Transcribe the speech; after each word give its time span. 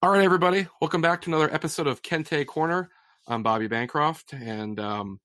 All 0.00 0.10
right, 0.10 0.22
everybody, 0.22 0.68
welcome 0.80 1.02
back 1.02 1.22
to 1.22 1.30
another 1.30 1.52
episode 1.52 1.88
of 1.88 2.02
Kente 2.02 2.46
Corner. 2.46 2.88
I'm 3.26 3.42
Bobby 3.42 3.66
Bancroft, 3.66 4.32
and 4.32 4.78
um, 4.78 5.18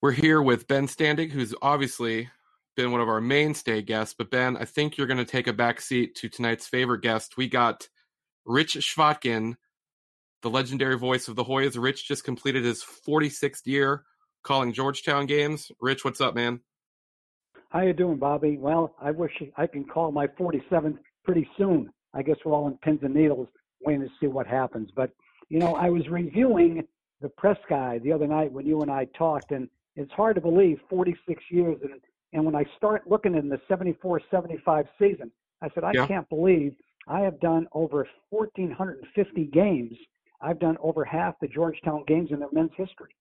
we're 0.00 0.12
here 0.12 0.40
with 0.40 0.66
Ben 0.66 0.86
Standig, 0.86 1.30
who's 1.30 1.54
obviously 1.60 2.30
been 2.74 2.90
one 2.90 3.02
of 3.02 3.10
our 3.10 3.20
mainstay 3.20 3.82
guests. 3.82 4.14
But 4.16 4.30
Ben, 4.30 4.56
I 4.56 4.64
think 4.64 4.96
you're 4.96 5.06
going 5.06 5.18
to 5.18 5.26
take 5.26 5.46
a 5.46 5.52
back 5.52 5.82
seat 5.82 6.14
to 6.16 6.30
tonight's 6.30 6.66
favorite 6.66 7.02
guest. 7.02 7.36
We 7.36 7.50
got 7.50 7.86
Rich 8.46 8.76
Chvotkin, 8.76 9.56
the 10.40 10.48
legendary 10.48 10.96
voice 10.96 11.28
of 11.28 11.36
the 11.36 11.44
Hoyas. 11.44 11.76
Rich 11.78 12.08
just 12.08 12.24
completed 12.24 12.64
his 12.64 12.82
46th 12.82 13.66
year 13.66 14.04
calling 14.42 14.72
Georgetown 14.72 15.26
games. 15.26 15.70
Rich, 15.82 16.02
what's 16.02 16.22
up, 16.22 16.34
man? 16.34 16.60
How 17.68 17.82
you 17.82 17.92
doing, 17.92 18.16
Bobby? 18.16 18.56
Well, 18.56 18.94
I 18.98 19.10
wish 19.10 19.32
I 19.58 19.66
can 19.66 19.84
call 19.84 20.12
my 20.12 20.28
47th 20.28 20.96
pretty 21.24 21.46
soon. 21.58 21.92
I 22.14 22.22
guess 22.22 22.36
we're 22.44 22.52
all 22.52 22.68
in 22.68 22.76
pins 22.78 23.00
and 23.02 23.14
needles 23.14 23.48
waiting 23.84 24.02
to 24.02 24.10
see 24.20 24.26
what 24.26 24.46
happens. 24.46 24.90
But, 24.94 25.10
you 25.48 25.58
know, 25.58 25.74
I 25.74 25.90
was 25.90 26.08
reviewing 26.08 26.86
the 27.20 27.28
press 27.28 27.58
guy 27.68 27.98
the 27.98 28.12
other 28.12 28.26
night 28.26 28.52
when 28.52 28.66
you 28.66 28.82
and 28.82 28.90
I 28.90 29.06
talked, 29.16 29.50
and 29.52 29.68
it's 29.96 30.12
hard 30.12 30.34
to 30.36 30.40
believe 30.40 30.78
46 30.88 31.42
years. 31.50 31.78
And, 31.82 32.00
and 32.32 32.44
when 32.44 32.54
I 32.54 32.64
start 32.76 33.08
looking 33.08 33.34
in 33.34 33.48
the 33.48 33.60
74 33.68 34.20
75 34.30 34.86
season, 34.98 35.30
I 35.62 35.68
said, 35.74 35.84
I 35.84 35.92
yeah. 35.94 36.06
can't 36.06 36.28
believe 36.28 36.74
I 37.08 37.20
have 37.20 37.40
done 37.40 37.66
over 37.72 38.06
1,450 38.30 39.44
games. 39.46 39.96
I've 40.40 40.58
done 40.58 40.76
over 40.82 41.04
half 41.04 41.34
the 41.40 41.48
Georgetown 41.48 42.04
games 42.06 42.30
in 42.32 42.40
their 42.40 42.48
men's 42.52 42.72
history. 42.76 43.14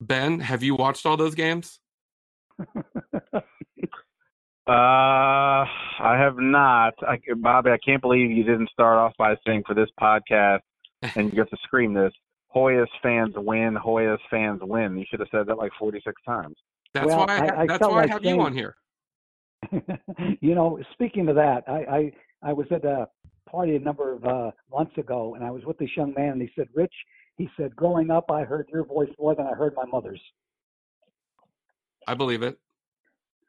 Ben, 0.00 0.40
have 0.40 0.62
you 0.62 0.74
watched 0.74 1.06
all 1.06 1.16
those 1.16 1.34
games? 1.34 1.78
Uh, 4.66 5.66
I 6.00 6.16
have 6.18 6.36
not. 6.38 6.94
I, 7.02 7.18
Bobby, 7.36 7.70
I 7.70 7.78
can't 7.84 8.00
believe 8.00 8.30
you 8.30 8.44
didn't 8.44 8.70
start 8.70 8.96
off 8.96 9.12
by 9.18 9.34
saying 9.44 9.64
for 9.66 9.74
this 9.74 9.88
podcast, 10.00 10.60
and 11.16 11.26
you 11.26 11.32
get 11.32 11.50
to 11.50 11.56
scream 11.64 11.92
this: 11.92 12.12
Hoyas 12.54 12.86
fans 13.02 13.34
win, 13.36 13.76
Hoyas 13.76 14.18
fans 14.30 14.60
win. 14.62 14.96
You 14.96 15.04
should 15.10 15.20
have 15.20 15.28
said 15.32 15.46
that 15.48 15.58
like 15.58 15.72
46 15.78 16.14
times. 16.24 16.54
That's 16.94 17.08
well, 17.08 17.26
why 17.26 17.38
I, 17.38 17.46
I, 17.46 17.60
I 17.62 17.66
that's 17.66 17.80
why 17.80 17.88
like 17.88 18.10
I 18.10 18.12
have 18.12 18.22
saying, 18.22 18.36
you 18.36 18.42
on 18.42 18.52
here. 18.52 18.76
you 20.40 20.54
know, 20.54 20.78
speaking 20.92 21.28
of 21.28 21.34
that, 21.36 21.64
I, 21.66 21.72
I 21.72 22.12
I 22.50 22.52
was 22.52 22.66
at 22.70 22.84
a 22.84 23.08
party 23.50 23.74
a 23.76 23.80
number 23.80 24.12
of 24.12 24.24
uh, 24.24 24.50
months 24.72 24.96
ago, 24.96 25.34
and 25.34 25.44
I 25.44 25.50
was 25.50 25.64
with 25.64 25.78
this 25.78 25.90
young 25.96 26.14
man, 26.16 26.32
and 26.34 26.42
he 26.42 26.50
said, 26.54 26.68
"Rich," 26.74 26.94
he 27.36 27.48
said, 27.56 27.74
"Growing 27.74 28.10
up, 28.10 28.30
I 28.30 28.42
heard 28.42 28.68
your 28.72 28.84
voice 28.84 29.10
more 29.18 29.34
than 29.34 29.46
I 29.46 29.54
heard 29.54 29.74
my 29.74 29.86
mother's." 29.86 30.20
I 32.06 32.14
believe 32.14 32.42
it. 32.42 32.58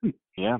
Yeah. 0.36 0.58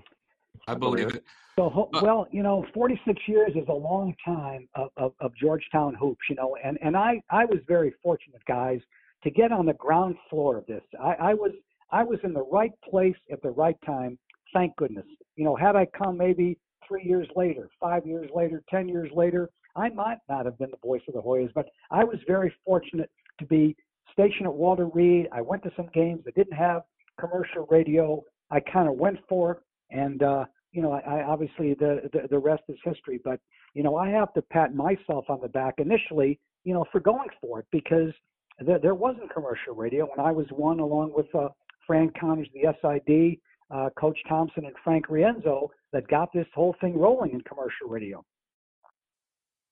I 0.68 0.76
believe 0.76 1.10
it. 1.10 1.24
So, 1.56 1.90
uh, 1.94 2.00
well, 2.02 2.28
you 2.32 2.42
know, 2.42 2.66
46 2.74 3.22
years 3.28 3.52
is 3.56 3.68
a 3.68 3.74
long 3.74 4.16
time 4.26 4.68
of, 4.76 4.90
of, 4.98 5.14
of 5.20 5.36
Georgetown 5.36 5.94
hoops, 5.94 6.22
you 6.30 6.36
know, 6.36 6.58
and, 6.64 6.80
and 6.82 6.98
I, 6.98 7.22
I 7.30 7.46
was 7.46 7.60
very 7.68 7.94
fortunate, 8.02 8.42
guys, 8.48 8.80
to 9.24 9.30
get 9.30 9.52
on 9.52 9.66
the 9.66 9.74
ground 9.74 10.16
floor 10.30 10.58
of 10.58 10.66
this. 10.66 10.82
I, 11.00 11.14
I 11.20 11.34
was 11.34 11.52
I 11.92 12.04
was 12.04 12.18
in 12.24 12.34
the 12.34 12.44
right 12.52 12.72
place 12.90 13.16
at 13.32 13.42
the 13.44 13.52
right 13.52 13.78
time. 13.86 14.18
Thank 14.52 14.76
goodness. 14.78 15.06
You 15.36 15.46
know, 15.46 15.56
had 15.56 15.76
I 15.76 15.86
come 15.96 16.18
maybe 16.18 16.58
three 16.88 17.04
years 17.04 17.28
later, 17.36 17.70
five 17.80 18.06
years 18.08 18.30
later, 18.34 18.64
ten 18.68 18.90
years 18.90 19.12
later, 19.14 19.50
I 19.76 19.90
might 19.90 20.18
not 20.28 20.46
have 20.46 20.58
been 20.58 20.72
the 20.72 20.78
voice 20.84 21.02
of 21.08 21.14
the 21.14 21.22
Hoyas. 21.22 21.54
But 21.54 21.68
I 21.92 22.04
was 22.04 22.18
very 22.26 22.52
fortunate 22.66 23.12
to 23.40 23.46
be 23.46 23.76
stationed 24.12 24.48
at 24.48 24.54
Walter 24.54 24.88
Reed. 24.88 25.28
I 25.32 25.42
went 25.42 25.62
to 25.64 25.72
some 25.76 25.90
games 25.94 26.22
that 26.26 26.34
didn't 26.34 26.58
have 26.58 26.82
commercial 27.20 27.68
radio. 27.70 28.24
I 28.50 28.60
kind 28.60 28.90
of 28.90 28.96
went 28.96 29.20
for 29.30 29.52
it. 29.52 29.58
And 29.94 30.22
uh, 30.24 30.46
you 30.72 30.82
know, 30.82 30.92
I, 30.92 31.00
I 31.20 31.24
obviously 31.24 31.76
the, 31.76 32.10
the 32.12 32.28
the 32.30 32.40
rest 32.40 32.64
is 32.68 32.78
history. 32.84 33.22
But 33.24 33.40
you 33.74 33.84
know, 33.84 33.96
I 33.96 34.10
have 34.10 34.34
to 34.34 34.42
pat 34.42 34.76
myself 34.76 35.26
on 35.30 35.40
the 35.42 35.48
back 35.48 35.76
initially, 35.78 36.40
you 36.64 36.74
know, 36.74 36.86
for 36.92 37.00
going 37.00 37.30
for 37.40 37.60
it 37.60 37.66
because 37.72 38.12
there, 38.60 38.80
there 38.80 38.96
wasn't 38.96 39.34
commercial 39.34 39.74
radio 39.76 40.06
when 40.06 40.26
I 40.26 40.32
was 40.32 40.48
one 40.50 40.80
along 40.80 41.14
with 41.16 41.34
uh, 41.36 41.50
Fran 41.86 42.12
Connors, 42.20 42.48
the 42.54 42.74
SID, 42.82 43.40
uh, 43.72 43.90
Coach 44.00 44.18
Thompson, 44.28 44.66
and 44.66 44.76
Frank 44.84 45.08
Rienzo 45.08 45.70
that 45.92 46.08
got 46.08 46.30
this 46.34 46.48
whole 46.54 46.76
thing 46.82 46.98
rolling 46.98 47.32
in 47.32 47.42
commercial 47.42 47.88
radio. 47.88 48.24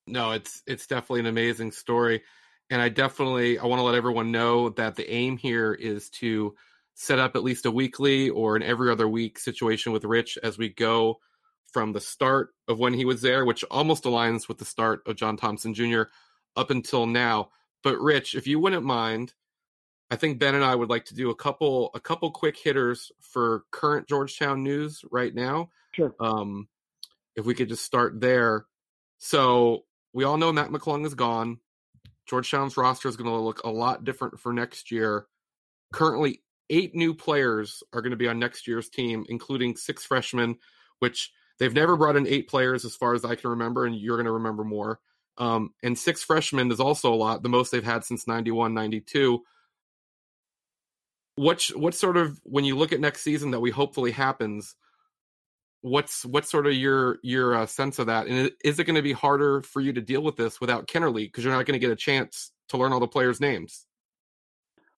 No, 0.08 0.31
it's 0.31 0.64
it's 0.68 0.88
definitely 0.88 1.22
an 1.22 1.28
amazing 1.28 1.72
story, 1.72 2.22
and 2.70 2.81
I 2.81 2.90
definitely 2.90 3.58
I 3.58 3.66
want 3.66 3.80
to 3.80 3.84
let 3.84 3.96
everyone 3.96 4.31
know 4.31 4.70
that 4.70 4.96
the 4.96 5.10
aim 5.12 5.38
here 5.38 5.74
is 5.74 6.10
to 6.12 6.56
set 7.01 7.17
up 7.17 7.35
at 7.35 7.44
least 7.44 7.66
a 7.66 7.72
weekly 7.72 8.29
or 8.29 8.56
an 8.56 8.62
every 8.62 8.91
other 8.91 9.07
week 9.07 9.39
situation 9.39 9.91
with 9.91 10.03
Rich 10.03 10.38
as 10.44 10.59
we 10.59 10.69
go 10.69 11.19
from 11.66 11.94
the 11.94 12.00
start 12.00 12.53
of 12.67 12.78
when 12.78 12.94
he 12.94 13.06
was 13.06 13.23
there, 13.23 13.44
which 13.44 13.63
almost 13.72 14.03
aligns 14.03 14.47
with 14.47 14.59
the 14.59 14.66
start 14.66 15.01
of 15.07 15.16
John 15.16 15.35
Thompson 15.35 15.73
Jr. 15.73 16.03
up 16.56 16.69
until 16.69 17.07
now. 17.07 17.50
But 17.81 18.00
Rich, 18.00 18.35
if 18.35 18.45
you 18.45 18.59
wouldn't 18.59 18.84
mind, 18.84 19.34
I 20.12 20.16
think 20.16 20.38
Ben 20.38 20.53
and 20.53 20.63
I 20.63 20.75
would 20.75 20.91
like 20.91 21.06
to 21.06 21.16
do 21.16 21.31
a 21.31 21.35
couple 21.35 21.89
a 21.95 22.00
couple 22.00 22.29
quick 22.29 22.56
hitters 22.56 23.12
for 23.19 23.63
current 23.72 24.07
Georgetown 24.07 24.62
news 24.62 25.03
right 25.09 25.33
now. 25.33 25.72
Sure. 25.94 26.13
Um, 26.19 26.68
if 27.35 27.45
we 27.45 27.56
could 27.56 27.69
just 27.69 27.83
start 27.83 28.22
there. 28.22 28.68
So 29.18 29.85
we 30.13 30.23
all 30.23 30.38
know 30.38 30.53
Mac 30.53 30.69
McClung 30.69 31.03
is 31.07 31.16
gone. 31.16 31.62
Georgetown's 32.28 32.78
roster 32.78 33.09
is 33.09 33.18
going 33.18 33.29
to 33.29 33.35
look 33.35 33.63
a 33.63 33.72
lot 33.72 34.03
different 34.03 34.39
for 34.39 34.53
next 34.53 34.91
year. 34.91 35.25
Currently, 35.94 36.41
eight 36.72 36.96
new 36.96 37.14
players 37.14 37.84
are 37.94 38.02
going 38.02 38.12
to 38.12 38.18
be 38.18 38.28
on 38.28 38.40
next 38.40 38.68
year's 38.68 38.90
team, 38.90 39.26
including 39.30 39.76
six 39.76 40.04
freshmen, 40.06 40.58
which 41.00 41.32
they've 41.59 41.74
never 41.74 41.96
brought 41.96 42.16
in 42.16 42.26
eight 42.26 42.50
players 42.50 42.86
as 42.86 42.96
far 42.96 43.14
as 43.14 43.24
I 43.24 43.36
can 43.36 43.52
remember, 43.52 43.86
and 43.86 43.96
you're 43.96 44.18
going 44.18 44.26
to 44.26 44.32
remember 44.32 44.64
more. 44.64 45.00
Um, 45.38 45.74
and 45.84 45.98
six 45.98 46.24
freshmen 46.24 46.72
is 46.72 46.80
also 46.80 47.14
a 47.14 47.16
lot, 47.16 47.44
the 47.44 47.50
most 47.50 47.72
they've 47.72 47.84
had 47.84 48.04
since 48.04 48.28
91, 48.28 48.74
92. 48.74 49.44
What, 51.36 51.64
what 51.76 51.94
sort 51.94 52.18
of, 52.18 52.40
when 52.44 52.66
you 52.66 52.78
look 52.78 52.94
at 52.94 53.00
next 53.00 53.22
season 53.22 53.52
that 53.52 53.60
we 53.60 53.70
hopefully 53.70 54.12
happens, 54.12 54.76
what's 55.81 56.24
what's 56.26 56.50
sort 56.50 56.68
of 56.68 56.74
your 56.74 57.18
your 57.24 57.56
uh, 57.56 57.66
sense 57.66 57.98
of 57.98 58.06
that 58.06 58.28
and 58.28 58.52
is 58.64 58.78
it 58.78 58.84
going 58.84 58.96
to 58.96 59.02
be 59.02 59.14
harder 59.14 59.64
for 59.64 59.81
you 59.81 59.92
to 59.92 60.00
deal 60.00 60.22
with 60.22 60.36
this 60.36 60.62
without 60.62 60.88
Kenner 60.88 61.10
League 61.10 61.31
because 61.31 61.44
you're 61.44 61.52
not 61.52 61.66
going 61.66 61.74
to 61.74 61.80
get 61.80 61.90
a 61.90 61.96
chance 61.96 62.52
to 62.70 62.78
learn 62.78 62.94
all 62.94 63.00
the 63.00 63.08
players 63.08 63.42
names 63.42 63.88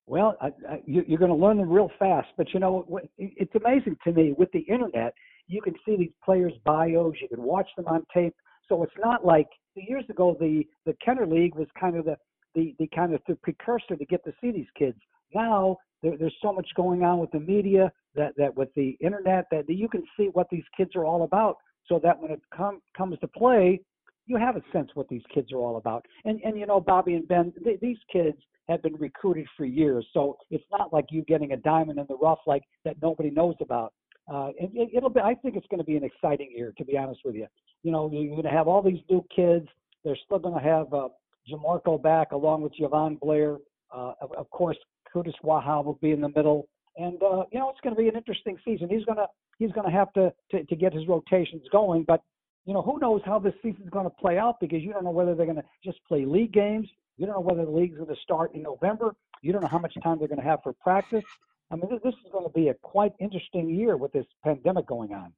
well, 0.05 0.37
I, 0.41 0.47
I, 0.69 0.81
you, 0.85 1.03
you're 1.07 1.19
going 1.19 1.31
to 1.31 1.37
learn 1.37 1.57
them 1.57 1.69
real 1.69 1.91
fast. 1.97 2.27
But 2.37 2.53
you 2.53 2.59
know, 2.59 2.85
it's 3.17 3.55
amazing 3.55 3.97
to 4.03 4.11
me 4.11 4.33
with 4.37 4.51
the 4.51 4.59
internet. 4.59 5.13
You 5.47 5.61
can 5.61 5.73
see 5.85 5.95
these 5.95 6.11
players' 6.23 6.53
bios. 6.65 7.15
You 7.21 7.29
can 7.29 7.41
watch 7.41 7.67
them 7.77 7.87
on 7.87 8.05
tape. 8.13 8.35
So 8.69 8.83
it's 8.83 8.93
not 9.03 9.25
like 9.25 9.47
years 9.75 10.05
ago 10.09 10.37
the 10.39 10.63
the 10.85 10.95
Kenner 11.03 11.25
League 11.25 11.55
was 11.55 11.67
kind 11.79 11.97
of 11.97 12.05
the 12.05 12.17
the, 12.55 12.75
the 12.79 12.87
kind 12.95 13.13
of 13.13 13.21
the 13.27 13.35
precursor 13.35 13.95
to 13.95 14.05
get 14.05 14.23
to 14.25 14.33
see 14.39 14.51
these 14.51 14.67
kids. 14.77 14.97
Now 15.33 15.77
there, 16.01 16.17
there's 16.17 16.35
so 16.41 16.53
much 16.53 16.67
going 16.75 17.03
on 17.03 17.19
with 17.19 17.31
the 17.31 17.39
media 17.39 17.91
that 18.15 18.33
that 18.37 18.55
with 18.55 18.69
the 18.75 18.97
internet 19.01 19.45
that, 19.51 19.67
that 19.67 19.75
you 19.75 19.87
can 19.87 20.03
see 20.17 20.29
what 20.33 20.47
these 20.49 20.63
kids 20.75 20.91
are 20.95 21.05
all 21.05 21.23
about. 21.23 21.57
So 21.87 21.99
that 22.03 22.19
when 22.19 22.31
it 22.31 22.41
com- 22.53 22.81
comes 22.95 23.19
to 23.19 23.27
play, 23.27 23.81
you 24.25 24.37
have 24.37 24.55
a 24.55 24.61
sense 24.71 24.89
what 24.93 25.09
these 25.09 25.23
kids 25.33 25.51
are 25.51 25.57
all 25.57 25.77
about. 25.77 26.05
And 26.25 26.41
and 26.43 26.57
you 26.57 26.65
know, 26.65 26.79
Bobby 26.79 27.15
and 27.15 27.27
Ben, 27.27 27.53
th- 27.63 27.79
these 27.79 27.97
kids 28.11 28.37
have 28.69 28.81
been 28.81 28.95
recruited 28.95 29.45
for 29.57 29.65
years. 29.65 30.05
So 30.13 30.37
it's 30.49 30.63
not 30.71 30.93
like 30.93 31.05
you 31.09 31.23
getting 31.23 31.51
a 31.51 31.57
diamond 31.57 31.99
in 31.99 32.05
the 32.07 32.17
rough 32.17 32.39
like 32.47 32.63
that 32.85 32.95
nobody 33.01 33.29
knows 33.29 33.55
about. 33.61 33.93
Uh, 34.31 34.51
and 34.59 34.69
it, 34.73 35.03
will 35.03 35.09
be. 35.09 35.19
I 35.19 35.35
think 35.35 35.57
it's 35.57 35.67
going 35.67 35.79
to 35.79 35.85
be 35.85 35.97
an 35.97 36.03
exciting 36.03 36.49
year, 36.55 36.73
to 36.77 36.85
be 36.85 36.97
honest 36.97 37.21
with 37.25 37.35
you. 37.35 37.47
You 37.83 37.91
know, 37.91 38.09
you're 38.11 38.29
going 38.29 38.43
to 38.43 38.49
have 38.49 38.69
all 38.69 38.81
these 38.81 39.01
new 39.09 39.25
kids. 39.35 39.67
They're 40.05 40.17
still 40.25 40.39
going 40.39 40.57
to 40.57 40.63
have 40.63 40.93
uh, 40.93 41.09
Jamorko 41.51 42.01
back 42.01 42.31
along 42.31 42.61
with 42.61 42.71
Jahvon 42.79 43.19
Blair. 43.19 43.57
Uh, 43.93 44.13
of, 44.21 44.31
of 44.33 44.49
course, 44.49 44.77
Qudus 45.13 45.33
Wahab 45.43 45.83
will 45.83 45.99
be 46.01 46.11
in 46.11 46.21
the 46.21 46.29
middle, 46.29 46.69
and 46.95 47.21
uh, 47.21 47.43
you 47.51 47.59
know 47.59 47.69
it's 47.69 47.81
going 47.81 47.95
to 47.95 48.01
be 48.01 48.07
an 48.07 48.15
interesting 48.15 48.57
season. 48.63 48.87
He's 48.89 49.03
going 49.03 49.17
to 49.17 49.27
he's 49.59 49.71
going 49.73 49.85
to 49.85 49.95
have 49.95 50.11
to, 50.13 50.33
to 50.51 50.63
to 50.63 50.75
get 50.75 50.93
his 50.93 51.05
rotations 51.05 51.63
going, 51.69 52.05
but 52.07 52.23
you 52.65 52.73
know 52.73 52.81
who 52.81 52.99
knows 52.99 53.21
how 53.25 53.39
this 53.39 53.53
season's 53.61 53.89
going 53.89 54.05
to 54.05 54.09
play 54.09 54.37
out 54.37 54.61
because 54.61 54.81
you 54.81 54.93
don't 54.93 55.03
know 55.03 55.11
whether 55.11 55.35
they're 55.35 55.45
going 55.45 55.57
to 55.57 55.65
just 55.83 55.99
play 56.07 56.23
league 56.25 56.53
games 56.53 56.87
you 57.17 57.25
don't 57.25 57.35
know 57.35 57.41
whether 57.41 57.65
the 57.65 57.71
league's 57.71 57.97
going 57.97 58.09
to 58.13 58.21
start 58.21 58.53
in 58.55 58.63
November. 58.63 59.15
You 59.41 59.51
don't 59.51 59.61
know 59.61 59.67
how 59.67 59.79
much 59.79 59.93
time 60.03 60.19
they're 60.19 60.27
going 60.27 60.41
to 60.41 60.47
have 60.47 60.59
for 60.63 60.73
practice. 60.73 61.23
I 61.71 61.75
mean, 61.75 61.89
this 61.89 62.13
is 62.13 62.31
going 62.31 62.45
to 62.45 62.53
be 62.53 62.69
a 62.69 62.73
quite 62.75 63.13
interesting 63.19 63.69
year 63.69 63.97
with 63.97 64.11
this 64.11 64.25
pandemic 64.43 64.87
going 64.87 65.13
on. 65.13 65.33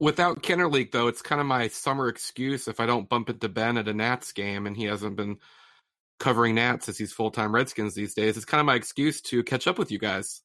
Without 0.00 0.42
Kenner 0.42 0.68
League, 0.68 0.92
though, 0.92 1.08
it's 1.08 1.22
kind 1.22 1.40
of 1.40 1.46
my 1.46 1.68
summer 1.68 2.08
excuse 2.08 2.68
if 2.68 2.78
I 2.78 2.86
don't 2.86 3.08
bump 3.08 3.28
into 3.28 3.48
Ben 3.48 3.76
at 3.76 3.88
a 3.88 3.94
Nats 3.94 4.32
game 4.32 4.66
and 4.66 4.76
he 4.76 4.84
hasn't 4.84 5.16
been 5.16 5.38
covering 6.20 6.54
Nats 6.54 6.88
as 6.88 6.98
he's 6.98 7.12
full 7.12 7.30
time 7.30 7.54
Redskins 7.54 7.94
these 7.94 8.14
days. 8.14 8.36
It's 8.36 8.46
kind 8.46 8.60
of 8.60 8.66
my 8.66 8.76
excuse 8.76 9.20
to 9.22 9.42
catch 9.42 9.66
up 9.66 9.78
with 9.78 9.90
you 9.90 9.98
guys. 9.98 10.42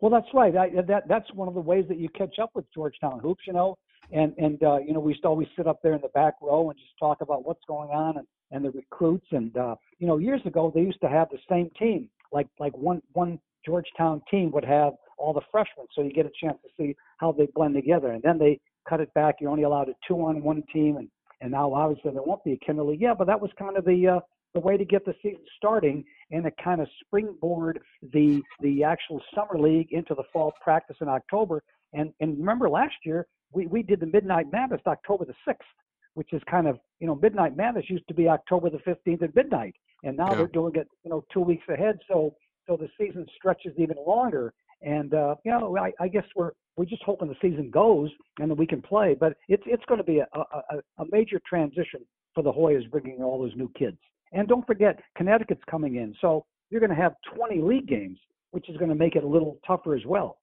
Well, 0.00 0.10
that's 0.10 0.32
right. 0.34 0.56
I, 0.56 0.68
that 0.82 1.08
that's 1.08 1.32
one 1.32 1.48
of 1.48 1.54
the 1.54 1.60
ways 1.60 1.84
that 1.88 1.98
you 1.98 2.08
catch 2.08 2.38
up 2.40 2.50
with 2.54 2.64
Georgetown 2.72 3.20
hoops. 3.20 3.44
You 3.46 3.52
know, 3.52 3.76
and 4.10 4.34
and 4.36 4.62
uh, 4.62 4.78
you 4.78 4.92
know 4.92 5.00
we 5.00 5.12
used 5.12 5.22
to 5.22 5.28
always 5.28 5.48
sit 5.56 5.66
up 5.66 5.80
there 5.82 5.94
in 5.94 6.00
the 6.00 6.08
back 6.08 6.34
row 6.42 6.70
and 6.70 6.78
just 6.78 6.92
talk 6.98 7.20
about 7.20 7.44
what's 7.44 7.62
going 7.66 7.90
on 7.90 8.18
and 8.18 8.26
and 8.52 8.64
the 8.64 8.70
recruits. 8.70 9.26
And 9.32 9.56
uh, 9.56 9.74
you 9.98 10.06
know, 10.06 10.18
years 10.18 10.40
ago 10.46 10.70
they 10.72 10.82
used 10.82 11.00
to 11.00 11.08
have 11.08 11.28
the 11.30 11.38
same 11.50 11.70
team, 11.78 12.08
like 12.30 12.46
like 12.60 12.76
one 12.76 13.02
one 13.12 13.38
Georgetown 13.64 14.22
team 14.30 14.50
would 14.52 14.64
have 14.64 14.92
all 15.18 15.32
the 15.32 15.40
freshmen, 15.50 15.86
so 15.94 16.02
you 16.02 16.12
get 16.12 16.26
a 16.26 16.32
chance 16.40 16.58
to 16.62 16.68
see 16.76 16.96
how 17.18 17.32
they 17.32 17.46
blend 17.54 17.74
together. 17.74 18.12
And 18.12 18.22
then 18.22 18.38
they 18.38 18.60
cut 18.88 19.00
it 19.00 19.12
back. 19.14 19.36
You're 19.40 19.50
only 19.50 19.62
allowed 19.62 19.88
a 19.88 19.94
two 20.06 20.16
on 20.16 20.42
one 20.42 20.62
team, 20.72 20.96
and 20.96 21.08
and 21.40 21.50
now 21.50 21.72
obviously 21.72 22.12
there 22.12 22.22
won't 22.22 22.44
be 22.44 22.58
a 22.68 22.72
League. 22.82 23.00
Yeah, 23.00 23.14
but 23.14 23.26
that 23.26 23.40
was 23.40 23.50
kind 23.58 23.76
of 23.76 23.84
the 23.84 24.08
uh, 24.08 24.20
the 24.54 24.60
way 24.60 24.76
to 24.76 24.84
get 24.84 25.04
the 25.04 25.14
season 25.22 25.40
starting, 25.56 26.04
and 26.30 26.44
to 26.44 26.50
kind 26.62 26.80
of 26.80 26.88
springboard 27.04 27.80
the 28.12 28.42
the 28.60 28.84
actual 28.84 29.20
summer 29.34 29.58
league 29.58 29.92
into 29.92 30.14
the 30.14 30.24
fall 30.32 30.52
practice 30.62 30.96
in 31.00 31.08
October. 31.08 31.62
And 31.92 32.12
and 32.20 32.38
remember 32.38 32.68
last 32.68 32.94
year 33.04 33.26
we 33.52 33.66
we 33.66 33.82
did 33.82 34.00
the 34.00 34.06
Midnight 34.06 34.46
Madness 34.52 34.80
October 34.86 35.24
the 35.24 35.34
sixth, 35.46 35.68
which 36.14 36.32
is 36.32 36.42
kind 36.50 36.66
of 36.66 36.78
you 37.00 37.06
know 37.06 37.14
Midnight 37.14 37.56
Madness 37.56 37.88
used 37.88 38.06
to 38.08 38.14
be 38.14 38.28
October 38.28 38.70
the 38.70 38.78
fifteenth 38.80 39.22
at 39.22 39.34
midnight, 39.34 39.74
and 40.04 40.16
now 40.16 40.30
yeah. 40.30 40.36
they're 40.36 40.46
doing 40.48 40.74
it 40.76 40.88
you 41.04 41.10
know 41.10 41.24
two 41.32 41.40
weeks 41.40 41.64
ahead. 41.68 41.98
So 42.08 42.34
so 42.66 42.76
the 42.76 42.88
season 42.98 43.26
stretches 43.36 43.72
even 43.78 43.96
longer. 44.06 44.52
And 44.82 45.14
uh, 45.14 45.36
you 45.44 45.52
know, 45.52 45.76
I, 45.76 45.92
I 46.00 46.08
guess 46.08 46.24
we're 46.34 46.52
we're 46.76 46.86
just 46.86 47.02
hoping 47.04 47.28
the 47.28 47.36
season 47.40 47.70
goes 47.70 48.10
and 48.38 48.50
that 48.50 48.56
we 48.56 48.66
can 48.66 48.82
play. 48.82 49.16
But 49.18 49.34
it's 49.48 49.62
it's 49.66 49.84
going 49.86 49.98
to 49.98 50.04
be 50.04 50.18
a, 50.18 50.26
a, 50.34 50.78
a 50.98 51.04
major 51.10 51.40
transition 51.48 52.00
for 52.34 52.42
the 52.42 52.52
Hoyas 52.52 52.90
bringing 52.90 53.22
all 53.22 53.40
those 53.40 53.54
new 53.56 53.70
kids. 53.78 53.98
And 54.32 54.48
don't 54.48 54.66
forget, 54.66 54.98
Connecticut's 55.16 55.62
coming 55.70 55.96
in, 55.96 56.14
so 56.20 56.46
you're 56.70 56.80
going 56.80 56.90
to 56.90 56.96
have 56.96 57.12
20 57.36 57.60
league 57.60 57.86
games, 57.86 58.18
which 58.50 58.70
is 58.70 58.78
going 58.78 58.88
to 58.88 58.94
make 58.94 59.14
it 59.14 59.24
a 59.24 59.26
little 59.26 59.58
tougher 59.66 59.94
as 59.94 60.06
well. 60.06 60.38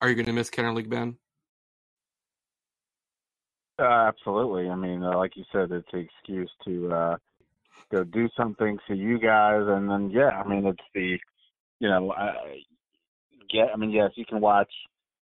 Are 0.00 0.08
you 0.08 0.14
going 0.14 0.26
to 0.26 0.32
miss 0.32 0.50
Kenner 0.50 0.72
League, 0.72 0.88
Ben? 0.88 1.16
Uh, 3.78 3.82
absolutely. 4.08 4.68
I 4.68 4.76
mean, 4.76 5.02
uh, 5.02 5.16
like 5.16 5.36
you 5.36 5.44
said, 5.52 5.72
it's 5.72 5.88
an 5.92 6.00
excuse 6.00 6.50
to 6.64 6.92
uh, 6.92 7.16
go 7.90 8.04
do 8.04 8.28
something 8.36 8.78
for 8.86 8.94
you 8.94 9.18
guys, 9.18 9.62
and 9.66 9.90
then 9.90 10.10
yeah, 10.10 10.28
I 10.28 10.46
mean, 10.46 10.66
it's 10.66 10.78
the 10.94 11.18
you 11.80 11.88
know, 11.88 12.12
I, 12.12 12.62
get. 13.50 13.68
I 13.72 13.76
mean, 13.76 13.90
yes, 13.90 14.12
you 14.14 14.24
can 14.24 14.40
watch 14.40 14.72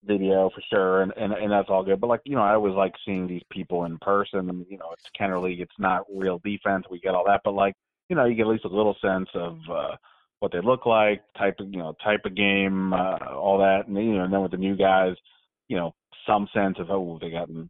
video 0.04 0.50
for 0.54 0.62
sure, 0.70 1.02
and, 1.02 1.12
and 1.16 1.32
and 1.32 1.50
that's 1.50 1.68
all 1.68 1.82
good. 1.84 2.00
But 2.00 2.06
like 2.08 2.20
you 2.24 2.36
know, 2.36 2.42
I 2.42 2.54
always 2.54 2.74
like 2.74 2.94
seeing 3.04 3.26
these 3.26 3.42
people 3.50 3.84
in 3.84 3.98
person. 3.98 4.48
And 4.48 4.66
you 4.70 4.78
know, 4.78 4.90
it's 4.92 5.10
Kenner 5.16 5.40
League. 5.40 5.60
It's 5.60 5.78
not 5.78 6.04
real 6.14 6.40
defense. 6.44 6.86
We 6.90 7.00
get 7.00 7.14
all 7.14 7.24
that, 7.26 7.40
but 7.44 7.54
like 7.54 7.74
you 8.08 8.16
know, 8.16 8.24
you 8.24 8.34
get 8.36 8.42
at 8.42 8.48
least 8.48 8.64
a 8.64 8.68
little 8.68 8.96
sense 9.02 9.28
of 9.34 9.58
uh, 9.70 9.96
what 10.38 10.52
they 10.52 10.60
look 10.60 10.86
like, 10.86 11.22
type 11.36 11.56
of 11.58 11.68
you 11.70 11.78
know, 11.78 11.94
type 12.02 12.24
of 12.24 12.36
game, 12.36 12.92
uh, 12.92 13.18
all 13.34 13.58
that, 13.58 13.88
and 13.88 13.96
you 13.96 14.14
know, 14.14 14.24
and 14.24 14.32
then 14.32 14.42
with 14.42 14.52
the 14.52 14.56
new 14.56 14.76
guys, 14.76 15.16
you 15.68 15.76
know, 15.76 15.94
some 16.26 16.48
sense 16.54 16.76
of 16.78 16.90
oh, 16.90 17.18
they 17.20 17.30
gotten 17.30 17.68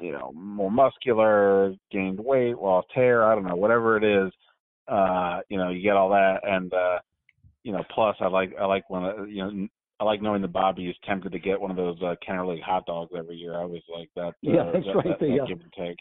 you 0.00 0.12
know 0.12 0.32
more 0.34 0.70
muscular, 0.70 1.74
gained 1.90 2.20
weight, 2.20 2.58
lost 2.58 2.88
hair. 2.94 3.24
I 3.24 3.34
don't 3.34 3.46
know, 3.46 3.56
whatever 3.56 3.96
it 3.96 4.04
is. 4.04 4.32
Uh, 4.88 5.40
you 5.48 5.58
know, 5.58 5.70
you 5.70 5.82
get 5.82 5.96
all 5.96 6.10
that, 6.10 6.40
and 6.44 6.72
uh, 6.72 6.98
you 7.62 7.72
know, 7.72 7.82
plus 7.94 8.16
I 8.20 8.28
like 8.28 8.52
I 8.60 8.64
like 8.64 8.88
when 8.88 9.04
uh, 9.04 9.24
you 9.24 9.36
know 9.36 9.68
I 9.98 10.04
like 10.04 10.22
knowing 10.22 10.42
that 10.42 10.52
Bobby 10.52 10.88
is 10.88 10.96
tempted 11.04 11.32
to 11.32 11.38
get 11.38 11.60
one 11.60 11.70
of 11.70 11.76
those 11.76 12.00
uh, 12.02 12.14
Kenner 12.24 12.46
League 12.46 12.62
hot 12.62 12.86
dogs 12.86 13.12
every 13.16 13.36
year. 13.36 13.54
I 13.54 13.62
always 13.62 13.82
like 13.92 14.10
that. 14.14 14.28
Uh, 14.28 14.32
yeah, 14.42 14.70
that's 14.72 14.86
that, 14.86 14.96
right. 14.96 15.04
That, 15.04 15.20
the, 15.20 15.26
that 15.26 15.42
uh, 15.42 15.46
give 15.46 15.60
and 15.60 15.72
take. 15.72 15.96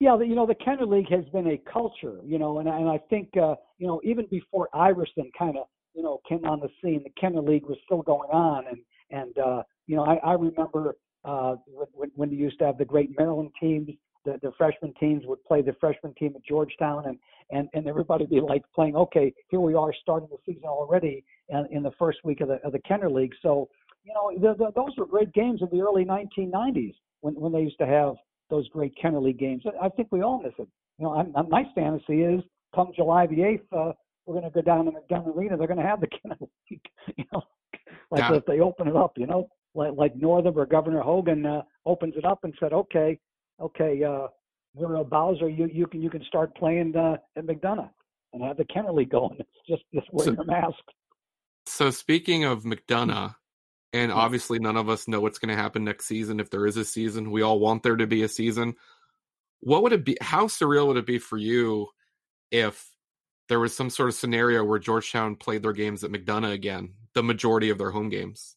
Yeah, 0.00 0.16
the, 0.16 0.26
you 0.26 0.34
know 0.34 0.46
the 0.46 0.54
Kenner 0.54 0.86
League 0.86 1.10
has 1.10 1.24
been 1.26 1.46
a 1.46 1.58
culture, 1.70 2.18
you 2.24 2.38
know, 2.38 2.58
and 2.58 2.68
and 2.68 2.88
I 2.88 2.98
think 3.10 3.30
uh, 3.36 3.54
you 3.78 3.86
know 3.86 4.00
even 4.02 4.26
before 4.30 4.68
Iverson 4.74 5.30
kind 5.38 5.56
of 5.56 5.66
you 5.94 6.02
know 6.02 6.20
came 6.28 6.44
on 6.44 6.60
the 6.60 6.68
scene, 6.82 7.02
the 7.04 7.12
Kenner 7.20 7.42
League 7.42 7.66
was 7.66 7.78
still 7.84 8.02
going 8.02 8.30
on, 8.30 8.64
and 8.66 8.78
and 9.10 9.38
uh, 9.38 9.62
you 9.86 9.96
know 9.96 10.04
I, 10.04 10.16
I 10.16 10.32
remember 10.32 10.96
uh, 11.24 11.56
when 11.92 12.10
when 12.14 12.30
they 12.30 12.36
used 12.36 12.58
to 12.58 12.66
have 12.66 12.78
the 12.78 12.84
great 12.84 13.16
Maryland 13.18 13.50
teams 13.60 13.90
the, 14.24 14.38
the 14.42 14.52
freshman 14.58 14.92
teams 15.00 15.24
would 15.26 15.42
play 15.44 15.62
the 15.62 15.74
freshman 15.80 16.14
team 16.14 16.32
at 16.36 16.44
Georgetown, 16.44 17.04
and 17.06 17.18
and 17.50 17.68
and 17.72 17.86
everybody 17.86 18.24
would 18.24 18.30
be 18.30 18.40
like 18.40 18.62
playing. 18.74 18.96
Okay, 18.96 19.32
here 19.48 19.60
we 19.60 19.74
are 19.74 19.92
starting 20.02 20.28
the 20.30 20.36
season 20.44 20.68
already, 20.68 21.24
in, 21.48 21.66
in 21.70 21.82
the 21.82 21.92
first 21.98 22.18
week 22.24 22.40
of 22.40 22.48
the 22.48 22.56
of 22.64 22.72
the 22.72 22.80
Kenner 22.80 23.10
League. 23.10 23.34
So 23.42 23.68
you 24.04 24.12
know 24.14 24.30
the, 24.38 24.56
the, 24.56 24.72
those 24.74 24.96
were 24.96 25.06
great 25.06 25.32
games 25.32 25.62
in 25.62 25.68
the 25.76 25.82
early 25.82 26.04
1990s 26.04 26.94
when 27.20 27.34
when 27.34 27.52
they 27.52 27.60
used 27.60 27.78
to 27.78 27.86
have 27.86 28.14
those 28.50 28.68
great 28.68 28.94
Kenner 29.00 29.20
League 29.20 29.38
games. 29.38 29.64
I 29.80 29.88
think 29.88 30.08
we 30.10 30.22
all 30.22 30.42
miss 30.42 30.52
it. 30.58 30.68
You 30.98 31.06
know, 31.06 31.14
I'm, 31.14 31.32
I'm, 31.36 31.48
my 31.48 31.64
fantasy 31.74 32.22
is 32.22 32.42
come 32.74 32.92
July 32.94 33.26
the 33.26 33.36
8th, 33.36 33.60
uh, 33.72 33.92
we're 34.26 34.40
going 34.40 34.44
to 34.44 34.50
go 34.50 34.62
down 34.62 34.84
to 34.84 34.92
McDonough 34.92 35.36
Arena. 35.36 35.56
They're 35.56 35.66
going 35.66 35.80
to 35.80 35.86
have 35.86 36.00
the 36.00 36.08
Kenner 36.08 36.36
League. 36.40 36.80
You 37.16 37.24
know, 37.32 37.42
like 38.10 38.20
yeah. 38.20 38.34
if 38.34 38.46
they 38.46 38.60
open 38.60 38.86
it 38.86 38.96
up. 38.96 39.12
You 39.16 39.26
know, 39.26 39.48
like 39.74 39.92
like 39.96 40.16
Northam 40.16 40.58
or 40.58 40.66
Governor 40.66 41.00
Hogan 41.00 41.46
uh, 41.46 41.62
opens 41.86 42.14
it 42.16 42.24
up 42.24 42.44
and 42.44 42.54
said, 42.60 42.72
okay, 42.72 43.18
okay, 43.60 44.02
uh, 44.02 44.28
Muriel 44.74 45.04
Bowser, 45.04 45.48
you 45.48 45.68
you 45.72 45.86
can 45.86 46.02
you 46.02 46.10
can 46.10 46.24
start 46.24 46.54
playing 46.56 46.96
uh, 46.96 47.16
at 47.36 47.46
McDonough 47.46 47.90
and 48.32 48.42
have 48.42 48.56
the 48.56 48.64
Kenner 48.64 48.92
League 48.92 49.10
going. 49.10 49.36
It's 49.38 49.68
just 49.68 49.82
just 49.94 50.12
wear 50.12 50.26
so, 50.26 50.32
your 50.32 50.44
mask. 50.44 50.82
So 51.66 51.90
speaking 51.90 52.44
of 52.44 52.64
McDonough, 52.64 53.34
and 53.92 54.12
obviously 54.12 54.58
none 54.58 54.76
of 54.76 54.88
us 54.88 55.08
know 55.08 55.20
what's 55.20 55.38
going 55.38 55.54
to 55.54 55.60
happen 55.60 55.84
next 55.84 56.06
season 56.06 56.40
if 56.40 56.50
there 56.50 56.66
is 56.66 56.76
a 56.76 56.84
season. 56.84 57.30
We 57.30 57.42
all 57.42 57.58
want 57.58 57.82
there 57.82 57.96
to 57.96 58.06
be 58.06 58.22
a 58.22 58.28
season. 58.28 58.74
What 59.60 59.82
would 59.82 59.92
it 59.92 60.04
be? 60.04 60.16
How 60.20 60.46
surreal 60.46 60.86
would 60.88 60.96
it 60.96 61.06
be 61.06 61.18
for 61.18 61.36
you 61.36 61.88
if 62.50 62.88
there 63.48 63.60
was 63.60 63.76
some 63.76 63.90
sort 63.90 64.08
of 64.08 64.14
scenario 64.14 64.64
where 64.64 64.78
Georgetown 64.78 65.36
played 65.36 65.62
their 65.62 65.72
games 65.72 66.04
at 66.04 66.10
McDonough 66.10 66.52
again, 66.52 66.94
the 67.14 67.22
majority 67.22 67.70
of 67.70 67.78
their 67.78 67.90
home 67.90 68.08
games? 68.08 68.56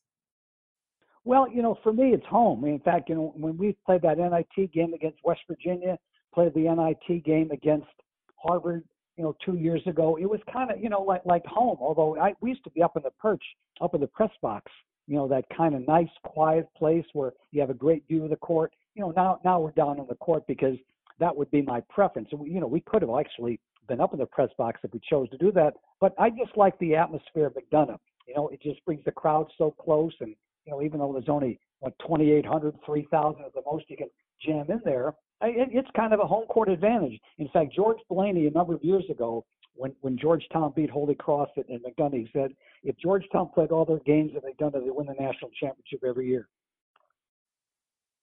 Well, 1.26 1.50
you 1.50 1.62
know, 1.62 1.78
for 1.84 1.94
me, 1.94 2.14
it's 2.14 2.26
home. 2.26 2.66
In 2.66 2.80
fact, 2.80 3.10
you 3.10 3.16
know, 3.16 3.34
when 3.36 3.58
we 3.58 3.78
played 3.86 4.02
that 4.02 4.18
NIT 4.18 4.74
game 4.74 4.94
against 4.94 5.20
West 5.24 5.42
Virginia, 5.48 5.98
played 6.34 6.54
the 6.54 6.62
NIT 6.62 7.24
game 7.24 7.52
against 7.52 7.88
Harvard, 8.36 8.84
you 9.16 9.24
know, 9.24 9.36
two 9.46 9.56
years 9.56 9.82
ago, 9.86 10.18
it 10.18 10.26
was 10.26 10.40
kind 10.52 10.72
of, 10.72 10.82
you 10.82 10.90
know, 10.90 11.02
like 11.02 11.22
like 11.26 11.46
home. 11.46 11.78
Although 11.80 12.20
I 12.20 12.34
we 12.42 12.50
used 12.50 12.64
to 12.66 12.72
be 12.72 12.82
up 12.82 12.98
in 12.98 13.04
the 13.04 13.12
perch, 13.12 13.44
up 13.80 13.94
in 13.94 14.02
the 14.02 14.08
press 14.08 14.32
box, 14.42 14.72
you 15.08 15.16
know, 15.16 15.28
that 15.28 15.46
kind 15.56 15.76
of 15.76 15.88
nice, 15.88 16.10
quiet 16.24 16.68
place 16.76 17.06
where 17.14 17.34
you 17.52 17.62
have 17.62 17.70
a 17.70 17.76
great 17.76 18.08
view 18.08 18.24
of 18.24 18.30
the 18.30 18.36
court. 18.38 18.74
You 18.96 19.04
know, 19.04 19.14
now 19.16 19.40
now 19.46 19.62
we're 19.62 19.72
down 19.72 20.00
in 20.00 20.08
the 20.08 20.16
court 20.16 20.46
because 20.48 20.76
that 21.20 21.36
would 21.36 21.52
be 21.52 21.62
my 21.62 21.82
preference. 21.90 22.30
You 22.32 22.60
know, 22.60 22.68
we 22.68 22.82
could 22.82 23.02
have 23.02 23.12
actually 23.18 23.60
been 23.88 24.02
up 24.02 24.14
in 24.14 24.20
the 24.20 24.26
press 24.26 24.50
box 24.58 24.80
if 24.84 24.92
we 24.92 25.00
chose 25.08 25.30
to 25.30 25.38
do 25.38 25.52
that. 25.54 25.74
But 26.02 26.14
I 26.20 26.30
just 26.30 26.58
like 26.58 26.78
the 26.80 26.96
atmosphere 26.96 27.48
of 27.48 27.54
McDonough. 27.54 28.00
You 28.28 28.36
know, 28.36 28.48
it 28.48 28.62
just 28.62 28.84
brings 28.86 29.04
the 29.06 29.12
crowd 29.12 29.48
so 29.58 29.72
close 29.72 30.14
and 30.22 30.36
you 30.66 30.72
know, 30.72 30.82
even 30.82 31.00
though 31.00 31.12
there's 31.14 31.30
only 31.30 31.60
what 31.80 31.94
2,800, 32.00 32.76
3,000 32.86 33.44
at 33.44 33.54
the 33.54 33.62
most 33.70 33.86
you 33.90 33.98
can 33.98 34.10
jam 34.42 34.66
in 34.70 34.82
there, 34.86 35.10
it, 35.42 35.70
it's 35.72 35.90
kind 35.96 36.14
of 36.14 36.20
a 36.20 36.26
home 36.26 36.46
court 36.48 36.70
advantage. 36.70 37.20
In 37.38 37.50
fact, 37.50 37.74
George 37.74 37.98
Blaney 38.10 38.48
a 38.48 38.52
number 38.52 38.74
of 38.74 38.84
years 38.84 39.04
ago, 39.10 39.46
when 39.76 39.94
when 40.02 40.18
Georgetown 40.18 40.72
beat 40.76 40.90
Holy 40.90 41.16
Cross 41.16 41.50
and, 41.58 41.82
McDonough, 41.84 42.14
he 42.14 42.30
said 42.32 42.52
if 42.84 42.96
Georgetown 42.98 43.50
played 43.54 43.72
all 43.72 43.86
their 43.86 44.00
games 44.00 44.32
that 44.34 44.44
they'd 44.44 44.58
McDonough, 44.58 44.84
they 44.84 44.92
win 44.92 45.08
the 45.08 45.14
national 45.14 45.50
championship 45.60 46.04
every 46.08 46.28
year. 46.28 46.48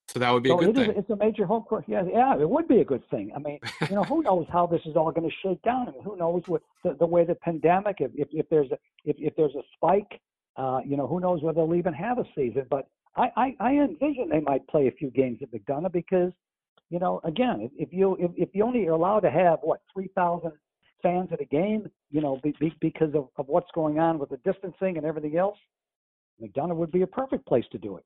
So 0.08 0.18
that 0.18 0.32
would 0.32 0.42
be 0.42 0.48
so 0.48 0.58
a 0.58 0.60
good 0.60 0.70
it 0.70 0.76
thing. 0.76 0.90
Is, 0.90 0.96
it's 0.98 1.10
a 1.10 1.16
major 1.16 1.46
home 1.46 1.62
court. 1.62 1.84
Yeah, 1.86 2.02
yeah, 2.10 2.36
it 2.36 2.48
would 2.48 2.66
be 2.66 2.80
a 2.80 2.84
good 2.84 3.08
thing. 3.10 3.32
I 3.34 3.38
mean, 3.38 3.60
you 3.88 3.94
know, 3.94 4.04
who 4.04 4.22
knows 4.26 4.46
how 4.50 4.66
this 4.66 4.80
is 4.84 4.96
all 4.96 5.12
going 5.12 5.28
to 5.28 5.36
shake 5.42 5.62
down? 5.62 5.88
I 5.88 5.92
mean, 5.92 6.02
who 6.02 6.16
knows 6.16 6.42
what 6.46 6.62
the, 6.84 6.94
the 6.94 7.06
way 7.06 7.24
the 7.24 7.36
pandemic, 7.36 7.96
if, 8.00 8.10
if 8.14 8.28
if 8.32 8.48
there's 8.48 8.70
a 8.70 8.78
if 9.04 9.16
if 9.18 9.36
there's 9.36 9.54
a 9.54 9.62
spike 9.74 10.20
uh, 10.60 10.80
you 10.90 10.96
know, 10.98 11.06
who 11.06 11.20
knows 11.24 11.42
whether 11.42 11.60
they'll 11.60 11.80
even 11.82 11.94
have 11.94 12.18
a 12.18 12.26
season. 12.36 12.64
But 12.68 12.84
I, 13.16 13.26
I, 13.36 13.46
I 13.68 13.70
envision 13.88 14.28
they 14.30 14.44
might 14.50 14.64
play 14.72 14.84
a 14.88 14.92
few 15.00 15.10
games 15.10 15.38
at 15.42 15.50
McDonough 15.52 15.92
because, 15.92 16.32
you 16.90 17.00
know, 17.02 17.14
again, 17.24 17.56
if 17.84 17.90
you 17.98 18.16
if, 18.26 18.30
if 18.44 18.50
you 18.56 18.62
only 18.64 18.86
are 18.86 18.92
allowed 19.00 19.20
to 19.28 19.30
have 19.30 19.58
what 19.62 19.80
three 19.92 20.10
thousand 20.14 20.52
fans 21.02 21.28
at 21.32 21.40
a 21.40 21.46
game, 21.46 21.82
you 22.10 22.20
know, 22.20 22.38
be, 22.42 22.54
be, 22.60 22.68
because 22.80 23.12
of, 23.14 23.24
of 23.40 23.48
what's 23.48 23.70
going 23.74 23.98
on 23.98 24.18
with 24.20 24.30
the 24.34 24.40
distancing 24.48 24.98
and 24.98 25.06
everything 25.06 25.36
else, 25.44 25.58
McDonough 26.42 26.76
would 26.76 26.92
be 26.92 27.02
a 27.02 27.06
perfect 27.06 27.46
place 27.46 27.64
to 27.72 27.78
do 27.78 27.96
it. 27.96 28.04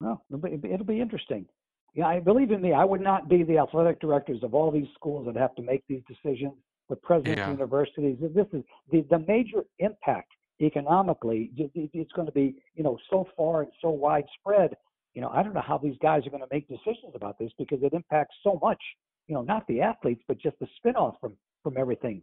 Well, 0.00 0.18
it'll 0.28 0.40
be, 0.40 0.68
it'll 0.72 0.92
be 0.96 1.00
interesting. 1.00 1.46
Yeah, 1.94 2.06
I 2.06 2.18
believe 2.20 2.50
in 2.50 2.60
me. 2.60 2.72
I 2.72 2.84
would 2.84 3.02
not 3.02 3.28
be 3.28 3.44
the 3.44 3.58
athletic 3.58 4.00
directors 4.00 4.42
of 4.42 4.54
all 4.54 4.70
these 4.72 4.88
schools 4.94 5.26
that 5.26 5.36
have 5.36 5.54
to 5.56 5.62
make 5.62 5.84
these 5.88 6.02
decisions. 6.08 6.54
The 6.88 6.96
presidents 6.96 7.38
yeah. 7.38 7.50
of 7.50 7.58
universities. 7.58 8.16
This 8.20 8.48
is 8.52 8.62
the, 8.90 9.00
the 9.08 9.20
major 9.34 9.60
impact 9.78 10.30
economically, 10.60 11.50
it's 11.56 12.12
going 12.12 12.26
to 12.26 12.32
be, 12.32 12.56
you 12.74 12.82
know, 12.82 12.98
so 13.10 13.26
far 13.36 13.62
and 13.62 13.72
so 13.80 13.90
widespread. 13.90 14.76
You 15.14 15.20
know, 15.20 15.28
I 15.28 15.42
don't 15.42 15.54
know 15.54 15.62
how 15.66 15.78
these 15.78 15.96
guys 16.00 16.26
are 16.26 16.30
going 16.30 16.42
to 16.42 16.48
make 16.50 16.68
decisions 16.68 17.12
about 17.14 17.38
this 17.38 17.50
because 17.58 17.78
it 17.82 17.92
impacts 17.92 18.34
so 18.42 18.58
much. 18.62 18.80
You 19.28 19.34
know, 19.34 19.42
not 19.42 19.66
the 19.66 19.80
athletes, 19.80 20.22
but 20.26 20.38
just 20.38 20.56
the 20.58 20.66
spinoff 20.84 21.14
from 21.20 21.34
from 21.62 21.76
everything. 21.76 22.22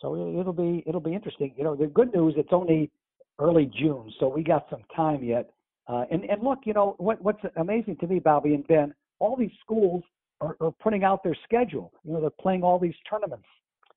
So 0.00 0.38
it'll 0.38 0.52
be 0.52 0.82
it'll 0.86 1.00
be 1.00 1.14
interesting. 1.14 1.54
You 1.56 1.64
know, 1.64 1.76
the 1.76 1.86
good 1.86 2.12
news 2.14 2.34
it's 2.36 2.52
only 2.52 2.90
early 3.38 3.70
June, 3.78 4.12
so 4.20 4.28
we 4.28 4.42
got 4.42 4.66
some 4.70 4.82
time 4.94 5.22
yet. 5.22 5.50
Uh, 5.88 6.04
and 6.10 6.24
and 6.24 6.42
look, 6.42 6.60
you 6.64 6.72
know 6.72 6.94
what 6.98 7.22
what's 7.22 7.42
amazing 7.56 7.96
to 8.00 8.06
me, 8.06 8.18
Bobby 8.18 8.54
and 8.54 8.66
Ben, 8.66 8.94
all 9.18 9.36
these 9.36 9.52
schools 9.64 10.02
are, 10.40 10.56
are 10.60 10.72
putting 10.82 11.04
out 11.04 11.22
their 11.22 11.36
schedule. 11.44 11.92
You 12.04 12.14
know, 12.14 12.20
they're 12.20 12.30
playing 12.30 12.62
all 12.62 12.78
these 12.78 12.94
tournaments. 13.08 13.46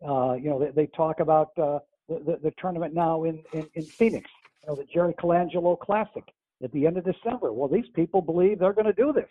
Uh, 0.08 0.34
you 0.34 0.50
know, 0.50 0.60
they, 0.60 0.72
they 0.72 0.88
talk 0.88 1.20
about 1.20 1.58
uh, 1.58 1.80
the, 2.08 2.40
the, 2.44 2.54
tournament 2.60 2.94
now 2.94 3.24
in, 3.24 3.44
in, 3.54 3.68
in 3.74 3.84
Phoenix, 3.84 4.30
you 4.62 4.70
know, 4.70 4.76
the 4.76 4.86
Jerry 4.86 5.14
Colangelo 5.14 5.80
Classic 5.80 6.24
at 6.64 6.72
the 6.72 6.86
end 6.86 6.98
of 6.98 7.06
December. 7.06 7.52
Well, 7.52 7.68
these 7.68 7.88
people 7.94 8.22
believe 8.22 8.60
they're 8.60 8.74
going 8.74 8.86
to 8.86 8.94
do 8.94 9.12
this, 9.12 9.30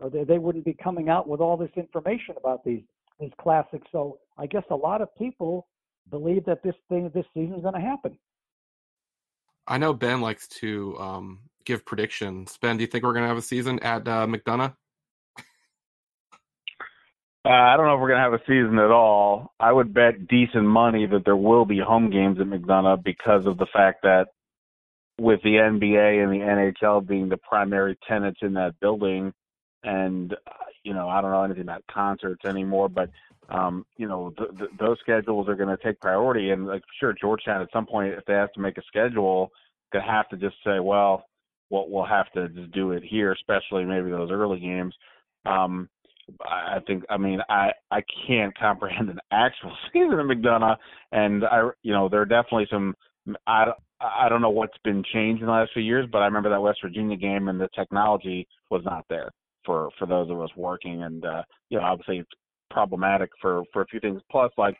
or 0.00 0.10
they, 0.10 0.24
they 0.24 0.38
wouldn't 0.38 0.64
be 0.64 0.74
coming 0.74 1.08
out 1.08 1.28
with 1.28 1.40
all 1.40 1.56
this 1.56 1.70
information 1.76 2.34
about 2.36 2.64
these 2.64 2.82
these 3.18 3.30
classics. 3.38 3.86
So 3.92 4.18
I 4.38 4.46
guess 4.46 4.64
a 4.70 4.76
lot 4.76 5.02
of 5.02 5.14
people 5.16 5.68
believe 6.10 6.44
that 6.46 6.62
this 6.62 6.74
thing 6.88 7.10
this 7.14 7.26
season 7.34 7.56
is 7.56 7.62
going 7.62 7.74
to 7.74 7.80
happen. 7.80 8.18
I 9.66 9.78
know 9.78 9.92
Ben 9.92 10.20
likes 10.20 10.48
to 10.48 10.98
um, 10.98 11.38
give 11.64 11.84
predictions. 11.84 12.58
Ben, 12.60 12.76
do 12.76 12.82
you 12.82 12.86
think 12.86 13.04
we're 13.04 13.12
going 13.12 13.24
to 13.24 13.28
have 13.28 13.36
a 13.36 13.42
season 13.42 13.78
at 13.80 14.08
uh, 14.08 14.26
McDonough? 14.26 14.74
Uh, 17.44 17.48
I 17.48 17.76
don't 17.76 17.86
know 17.86 17.94
if 17.94 18.00
we're 18.00 18.08
going 18.08 18.18
to 18.18 18.30
have 18.30 18.34
a 18.34 18.44
season 18.46 18.78
at 18.78 18.90
all. 18.90 19.54
I 19.58 19.72
would 19.72 19.94
bet 19.94 20.28
decent 20.28 20.64
money 20.64 21.06
that 21.06 21.24
there 21.24 21.36
will 21.36 21.64
be 21.64 21.78
home 21.78 22.10
games 22.10 22.38
at 22.38 22.46
McDonough 22.46 23.02
because 23.02 23.46
of 23.46 23.56
the 23.56 23.66
fact 23.72 24.02
that 24.02 24.26
with 25.18 25.40
the 25.42 25.54
NBA 25.54 26.22
and 26.22 26.32
the 26.32 26.44
NHL 26.44 27.06
being 27.06 27.28
the 27.30 27.38
primary 27.38 27.98
tenants 28.06 28.40
in 28.42 28.54
that 28.54 28.78
building, 28.80 29.32
and 29.84 30.32
uh, 30.32 30.52
you 30.82 30.92
know 30.92 31.08
I 31.08 31.22
don't 31.22 31.30
know 31.30 31.42
anything 31.42 31.62
about 31.62 31.84
concerts 31.90 32.44
anymore, 32.44 32.90
but 32.90 33.10
um, 33.48 33.86
you 33.96 34.06
know 34.06 34.34
th- 34.36 34.50
th- 34.58 34.70
those 34.78 34.98
schedules 35.00 35.48
are 35.48 35.56
going 35.56 35.74
to 35.74 35.82
take 35.82 36.00
priority. 36.00 36.50
And 36.50 36.66
like 36.66 36.82
sure, 36.98 37.14
Georgetown 37.18 37.62
at 37.62 37.72
some 37.72 37.86
point, 37.86 38.12
if 38.14 38.24
they 38.26 38.34
have 38.34 38.52
to 38.52 38.60
make 38.60 38.76
a 38.76 38.82
schedule, 38.86 39.50
they 39.92 40.00
have 40.06 40.28
to 40.28 40.36
just 40.36 40.56
say, 40.64 40.78
well, 40.78 41.24
we'll, 41.70 41.88
we'll 41.88 42.06
have 42.06 42.30
to 42.32 42.48
just 42.50 42.72
do 42.72 42.92
it 42.92 43.02
here, 43.02 43.32
especially 43.32 43.84
maybe 43.84 44.10
those 44.10 44.30
early 44.30 44.60
games. 44.60 44.94
Um, 45.46 45.88
I 46.40 46.78
think 46.86 47.04
I 47.10 47.16
mean 47.16 47.40
I 47.48 47.70
I 47.90 48.02
can't 48.26 48.56
comprehend 48.58 49.08
an 49.10 49.20
actual 49.30 49.76
season 49.92 50.18
in 50.18 50.26
McDonough, 50.26 50.76
and 51.12 51.44
I 51.44 51.70
you 51.82 51.92
know 51.92 52.08
there 52.08 52.20
are 52.20 52.26
definitely 52.26 52.66
some 52.70 52.94
I 53.46 53.66
I 54.00 54.28
don't 54.28 54.42
know 54.42 54.50
what's 54.50 54.76
been 54.84 55.02
changed 55.12 55.42
in 55.42 55.46
the 55.46 55.52
last 55.52 55.72
few 55.72 55.82
years, 55.82 56.06
but 56.10 56.18
I 56.18 56.26
remember 56.26 56.50
that 56.50 56.60
West 56.60 56.80
Virginia 56.82 57.16
game 57.16 57.48
and 57.48 57.60
the 57.60 57.68
technology 57.74 58.46
was 58.70 58.82
not 58.84 59.04
there 59.08 59.30
for 59.64 59.90
for 59.98 60.06
those 60.06 60.30
of 60.30 60.40
us 60.40 60.50
working, 60.56 61.02
and 61.02 61.24
uh, 61.24 61.42
you 61.68 61.78
know 61.78 61.84
obviously 61.84 62.18
it's 62.18 62.30
problematic 62.70 63.30
for 63.40 63.62
for 63.72 63.82
a 63.82 63.86
few 63.86 64.00
things. 64.00 64.20
Plus, 64.30 64.50
like 64.56 64.76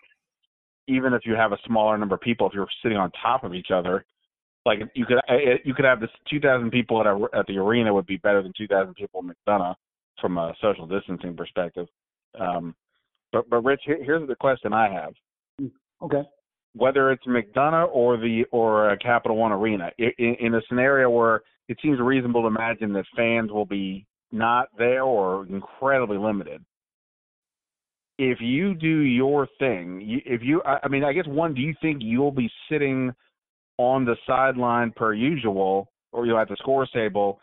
even 0.89 1.13
if 1.13 1.23
you 1.25 1.35
have 1.35 1.53
a 1.53 1.59
smaller 1.67 1.97
number 1.99 2.15
of 2.15 2.21
people, 2.21 2.47
if 2.47 2.55
you're 2.55 2.67
sitting 2.83 2.99
on 2.99 3.11
top 3.23 3.45
of 3.45 3.55
each 3.55 3.71
other, 3.73 4.05
like 4.67 4.81
you 4.95 5.07
could 5.07 5.19
you 5.65 5.75
could 5.75 5.85
have 5.85 6.01
this 6.01 6.11
2,000 6.31 6.71
people 6.71 7.01
at 7.01 7.07
a, 7.07 7.39
at 7.39 7.47
the 7.47 7.57
arena 7.57 7.93
would 7.93 8.07
be 8.07 8.17
better 8.19 8.43
than 8.43 8.53
2,000 8.57 8.95
people 8.95 9.21
in 9.21 9.33
McDonough 9.33 9.75
from 10.21 10.39
a 10.39 10.55
social 10.61 10.87
distancing 10.87 11.37
perspective. 11.37 11.87
Um, 12.39 12.75
but 13.33 13.49
but 13.49 13.65
Rich, 13.65 13.83
here, 13.85 14.03
here's 14.03 14.27
the 14.29 14.37
question 14.37 14.73
I 14.73 14.93
have. 14.93 15.13
Okay. 16.03 16.23
Whether 16.75 17.11
it's 17.11 17.25
McDonough 17.27 17.89
or 17.93 18.17
the 18.17 18.45
or 18.53 18.91
a 18.91 18.99
Capital 18.99 19.37
One 19.37 19.53
Arena, 19.53 19.91
in, 19.99 20.37
in 20.41 20.55
a 20.55 20.61
scenario 20.69 21.11
where 21.11 21.43
it 21.69 21.79
seems 21.83 22.01
reasonable 22.01 22.43
to 22.43 22.49
imagine 22.49 22.93
that 22.93 23.05
fans 23.17 23.51
will 23.51 23.67
be 23.67 24.07
not 24.33 24.69
there 24.79 25.03
or 25.03 25.47
incredibly 25.47 26.17
limited. 26.17 26.65
If 28.19 28.39
you 28.41 28.75
do 28.75 29.01
your 29.01 29.49
thing, 29.59 30.21
if 30.27 30.43
you, 30.43 30.63
I 30.63 30.89
mean, 30.89 31.05
I 31.05 31.13
guess 31.13 31.27
one, 31.27 31.55
do 31.55 31.63
you 31.63 31.75
think 31.81 32.01
you'll 32.03 32.31
be 32.31 32.51
sitting 32.71 33.13
on 33.79 34.05
the 34.05 34.15
sideline 34.27 34.93
per 34.95 35.15
usual, 35.15 35.91
or 36.13 36.27
you 36.27 36.33
know, 36.33 36.39
at 36.39 36.49
the 36.49 36.57
scores 36.59 36.91
table, 36.93 37.41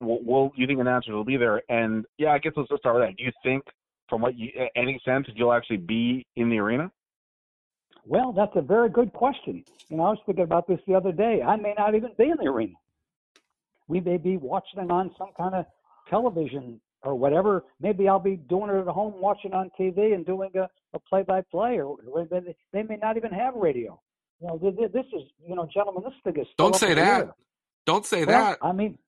will, 0.00 0.22
will 0.22 0.52
you 0.56 0.66
think 0.66 0.80
announcers 0.80 1.12
will 1.12 1.24
be 1.24 1.36
there? 1.36 1.62
And 1.68 2.04
yeah, 2.18 2.30
I 2.30 2.38
guess 2.38 2.52
let's 2.56 2.68
just 2.68 2.82
start 2.82 2.96
with 2.96 3.08
that. 3.08 3.16
Do 3.16 3.24
you 3.24 3.32
think, 3.42 3.62
from 4.08 4.20
what 4.22 4.36
you 4.36 4.50
any 4.76 5.00
sense, 5.04 5.26
you'll 5.34 5.52
actually 5.52 5.78
be 5.78 6.26
in 6.36 6.48
the 6.48 6.58
arena? 6.58 6.90
Well, 8.04 8.32
that's 8.32 8.54
a 8.54 8.62
very 8.62 8.88
good 8.88 9.12
question. 9.12 9.64
You 9.88 9.96
know, 9.96 10.04
I 10.04 10.10
was 10.10 10.18
thinking 10.26 10.44
about 10.44 10.68
this 10.68 10.78
the 10.86 10.94
other 10.94 11.10
day. 11.10 11.42
I 11.42 11.56
may 11.56 11.74
not 11.76 11.94
even 11.94 12.10
be 12.16 12.24
in 12.30 12.36
the 12.38 12.48
arena. 12.48 12.74
We 13.88 14.00
may 14.00 14.16
be 14.16 14.36
watching 14.36 14.80
it 14.80 14.90
on 14.90 15.10
some 15.18 15.30
kind 15.36 15.54
of 15.54 15.66
television 16.08 16.80
or 17.02 17.16
whatever. 17.16 17.64
Maybe 17.80 18.08
I'll 18.08 18.20
be 18.20 18.36
doing 18.36 18.70
it 18.70 18.80
at 18.80 18.86
home, 18.86 19.14
watching 19.20 19.52
on 19.54 19.70
TV, 19.78 20.14
and 20.14 20.24
doing 20.24 20.50
a, 20.54 20.68
a 20.94 20.98
play-by-play. 21.00 21.80
Or 21.80 21.96
they 22.72 22.82
may 22.82 22.96
not 22.96 23.16
even 23.16 23.32
have 23.32 23.54
radio. 23.54 24.00
You 24.40 24.48
know, 24.48 24.58
this 24.58 25.06
is, 25.06 25.22
you 25.44 25.56
know, 25.56 25.68
gentlemen, 25.72 26.04
this 26.04 26.12
thing 26.22 26.40
is. 26.40 26.48
Don't 26.58 26.76
say 26.76 26.94
that. 26.94 27.32
Don't 27.86 28.04
say 28.04 28.24
well, 28.24 28.50
that. 28.50 28.58
I 28.62 28.72
mean, 28.72 28.98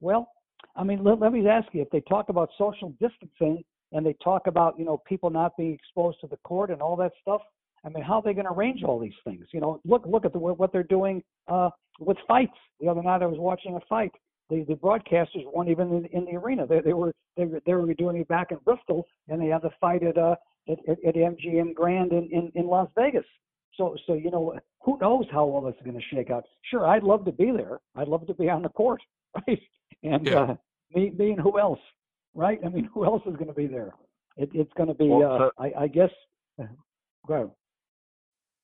well, 0.00 0.28
I 0.76 0.84
mean, 0.84 1.02
let, 1.04 1.20
let 1.20 1.32
me 1.32 1.46
ask 1.48 1.68
you: 1.72 1.82
if 1.82 1.90
they 1.90 2.00
talk 2.00 2.28
about 2.28 2.50
social 2.58 2.94
distancing 3.00 3.64
and 3.92 4.04
they 4.04 4.14
talk 4.24 4.46
about, 4.46 4.78
you 4.78 4.84
know, 4.84 5.00
people 5.06 5.30
not 5.30 5.56
being 5.56 5.72
exposed 5.72 6.20
to 6.20 6.26
the 6.26 6.36
court 6.38 6.70
and 6.70 6.82
all 6.82 6.96
that 6.96 7.12
stuff, 7.20 7.40
I 7.84 7.90
mean, 7.90 8.02
how 8.02 8.14
are 8.14 8.22
they 8.22 8.32
going 8.32 8.46
to 8.46 8.52
arrange 8.52 8.82
all 8.82 8.98
these 8.98 9.12
things? 9.24 9.46
You 9.52 9.60
know, 9.60 9.80
look 9.84 10.04
look 10.06 10.24
at 10.24 10.32
the, 10.32 10.38
what 10.38 10.72
they're 10.72 10.82
doing 10.82 11.22
uh, 11.48 11.70
with 12.00 12.16
fights. 12.26 12.56
The 12.80 12.88
other 12.88 13.02
night 13.02 13.22
I 13.22 13.26
was 13.26 13.38
watching 13.38 13.76
a 13.76 13.80
fight. 13.88 14.12
The 14.50 14.64
the 14.66 14.74
broadcasters 14.74 15.44
weren't 15.54 15.70
even 15.70 15.92
in, 15.92 16.06
in 16.06 16.24
the 16.24 16.36
arena. 16.36 16.66
They 16.66 16.80
they 16.80 16.92
were 16.92 17.12
they 17.36 17.44
were, 17.44 17.60
they 17.66 17.74
were 17.74 17.92
doing 17.94 18.16
it 18.16 18.28
back 18.28 18.50
in 18.50 18.58
Bristol, 18.64 19.06
and 19.28 19.40
they 19.40 19.48
had 19.48 19.62
the 19.62 19.70
fight 19.80 20.02
at 20.02 20.16
uh 20.16 20.36
at, 20.68 20.78
at, 20.88 21.14
MGM 21.14 21.74
Grand 21.74 22.12
in, 22.12 22.28
in 22.32 22.50
in 22.54 22.66
Las 22.66 22.88
Vegas. 22.96 23.26
So 23.76 23.96
so 24.06 24.14
you 24.14 24.30
know 24.30 24.58
who 24.80 24.98
knows 24.98 25.26
how 25.30 25.44
all 25.44 25.60
this 25.60 25.74
is 25.76 25.84
going 25.84 25.98
to 25.98 26.14
shake 26.14 26.30
out. 26.30 26.44
Sure, 26.70 26.86
I'd 26.86 27.02
love 27.02 27.24
to 27.26 27.32
be 27.32 27.50
there. 27.50 27.80
I'd 27.96 28.08
love 28.08 28.26
to 28.26 28.34
be 28.34 28.48
on 28.48 28.62
the 28.62 28.68
court, 28.70 29.02
right? 29.46 29.60
And 30.04 30.26
yeah. 30.26 30.40
uh, 30.40 30.54
me, 30.94 31.10
me 31.18 31.30
and 31.32 31.40
who 31.40 31.58
else, 31.58 31.80
right? 32.34 32.60
I 32.64 32.68
mean, 32.68 32.88
who 32.94 33.04
else 33.04 33.22
is 33.26 33.34
going 33.34 33.48
to 33.48 33.54
be 33.54 33.66
there? 33.66 33.92
It, 34.36 34.50
it's 34.52 34.72
going 34.76 34.88
to 34.88 34.94
be, 34.94 35.08
well, 35.08 35.50
uh, 35.58 35.62
I, 35.62 35.84
I 35.84 35.86
guess. 35.88 36.10
Go 37.26 37.34
ahead. 37.34 37.50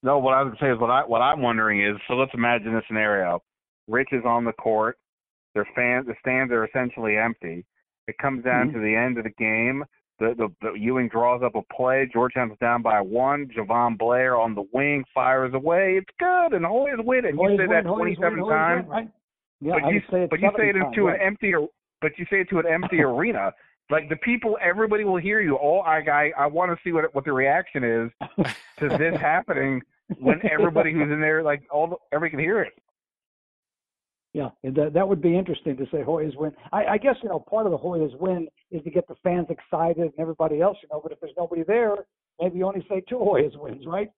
No, 0.02 0.18
what 0.18 0.34
I 0.34 0.42
was 0.42 0.50
going 0.52 0.58
to 0.58 0.64
say 0.64 0.74
is 0.74 0.80
what 0.80 0.90
I 0.90 1.02
what 1.02 1.20
I'm 1.20 1.42
wondering 1.42 1.84
is 1.84 1.96
so 2.08 2.14
let's 2.14 2.32
imagine 2.34 2.74
a 2.74 2.82
scenario. 2.86 3.42
Rich 3.88 4.08
is 4.12 4.22
on 4.24 4.44
the 4.44 4.52
court. 4.52 4.96
Their 5.54 5.68
fans, 5.74 6.06
the 6.06 6.14
stands 6.20 6.52
are 6.52 6.64
essentially 6.64 7.16
empty. 7.16 7.66
It 8.06 8.16
comes 8.18 8.44
down 8.44 8.68
mm-hmm. 8.68 8.78
to 8.78 8.84
the 8.84 8.94
end 8.94 9.18
of 9.18 9.24
the 9.24 9.30
game. 9.30 9.84
The, 10.20 10.34
the, 10.36 10.48
the 10.60 10.72
Ewing 10.78 11.08
draws 11.08 11.42
up 11.42 11.54
a 11.54 11.62
play. 11.74 12.08
Georgetown's 12.12 12.58
down 12.60 12.82
by 12.82 13.00
one. 13.00 13.48
Jahvon 13.56 13.98
Blair 13.98 14.38
on 14.38 14.54
the 14.54 14.64
wing 14.72 15.02
fires 15.14 15.52
away. 15.54 15.98
It's 15.98 16.10
good, 16.18 16.54
and 16.54 16.64
Hoyas 16.64 17.04
win. 17.04 17.24
And 17.24 17.38
you 17.38 17.56
say 17.56 17.66
that 17.66 17.84
27 17.84 18.38
times. 18.46 18.86
Right? 18.88 19.08
Yeah, 19.60 19.74
but 19.82 19.92
you 19.92 20.00
say, 20.10 20.26
but 20.30 20.40
you 20.40 20.50
say 20.56 20.70
it 20.70 20.76
into 20.76 21.08
an 21.08 21.16
empty, 21.20 21.52
but 22.00 22.12
you 22.16 22.24
say 22.30 22.40
it 22.40 22.48
to 22.50 22.58
an 22.58 22.66
empty 22.66 23.02
arena. 23.02 23.52
Like 23.90 24.08
the 24.08 24.16
people, 24.16 24.56
everybody 24.62 25.04
will 25.04 25.16
hear 25.16 25.40
you. 25.40 25.58
Oh, 25.60 25.78
I, 25.78 25.98
I, 25.98 26.32
I 26.38 26.46
want 26.46 26.70
to 26.70 26.78
see 26.84 26.92
what 26.92 27.12
what 27.14 27.24
the 27.24 27.32
reaction 27.32 27.84
is 27.84 28.10
to 28.78 28.88
this 28.98 29.20
happening 29.20 29.82
when 30.18 30.40
everybody 30.50 30.92
who's 30.92 31.10
in 31.10 31.20
there, 31.20 31.42
like 31.42 31.62
all, 31.70 31.88
the, 31.88 31.96
everybody 32.12 32.30
can 32.30 32.40
hear 32.40 32.62
it. 32.62 32.72
Yeah, 34.32 34.50
that 34.62 34.92
that 34.94 35.08
would 35.08 35.20
be 35.20 35.36
interesting 35.36 35.76
to 35.76 35.84
say 35.86 35.98
Hoyas 35.98 36.36
win. 36.36 36.52
I, 36.72 36.84
I 36.84 36.98
guess 36.98 37.16
you 37.22 37.28
know 37.28 37.40
part 37.40 37.66
of 37.66 37.72
the 37.72 37.78
Hoyas 37.78 38.16
win 38.18 38.46
is 38.70 38.82
to 38.84 38.90
get 38.90 39.08
the 39.08 39.16
fans 39.24 39.48
excited 39.50 39.98
and 39.98 40.12
everybody 40.18 40.60
else, 40.60 40.78
you 40.82 40.88
know. 40.90 41.00
But 41.02 41.12
if 41.12 41.20
there's 41.20 41.34
nobody 41.36 41.64
there, 41.64 41.96
maybe 42.40 42.58
you 42.58 42.66
only 42.66 42.86
say 42.88 43.02
two 43.08 43.16
Hoyas 43.16 43.58
wins, 43.58 43.84
right? 43.86 44.10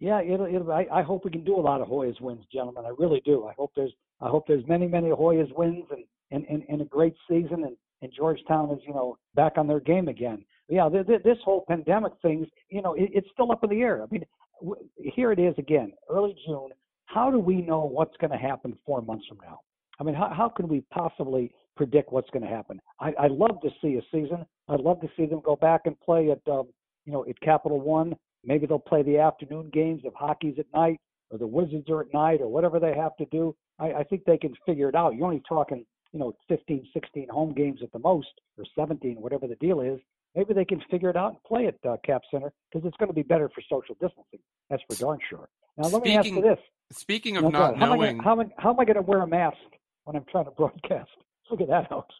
Yeah, 0.00 0.20
it'll, 0.22 0.46
it'll, 0.46 0.70
I, 0.70 0.86
I 0.92 1.02
hope 1.02 1.24
we 1.24 1.30
can 1.30 1.44
do 1.44 1.56
a 1.56 1.60
lot 1.60 1.80
of 1.80 1.88
Hoyas 1.88 2.20
wins, 2.20 2.44
gentlemen. 2.52 2.84
I 2.86 2.92
really 2.98 3.20
do. 3.24 3.46
I 3.46 3.52
hope 3.54 3.72
there's 3.74 3.92
I 4.20 4.28
hope 4.28 4.46
there's 4.46 4.66
many 4.66 4.86
many 4.86 5.08
Hoyas 5.08 5.52
wins 5.56 5.84
and 5.90 6.04
and, 6.30 6.44
and, 6.48 6.62
and 6.68 6.82
a 6.82 6.84
great 6.84 7.14
season 7.28 7.64
and 7.64 7.76
and 8.02 8.12
Georgetown 8.16 8.70
is 8.70 8.78
you 8.86 8.94
know 8.94 9.18
back 9.34 9.54
on 9.56 9.66
their 9.66 9.80
game 9.80 10.08
again. 10.08 10.44
Yeah, 10.68 10.88
th- 10.88 11.06
th- 11.06 11.22
this 11.22 11.38
whole 11.44 11.64
pandemic 11.66 12.12
thing, 12.20 12.46
you 12.68 12.82
know, 12.82 12.92
it, 12.94 13.10
it's 13.14 13.28
still 13.32 13.50
up 13.50 13.64
in 13.64 13.70
the 13.70 13.80
air. 13.80 14.02
I 14.02 14.06
mean, 14.10 14.24
w- 14.60 14.82
here 14.98 15.32
it 15.32 15.38
is 15.38 15.54
again, 15.56 15.92
early 16.10 16.36
June. 16.46 16.70
How 17.06 17.30
do 17.30 17.38
we 17.38 17.62
know 17.62 17.80
what's 17.80 18.16
going 18.18 18.30
to 18.32 18.36
happen 18.36 18.76
four 18.84 19.00
months 19.00 19.26
from 19.26 19.38
now? 19.42 19.60
I 19.98 20.04
mean, 20.04 20.14
how 20.14 20.32
how 20.32 20.48
can 20.48 20.68
we 20.68 20.82
possibly 20.92 21.50
predict 21.76 22.12
what's 22.12 22.30
going 22.30 22.42
to 22.42 22.48
happen? 22.48 22.80
I, 23.00 23.12
I'd 23.18 23.32
love 23.32 23.60
to 23.62 23.70
see 23.82 23.96
a 23.96 24.02
season. 24.12 24.44
I'd 24.68 24.80
love 24.80 25.00
to 25.00 25.08
see 25.16 25.26
them 25.26 25.40
go 25.44 25.56
back 25.56 25.82
and 25.86 25.98
play 26.00 26.30
at 26.30 26.40
um, 26.52 26.68
you 27.04 27.12
know 27.12 27.24
at 27.28 27.40
Capital 27.40 27.80
One 27.80 28.14
Maybe 28.44 28.66
they'll 28.66 28.78
play 28.78 29.02
the 29.02 29.18
afternoon 29.18 29.70
games 29.72 30.02
if 30.04 30.14
hockey's 30.14 30.58
at 30.58 30.66
night 30.74 30.98
or 31.30 31.38
the 31.38 31.46
Wizards 31.46 31.88
are 31.90 32.02
at 32.02 32.12
night 32.14 32.40
or 32.40 32.48
whatever 32.48 32.78
they 32.78 32.94
have 32.94 33.16
to 33.16 33.26
do. 33.26 33.54
I, 33.78 33.92
I 33.92 34.04
think 34.04 34.24
they 34.24 34.38
can 34.38 34.54
figure 34.66 34.88
it 34.88 34.94
out. 34.94 35.14
You're 35.14 35.26
only 35.26 35.42
talking, 35.48 35.84
you 36.12 36.18
know, 36.18 36.34
15, 36.48 36.86
16 36.92 37.28
home 37.28 37.52
games 37.52 37.80
at 37.82 37.92
the 37.92 37.98
most 37.98 38.28
or 38.56 38.64
17, 38.76 39.16
whatever 39.16 39.46
the 39.46 39.56
deal 39.56 39.80
is. 39.80 40.00
Maybe 40.34 40.54
they 40.54 40.64
can 40.64 40.82
figure 40.90 41.10
it 41.10 41.16
out 41.16 41.30
and 41.30 41.42
play 41.44 41.66
at 41.66 41.76
uh, 41.88 41.96
Cap 42.04 42.22
Center 42.30 42.52
because 42.70 42.86
it's 42.86 42.96
going 42.98 43.08
to 43.08 43.14
be 43.14 43.22
better 43.22 43.48
for 43.48 43.62
social 43.68 43.94
distancing. 44.00 44.40
That's 44.70 44.82
for 44.88 44.96
darn 44.96 45.18
sure. 45.28 45.48
Now, 45.76 45.88
let 45.88 46.02
speaking, 46.02 46.12
me 46.12 46.16
ask 46.16 46.26
you 46.28 46.42
this. 46.42 46.58
Speaking 46.92 47.36
of 47.36 47.50
not 47.50 47.76
how 47.76 47.94
knowing. 47.94 48.18
Am 48.18 48.24
gonna, 48.24 48.44
how, 48.56 48.62
how 48.62 48.70
am 48.70 48.80
I 48.80 48.84
going 48.84 48.96
to 48.96 49.02
wear 49.02 49.20
a 49.20 49.26
mask 49.26 49.56
when 50.04 50.16
I'm 50.16 50.24
trying 50.30 50.44
to 50.44 50.50
broadcast? 50.50 51.10
Look 51.50 51.60
at 51.62 51.68
that 51.68 51.90
out, 51.90 52.10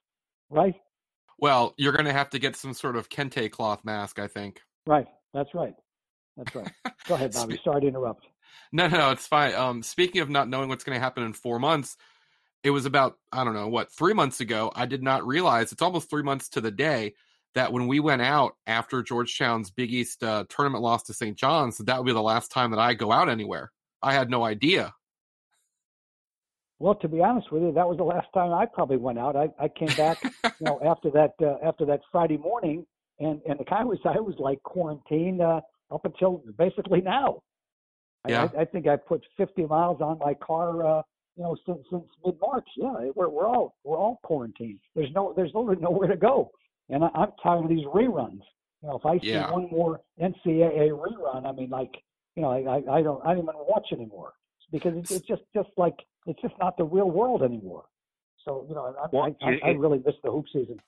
right? 0.51 0.75
Well, 1.39 1.75
you're 1.77 1.93
going 1.93 2.07
to 2.07 2.13
have 2.13 2.31
to 2.31 2.39
get 2.39 2.57
some 2.57 2.73
sort 2.73 2.97
of 2.97 3.09
kente 3.09 3.51
cloth 3.51 3.85
mask, 3.85 4.19
I 4.19 4.27
think. 4.27 4.61
Right. 4.87 5.07
That's 5.35 5.51
right. 5.55 5.75
That's 6.39 6.55
right. 6.55 6.73
Go 7.09 7.15
ahead, 7.15 7.33
Bobby. 7.33 7.61
Sorry 7.63 7.83
to 7.83 7.87
interrupt. 7.89 8.27
No, 8.73 8.87
no, 8.87 9.11
it's 9.11 9.27
fine. 9.27 9.55
Um, 9.55 9.83
speaking 9.83 10.21
of 10.21 10.31
not 10.31 10.49
knowing 10.49 10.69
what's 10.69 10.85
going 10.85 10.97
to 10.97 11.01
happen 11.01 11.25
in 11.25 11.33
four 11.33 11.59
months, 11.59 11.97
it 12.63 12.71
was 12.71 12.87
about 12.87 13.19
I 13.33 13.45
don't 13.45 13.55
know 13.55 13.69
what 13.69 13.93
three 13.93 14.15
months 14.15 14.41
ago. 14.41 14.73
I 14.75 14.87
did 14.87 15.03
not 15.03 15.27
realize 15.27 15.73
it's 15.73 15.83
almost 15.83 16.09
three 16.09 16.23
months 16.23 16.49
to 16.51 16.61
the 16.61 16.71
day 16.71 17.15
that 17.55 17.73
when 17.73 17.87
we 17.87 17.99
went 17.99 18.23
out 18.23 18.57
after 18.67 19.03
Georgetown's 19.03 19.71
Big 19.71 19.93
East 19.93 20.23
uh, 20.23 20.45
tournament 20.49 20.83
loss 20.83 21.03
to 21.05 21.15
St. 21.15 21.37
John's, 21.37 21.79
that, 21.79 21.87
that 21.87 21.99
would 21.99 22.07
be 22.07 22.13
the 22.13 22.23
last 22.23 22.51
time 22.51 22.71
that 22.71 22.81
I 22.81 22.95
go 22.95 23.11
out 23.11 23.29
anywhere. 23.29 23.73
I 24.03 24.13
had 24.13 24.31
no 24.31 24.45
idea. 24.45 24.95
Well, 26.79 26.95
to 26.97 27.09
be 27.09 27.21
honest 27.21 27.51
with 27.51 27.63
you, 27.63 27.73
that 27.73 27.89
was 27.89 27.97
the 27.97 28.05
last 28.05 28.29
time 28.33 28.53
I 28.53 28.67
probably 28.67 28.99
went 28.99 29.19
out. 29.19 29.35
I, 29.35 29.49
I 29.59 29.69
came 29.69 29.95
back, 29.97 30.23
you 30.23 30.31
know, 30.61 30.81
after 30.87 31.11
that 31.11 31.33
uh, 31.43 31.57
after 31.67 31.85
that 31.87 32.01
Friday 32.13 32.37
morning, 32.37 32.87
and 33.19 33.41
and 33.49 33.59
the 33.59 33.65
guy 33.65 33.83
was 33.83 33.99
I 34.05 34.21
was 34.21 34.37
like 34.39 34.63
quarantined. 34.63 35.41
Uh, 35.41 35.61
up 35.91 36.05
until 36.05 36.43
basically 36.57 37.01
now. 37.01 37.43
Yeah. 38.29 38.49
I, 38.57 38.63
I 38.63 38.65
think 38.65 38.87
I 38.87 38.97
put 38.97 39.25
50 39.37 39.67
miles 39.67 40.01
on 40.01 40.19
my 40.19 40.35
car 40.35 40.85
uh, 40.99 41.03
you 41.37 41.45
know, 41.45 41.57
since 41.65 41.79
since 41.91 42.05
mid 42.25 42.35
March. 42.41 42.67
Yeah, 42.77 43.11
we're 43.15 43.29
we're 43.29 43.47
all 43.47 43.77
we're 43.85 43.97
all 43.97 44.19
quarantined. 44.25 44.81
There's 44.97 45.11
no 45.15 45.33
there's 45.37 45.53
literally 45.55 45.81
nowhere 45.81 46.09
to 46.09 46.17
go, 46.17 46.51
and 46.89 47.05
I, 47.05 47.09
I'm 47.15 47.31
tired 47.43 47.63
of 47.65 47.69
these 47.71 47.87
reruns. 47.87 48.43
You 48.83 48.89
know, 48.89 48.97
if 48.97 49.07
I 49.07 49.19
see 49.21 49.29
Yeah. 49.29 49.51
one 49.51 49.69
more 49.71 50.01
NCAA 50.21 50.91
rerun, 50.91 51.47
I 51.47 51.53
mean, 51.53 51.71
like, 51.71 51.93
you 52.35 52.43
know, 52.43 52.51
I 52.51 52.59
I, 52.63 52.99
I 52.99 53.03
don't 53.03 53.25
I 53.25 53.35
don't 53.35 53.45
even 53.45 53.55
watch 53.69 53.87
anymore 53.93 54.33
because 54.73 54.95
it's, 54.97 55.11
it's 55.13 55.27
just 55.29 55.43
just 55.55 55.69
like 55.77 55.95
it's 56.27 56.41
just 56.43 56.55
not 56.59 56.77
the 56.77 56.85
real 56.85 57.11
world 57.11 57.43
anymore. 57.45 57.85
So 58.45 58.67
you 58.69 58.75
know, 58.75 58.87
I 59.01 59.07
Well, 59.13 59.23
I, 59.41 59.47
I, 59.47 59.53
it- 59.53 59.61
I 59.65 59.69
really 59.71 60.03
miss 60.05 60.17
the 60.25 60.31
hoop 60.33 60.47
season. 60.53 60.81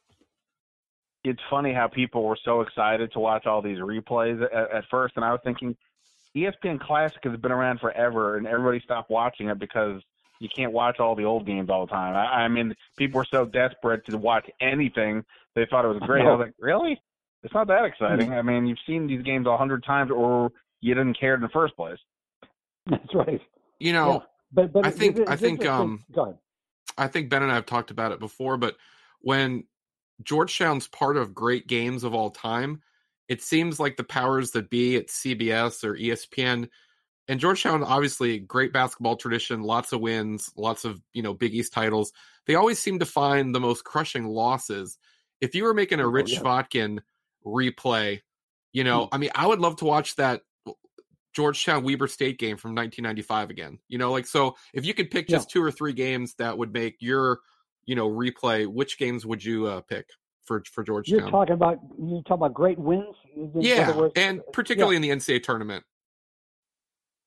It's 1.24 1.40
funny 1.50 1.72
how 1.72 1.86
people 1.88 2.22
were 2.24 2.38
so 2.44 2.60
excited 2.62 3.12
to 3.12 3.20
watch 3.20 3.46
all 3.46 3.60
these 3.62 3.78
replays 3.78 4.42
at, 4.42 4.52
at 4.52 4.84
first, 4.90 5.14
and 5.16 5.24
I 5.24 5.32
was 5.32 5.40
thinking, 5.44 5.76
ESPN 6.36 6.80
Classic 6.80 7.18
has 7.24 7.36
been 7.38 7.52
around 7.52 7.80
forever, 7.80 8.36
and 8.36 8.46
everybody 8.46 8.80
stopped 8.80 9.10
watching 9.10 9.48
it 9.48 9.58
because 9.58 10.00
you 10.38 10.48
can't 10.54 10.72
watch 10.72 10.98
all 11.00 11.14
the 11.14 11.24
old 11.24 11.44
games 11.46 11.68
all 11.68 11.84
the 11.86 11.90
time. 11.92 12.14
I, 12.14 12.44
I 12.44 12.48
mean, 12.48 12.74
people 12.96 13.18
were 13.18 13.26
so 13.30 13.44
desperate 13.44 14.06
to 14.06 14.16
watch 14.16 14.48
anything 14.60 15.24
they 15.54 15.66
thought 15.66 15.84
it 15.84 15.88
was 15.88 15.98
great. 16.06 16.24
I 16.24 16.30
was 16.32 16.46
like, 16.46 16.54
really? 16.58 17.00
It's 17.42 17.52
not 17.52 17.66
that 17.68 17.84
exciting. 17.84 18.32
I 18.32 18.42
mean, 18.42 18.66
you've 18.66 18.78
seen 18.86 19.06
these 19.06 19.22
games 19.22 19.46
a 19.46 19.56
hundred 19.56 19.82
times, 19.84 20.10
or 20.10 20.52
you 20.80 20.94
didn't 20.94 21.18
care 21.18 21.34
in 21.34 21.40
the 21.40 21.48
first 21.48 21.74
place. 21.76 21.98
That's 22.88 23.14
right. 23.14 23.40
You 23.78 23.92
know, 23.92 24.12
Yeah. 24.12 24.18
But 24.52 24.72
but 24.72 24.86
I 24.86 24.90
think- 24.90 25.18
it- 25.18 25.28
I 25.28 25.36
think, 25.36 25.64
um, 25.66 26.04
go 26.12 26.22
ahead. 26.22 26.38
I 26.98 27.06
think 27.08 27.28
Ben 27.30 27.42
and 27.42 27.50
I 27.50 27.54
have 27.54 27.66
talked 27.66 27.90
about 27.90 28.12
it 28.12 28.18
before, 28.20 28.56
but 28.56 28.76
when 29.20 29.64
Georgetown's 30.22 30.88
part 30.88 31.16
of 31.16 31.34
great 31.34 31.66
games 31.66 32.04
of 32.04 32.14
all 32.14 32.30
time, 32.30 32.82
it 33.28 33.42
seems 33.42 33.78
like 33.80 33.96
the 33.96 34.04
powers 34.04 34.52
that 34.52 34.70
be 34.70 34.96
at 34.96 35.08
CBS 35.08 35.84
or 35.84 35.94
ESPN 35.94 36.68
and 37.28 37.38
Georgetown, 37.38 37.84
obviously, 37.84 38.40
great 38.40 38.72
basketball 38.72 39.14
tradition, 39.14 39.62
lots 39.62 39.92
of 39.92 40.00
wins, 40.00 40.50
lots 40.56 40.84
of 40.84 41.00
you 41.12 41.22
know 41.22 41.32
Big 41.32 41.54
East 41.54 41.72
titles. 41.72 42.12
They 42.46 42.56
always 42.56 42.80
seem 42.80 42.98
to 42.98 43.06
find 43.06 43.54
the 43.54 43.60
most 43.60 43.84
crushing 43.84 44.26
losses. 44.26 44.98
If 45.40 45.54
you 45.54 45.62
were 45.64 45.74
making 45.74 46.00
a 46.00 46.06
Oh, 46.06 46.10
Rich 46.10 46.32
yeah. 46.32 46.40
Chvotkin 46.40 46.98
replay, 47.46 48.20
you 48.72 48.82
know, 48.82 49.04
hmm. 49.04 49.08
I 49.14 49.18
mean, 49.18 49.30
I 49.34 49.46
would 49.46 49.60
love 49.60 49.76
to 49.76 49.84
watch 49.84 50.16
that 50.16 50.42
Georgetown 51.32 51.84
Weber 51.84 52.08
State 52.08 52.38
game 52.38 52.56
from 52.56 52.74
1995 52.74 53.50
again. 53.50 53.78
You 53.88 53.98
know, 53.98 54.10
like 54.10 54.26
so 54.26 54.56
if 54.74 54.84
you 54.84 54.92
could 54.94 55.10
pick 55.12 55.30
Yeah. 55.30 55.36
just 55.36 55.50
two 55.50 55.62
or 55.62 55.70
three 55.70 55.92
games 55.92 56.34
that 56.38 56.58
would 56.58 56.72
make 56.72 56.96
your, 57.00 57.38
you 57.86 57.94
know, 57.94 58.08
replay, 58.08 58.66
which 58.66 58.98
games 58.98 59.26
would 59.26 59.44
you 59.44 59.66
uh, 59.66 59.80
pick 59.80 60.06
for 60.44 60.62
for 60.72 60.82
Georgetown? 60.84 61.20
You're 61.20 61.30
talking 61.30 61.54
about 61.54 61.78
you're 61.98 62.22
talking 62.22 62.34
about 62.44 62.54
great 62.54 62.78
wins. 62.78 63.14
Yeah, 63.54 64.08
and 64.16 64.40
particularly 64.52 64.96
in 64.96 65.02
the 65.02 65.10
NCAA 65.10 65.42
tournament. 65.42 65.84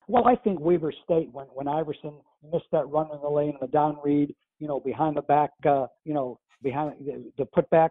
Well, 0.08 0.28
I 0.28 0.36
think 0.36 0.60
Weber 0.60 0.94
State 1.04 1.30
when 1.32 1.46
when 1.48 1.68
Iverson 1.68 2.14
missed 2.52 2.66
that 2.72 2.86
run 2.90 3.10
in 3.14 3.22
the 3.22 3.30
lane, 3.30 3.58
the 3.62 3.68
down 3.68 3.98
read, 4.04 4.36
you 4.60 4.68
know, 4.68 4.80
behind 4.80 5.16
the 5.18 5.22
back, 5.22 5.52
uh, 5.66 5.88
you 6.04 6.14
know, 6.14 6.40
behind 6.62 6.94
the, 7.06 7.32
the 7.38 7.46
putback, 7.46 7.90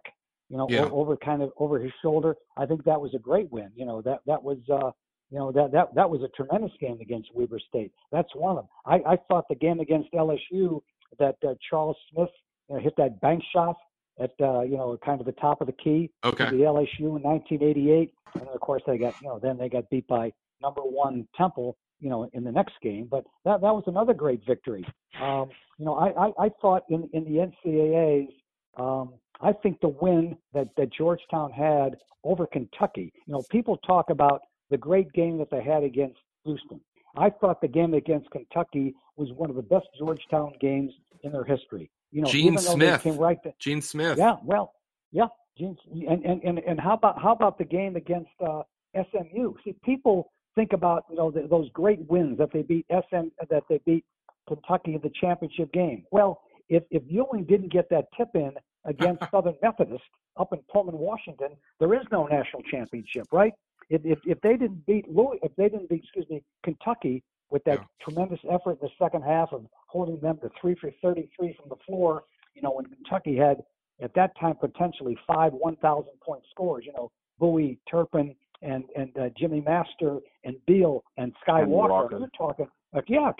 you 0.48 0.56
know, 0.58 0.66
Yeah. 0.68 0.88
over 0.90 1.16
kind 1.16 1.42
of 1.42 1.52
over 1.58 1.78
his 1.78 1.92
shoulder. 2.02 2.36
I 2.56 2.66
think 2.66 2.84
that 2.84 3.00
was 3.00 3.14
a 3.14 3.18
great 3.18 3.50
win. 3.50 3.70
You 3.74 3.86
know, 3.86 4.02
that 4.02 4.20
that 4.26 4.42
was 4.42 4.58
uh, 4.70 4.90
you 5.30 5.38
know 5.38 5.50
that 5.52 5.72
that 5.72 5.94
that 5.94 6.08
was 6.08 6.20
a 6.22 6.28
tremendous 6.36 6.72
game 6.80 6.98
against 7.00 7.34
Weber 7.34 7.58
State. 7.58 7.92
That's 8.10 8.34
one 8.34 8.56
of 8.58 8.64
them. 8.64 8.68
I 8.84 9.12
I 9.12 9.16
thought 9.28 9.46
the 9.48 9.54
game 9.54 9.80
against 9.80 10.12
LSU 10.12 10.82
that 11.18 11.36
uh, 11.46 11.54
Charles 11.68 11.96
Smith 12.12 12.28
know, 12.74 12.80
hit 12.80 12.94
that 12.96 13.20
bank 13.20 13.42
shot 13.52 13.76
at 14.20 14.30
uh, 14.40 14.62
you 14.62 14.76
know 14.76 14.98
kind 15.04 15.20
of 15.20 15.26
the 15.26 15.32
top 15.32 15.60
of 15.60 15.66
the 15.66 15.72
key 15.72 16.10
Okay. 16.24 16.44
to 16.44 16.50
the 16.50 16.62
LSU 16.62 17.16
in 17.16 17.22
1988, 17.22 18.12
and 18.34 18.48
of 18.48 18.60
course 18.60 18.82
they 18.86 18.98
got 18.98 19.14
you 19.22 19.28
know 19.28 19.38
then 19.38 19.58
they 19.58 19.68
got 19.68 19.88
beat 19.90 20.06
by 20.06 20.32
number 20.60 20.82
one 20.82 21.26
Temple 21.36 21.76
you 22.00 22.10
know 22.10 22.28
in 22.32 22.44
the 22.44 22.52
next 22.52 22.74
game. 22.82 23.08
But 23.10 23.24
that 23.44 23.60
that 23.60 23.74
was 23.74 23.84
another 23.86 24.14
great 24.14 24.40
victory. 24.46 24.84
Um, 25.20 25.50
you 25.78 25.84
know 25.84 25.94
I, 25.94 26.26
I 26.26 26.46
I 26.46 26.48
thought 26.60 26.84
in 26.88 27.08
in 27.12 27.24
the 27.24 27.50
NCAA's 27.68 28.32
um, 28.76 29.14
I 29.40 29.52
think 29.52 29.80
the 29.80 29.88
win 29.88 30.36
that 30.54 30.68
that 30.76 30.92
Georgetown 30.92 31.50
had 31.50 31.96
over 32.24 32.46
Kentucky. 32.46 33.12
You 33.26 33.32
know 33.32 33.42
people 33.50 33.76
talk 33.78 34.10
about 34.10 34.42
the 34.70 34.78
great 34.78 35.12
game 35.12 35.38
that 35.38 35.50
they 35.50 35.62
had 35.62 35.82
against 35.82 36.18
Houston. 36.44 36.80
I 37.16 37.28
thought 37.28 37.60
the 37.60 37.68
game 37.68 37.92
against 37.94 38.30
Kentucky 38.30 38.94
was 39.16 39.30
one 39.32 39.50
of 39.50 39.56
the 39.56 39.62
best 39.62 39.86
Georgetown 39.98 40.52
games 40.60 40.92
in 41.22 41.32
their 41.32 41.44
history. 41.44 41.90
You 42.12 42.22
know, 42.22 42.28
Gene 42.28 42.58
Smith. 42.58 43.02
came 43.02 43.16
right 43.16 43.42
to, 43.42 43.52
Gene 43.58 43.80
Smith. 43.80 44.18
yeah, 44.18 44.36
well, 44.44 44.74
yeah, 45.10 45.26
Gene, 45.58 45.76
and 46.08 46.24
and 46.24 46.42
and 46.44 46.58
and 46.60 46.78
how 46.78 46.94
about 46.94 47.20
how 47.20 47.32
about 47.32 47.58
the 47.58 47.64
game 47.64 47.96
against 47.96 48.30
uh, 48.46 48.62
SMU? 48.94 49.54
See, 49.64 49.74
people 49.82 50.30
think 50.54 50.74
about 50.74 51.04
you 51.10 51.16
know 51.16 51.30
the, 51.30 51.46
those 51.48 51.70
great 51.70 52.00
wins 52.10 52.38
that 52.38 52.52
they 52.52 52.62
beat 52.62 52.86
SM 52.90 53.28
that 53.48 53.62
they 53.68 53.80
beat 53.86 54.04
Kentucky 54.46 54.94
in 54.94 55.00
the 55.02 55.10
championship 55.20 55.72
game. 55.72 56.04
Well, 56.10 56.42
if 56.68 56.82
if 56.90 57.02
Ewing 57.06 57.44
didn't 57.44 57.72
get 57.72 57.88
that 57.90 58.06
tip 58.16 58.28
in 58.34 58.52
against 58.84 59.22
Southern 59.30 59.56
Methodist 59.62 60.04
up 60.38 60.52
in 60.52 60.60
Pullman, 60.70 60.98
Washington, 60.98 61.56
there 61.80 61.94
is 61.94 62.02
no 62.12 62.26
national 62.26 62.62
championship, 62.70 63.26
right? 63.32 63.54
If 63.88 64.02
if, 64.04 64.18
if 64.24 64.40
they 64.42 64.56
didn't 64.56 64.84
beat 64.86 65.08
Louis, 65.08 65.38
if 65.42 65.54
they 65.56 65.68
didn't 65.68 65.88
beat 65.88 66.02
excuse 66.04 66.26
me 66.28 66.42
Kentucky 66.62 67.22
with 67.52 67.62
that 67.64 67.78
Yeah. 67.80 67.84
tremendous 68.00 68.40
effort 68.50 68.72
in 68.80 68.88
the 68.88 68.92
second 68.98 69.22
half 69.22 69.52
of 69.52 69.66
holding 69.86 70.18
them 70.18 70.38
to 70.38 70.48
three 70.60 70.74
for 70.74 70.90
33 71.02 71.52
from 71.52 71.68
the 71.68 71.76
floor, 71.86 72.24
you 72.54 72.62
know, 72.62 72.72
when 72.72 72.86
Kentucky 72.86 73.36
had 73.36 73.62
at 74.00 74.14
that 74.14 74.34
time 74.36 74.56
potentially 74.56 75.16
five 75.26 75.52
1,000 75.52 76.18
point 76.20 76.42
scores. 76.50 76.84
You 76.86 76.92
know, 76.94 77.12
Bowie, 77.38 77.78
Turpin, 77.88 78.34
and 78.62 78.84
and 78.96 79.16
uh, 79.18 79.28
Jimmy 79.30 79.60
Master 79.60 80.18
and 80.44 80.56
Beal 80.66 81.04
and 81.18 81.34
Sky 81.42 81.60
And 81.62 81.70
Walker. 81.70 81.92
Walker. 81.92 82.18
You're 82.18 82.28
talking, 82.28 82.68
uh, 82.94 83.02
yeah, 83.06 83.32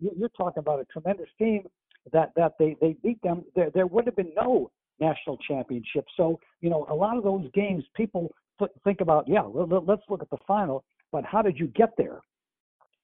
you- 0.00 0.12
you're 0.16 0.28
talking 0.30 0.60
about 0.60 0.78
a 0.80 0.84
tremendous 0.86 1.28
team 1.38 1.68
that 2.12 2.34
that 2.36 2.56
they 2.58 2.74
they 2.74 2.92
beat 2.94 3.20
them. 3.22 3.44
There 3.54 3.70
there 3.70 3.86
would 3.86 4.06
have 4.06 4.16
been 4.16 4.32
no 4.34 4.70
national 5.00 5.36
championship. 5.38 6.06
So 6.16 6.38
you 6.60 6.70
know, 6.70 6.86
a 6.88 6.94
lot 6.94 7.16
of 7.16 7.22
those 7.24 7.50
games, 7.52 7.84
people 7.94 8.34
th- 8.58 8.70
think 8.84 9.00
about, 9.00 9.26
yeah, 9.28 9.42
let- 9.42 9.86
let's 9.86 10.02
look 10.10 10.22
at 10.22 10.30
the 10.30 10.36
final, 10.38 10.84
but 11.12 11.24
how 11.24 11.40
did 11.42 11.58
you 11.58 11.68
get 11.68 11.96
there? 11.96 12.20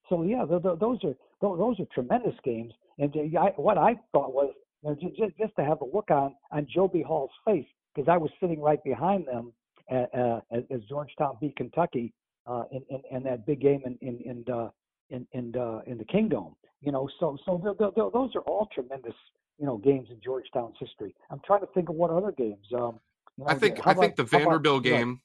So 0.09 0.23
yeah, 0.23 0.45
th- 0.49 0.63
th- 0.63 0.79
those 0.79 0.99
are 1.05 1.15
tho- 1.41 1.57
those 1.57 1.81
are 1.81 1.87
tremendous 1.95 2.35
games. 2.45 2.73
And 2.99 3.15
uh, 3.17 3.41
I, 3.41 3.47
what 3.57 3.79
I 3.79 3.97
thought 4.13 4.33
was 4.33 4.53
you 4.83 4.91
know, 4.91 4.97
just 5.17 5.37
just 5.39 5.57
to 5.57 5.65
have 5.65 5.81
a 5.81 5.85
look 5.85 6.11
on 6.11 6.35
on 6.51 6.67
Joe 6.73 6.89
B. 6.89 7.03
Hall's 7.07 7.31
face 7.45 7.67
because 7.95 8.09
I 8.09 8.17
was 8.17 8.31
sitting 8.41 8.61
right 8.61 8.83
behind 8.85 9.27
them 9.27 9.53
uh, 9.91 10.07
uh, 10.17 10.41
as, 10.53 10.81
Georgetown 10.89 11.37
beat 11.41 11.57
Kentucky 11.57 12.13
uh, 12.47 12.65
in, 12.71 12.83
in 12.91 13.17
in 13.17 13.23
that 13.25 13.47
big 13.47 13.61
game 13.61 13.83
in 13.85 13.97
in 14.07 14.21
in 14.21 14.53
uh, 14.55 14.69
in 15.11 15.27
in, 15.33 15.57
uh, 15.57 15.81
in 15.87 15.99
the 15.99 16.05
Kingdome. 16.05 16.55
You 16.83 16.93
know, 16.93 17.09
so 17.19 17.37
so 17.47 17.59
th- 17.59 17.79
th- 17.79 17.95
th- 17.95 18.13
those 18.13 18.35
are 18.37 18.43
all 18.43 18.69
tremendous 18.75 19.15
you 19.59 19.67
know 19.67 19.79
games 19.79 20.09
in 20.11 20.21
Georgetown's 20.23 20.77
history. 20.79 21.15
I'm 21.31 21.41
trying 21.47 21.61
to 21.61 21.69
think 21.69 21.89
of 21.89 21.95
what 21.95 22.11
other 22.11 22.33
games. 22.33 22.67
Um, 22.75 23.01
you 23.39 23.45
know, 23.45 23.51
I 23.51 23.55
think 23.55 23.87
I 23.87 23.95
think 23.95 24.17
the 24.17 24.23
about- 24.23 24.31
how 24.33 24.37
about- 24.39 24.51
Vanderbilt 24.51 24.85
yeah. 24.85 24.99
game. 24.99 25.21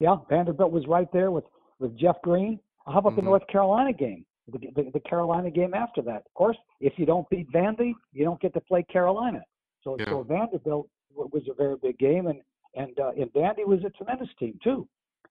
Yeah, 0.00 0.16
Vanderbilt 0.28 0.72
was 0.72 0.86
right 0.88 1.10
there 1.12 1.30
with 1.30 1.44
with 1.78 1.96
Jeff 1.96 2.20
Green. 2.22 2.58
How 2.86 2.98
about 2.98 3.16
the 3.16 3.22
Mhm. 3.22 3.26
North 3.26 3.46
Carolina 3.46 3.92
game? 3.92 4.24
The, 4.48 4.58
the, 4.74 4.90
the 4.90 5.00
Carolina 5.00 5.50
game 5.50 5.72
after 5.72 6.02
that. 6.02 6.26
Of 6.26 6.34
course, 6.34 6.58
if 6.80 6.98
you 6.98 7.06
don't 7.06 7.28
beat 7.30 7.50
Vandy, 7.50 7.94
you 8.12 8.24
don't 8.24 8.40
get 8.40 8.52
to 8.54 8.60
play 8.60 8.82
Carolina. 8.82 9.42
So 9.82 9.96
Yeah. 9.98 10.06
so 10.10 10.22
Vanderbilt 10.22 10.88
was 11.14 11.48
a 11.48 11.54
very 11.54 11.76
big 11.76 11.98
game, 11.98 12.26
and 12.26 12.42
and 12.74 12.98
uh, 13.00 13.12
and 13.16 13.32
Vandy 13.32 13.64
was 13.64 13.82
a 13.84 13.90
tremendous 13.90 14.28
team 14.34 14.58
too. 14.62 14.86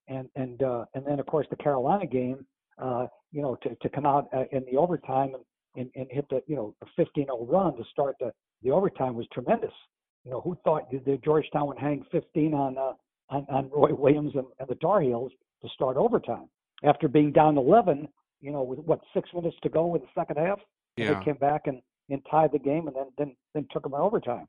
And 0.07 0.29
and 0.35 0.63
uh, 0.63 0.85
and 0.95 1.05
then 1.05 1.19
of 1.19 1.27
course 1.27 1.47
the 1.49 1.55
Carolina 1.57 2.07
game, 2.07 2.45
uh, 2.79 3.07
you 3.31 3.41
know, 3.41 3.55
to, 3.57 3.75
to 3.75 3.89
come 3.89 4.05
out 4.05 4.29
uh, 4.33 4.45
in 4.51 4.65
the 4.65 4.77
overtime 4.77 5.35
and, 5.35 5.43
and, 5.75 5.91
and 5.95 6.11
hit 6.11 6.27
the 6.29 6.41
you 6.47 6.55
know 6.55 6.73
a 6.81 6.85
15-0 6.99 7.27
run 7.47 7.75
to 7.77 7.83
start 7.85 8.15
the 8.19 8.33
the 8.63 8.71
overtime 8.71 9.13
was 9.15 9.27
tremendous. 9.31 9.73
You 10.23 10.31
know, 10.31 10.41
who 10.41 10.55
thought 10.63 10.89
that 10.91 11.05
the 11.05 11.17
Georgetown 11.17 11.67
would 11.67 11.77
hang 11.77 12.03
15 12.11 12.53
on 12.53 12.77
uh, 12.79 12.93
on, 13.29 13.45
on 13.49 13.69
Roy 13.69 13.93
Williams 13.93 14.33
and, 14.35 14.47
and 14.59 14.67
the 14.67 14.75
Tar 14.75 15.01
Heels 15.01 15.31
to 15.61 15.69
start 15.69 15.97
overtime 15.97 16.49
after 16.83 17.07
being 17.07 17.31
down 17.31 17.57
11, 17.57 18.07
you 18.41 18.51
know, 18.51 18.61
with 18.61 18.79
what 18.79 18.99
six 19.13 19.29
minutes 19.33 19.55
to 19.63 19.69
go 19.69 19.95
in 19.95 20.01
the 20.01 20.07
second 20.15 20.37
half. 20.37 20.59
Yeah. 20.97 21.13
They 21.13 21.25
came 21.25 21.35
back 21.35 21.63
and, 21.65 21.81
and 22.09 22.21
tied 22.29 22.51
the 22.51 22.59
game 22.59 22.87
and 22.87 22.95
then 22.95 23.07
then 23.17 23.35
then 23.53 23.67
took 23.71 23.83
them 23.83 23.93
in 23.93 23.99
overtime. 23.99 24.47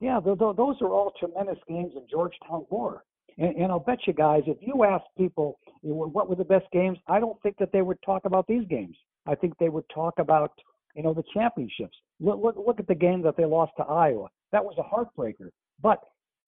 Yeah, 0.00 0.20
th- 0.20 0.38
th- 0.38 0.56
those 0.56 0.76
are 0.80 0.88
all 0.88 1.12
tremendous 1.18 1.58
games 1.68 1.92
in 1.96 2.06
Georgetown 2.10 2.64
war. 2.70 3.02
And, 3.38 3.56
and 3.56 3.72
I'll 3.72 3.80
bet 3.80 4.06
you 4.06 4.12
guys, 4.12 4.42
if 4.46 4.56
you 4.60 4.84
ask 4.84 5.04
people 5.16 5.58
you 5.82 5.90
know, 5.90 6.08
what 6.08 6.28
were 6.28 6.36
the 6.36 6.44
best 6.44 6.66
games, 6.72 6.98
I 7.06 7.20
don't 7.20 7.40
think 7.42 7.56
that 7.58 7.72
they 7.72 7.82
would 7.82 7.98
talk 8.04 8.24
about 8.24 8.46
these 8.46 8.66
games. 8.68 8.96
I 9.26 9.34
think 9.34 9.54
they 9.58 9.68
would 9.68 9.84
talk 9.92 10.14
about 10.18 10.52
you 10.94 11.02
know 11.02 11.14
the 11.14 11.24
championships. 11.34 11.96
Look, 12.20 12.40
look, 12.42 12.56
look 12.56 12.80
at 12.80 12.86
the 12.86 12.94
game 12.94 13.22
that 13.22 13.36
they 13.36 13.46
lost 13.46 13.72
to 13.78 13.84
Iowa. 13.84 14.28
That 14.52 14.64
was 14.64 14.76
a 14.78 14.82
heartbreaker. 14.82 15.48
But 15.82 16.00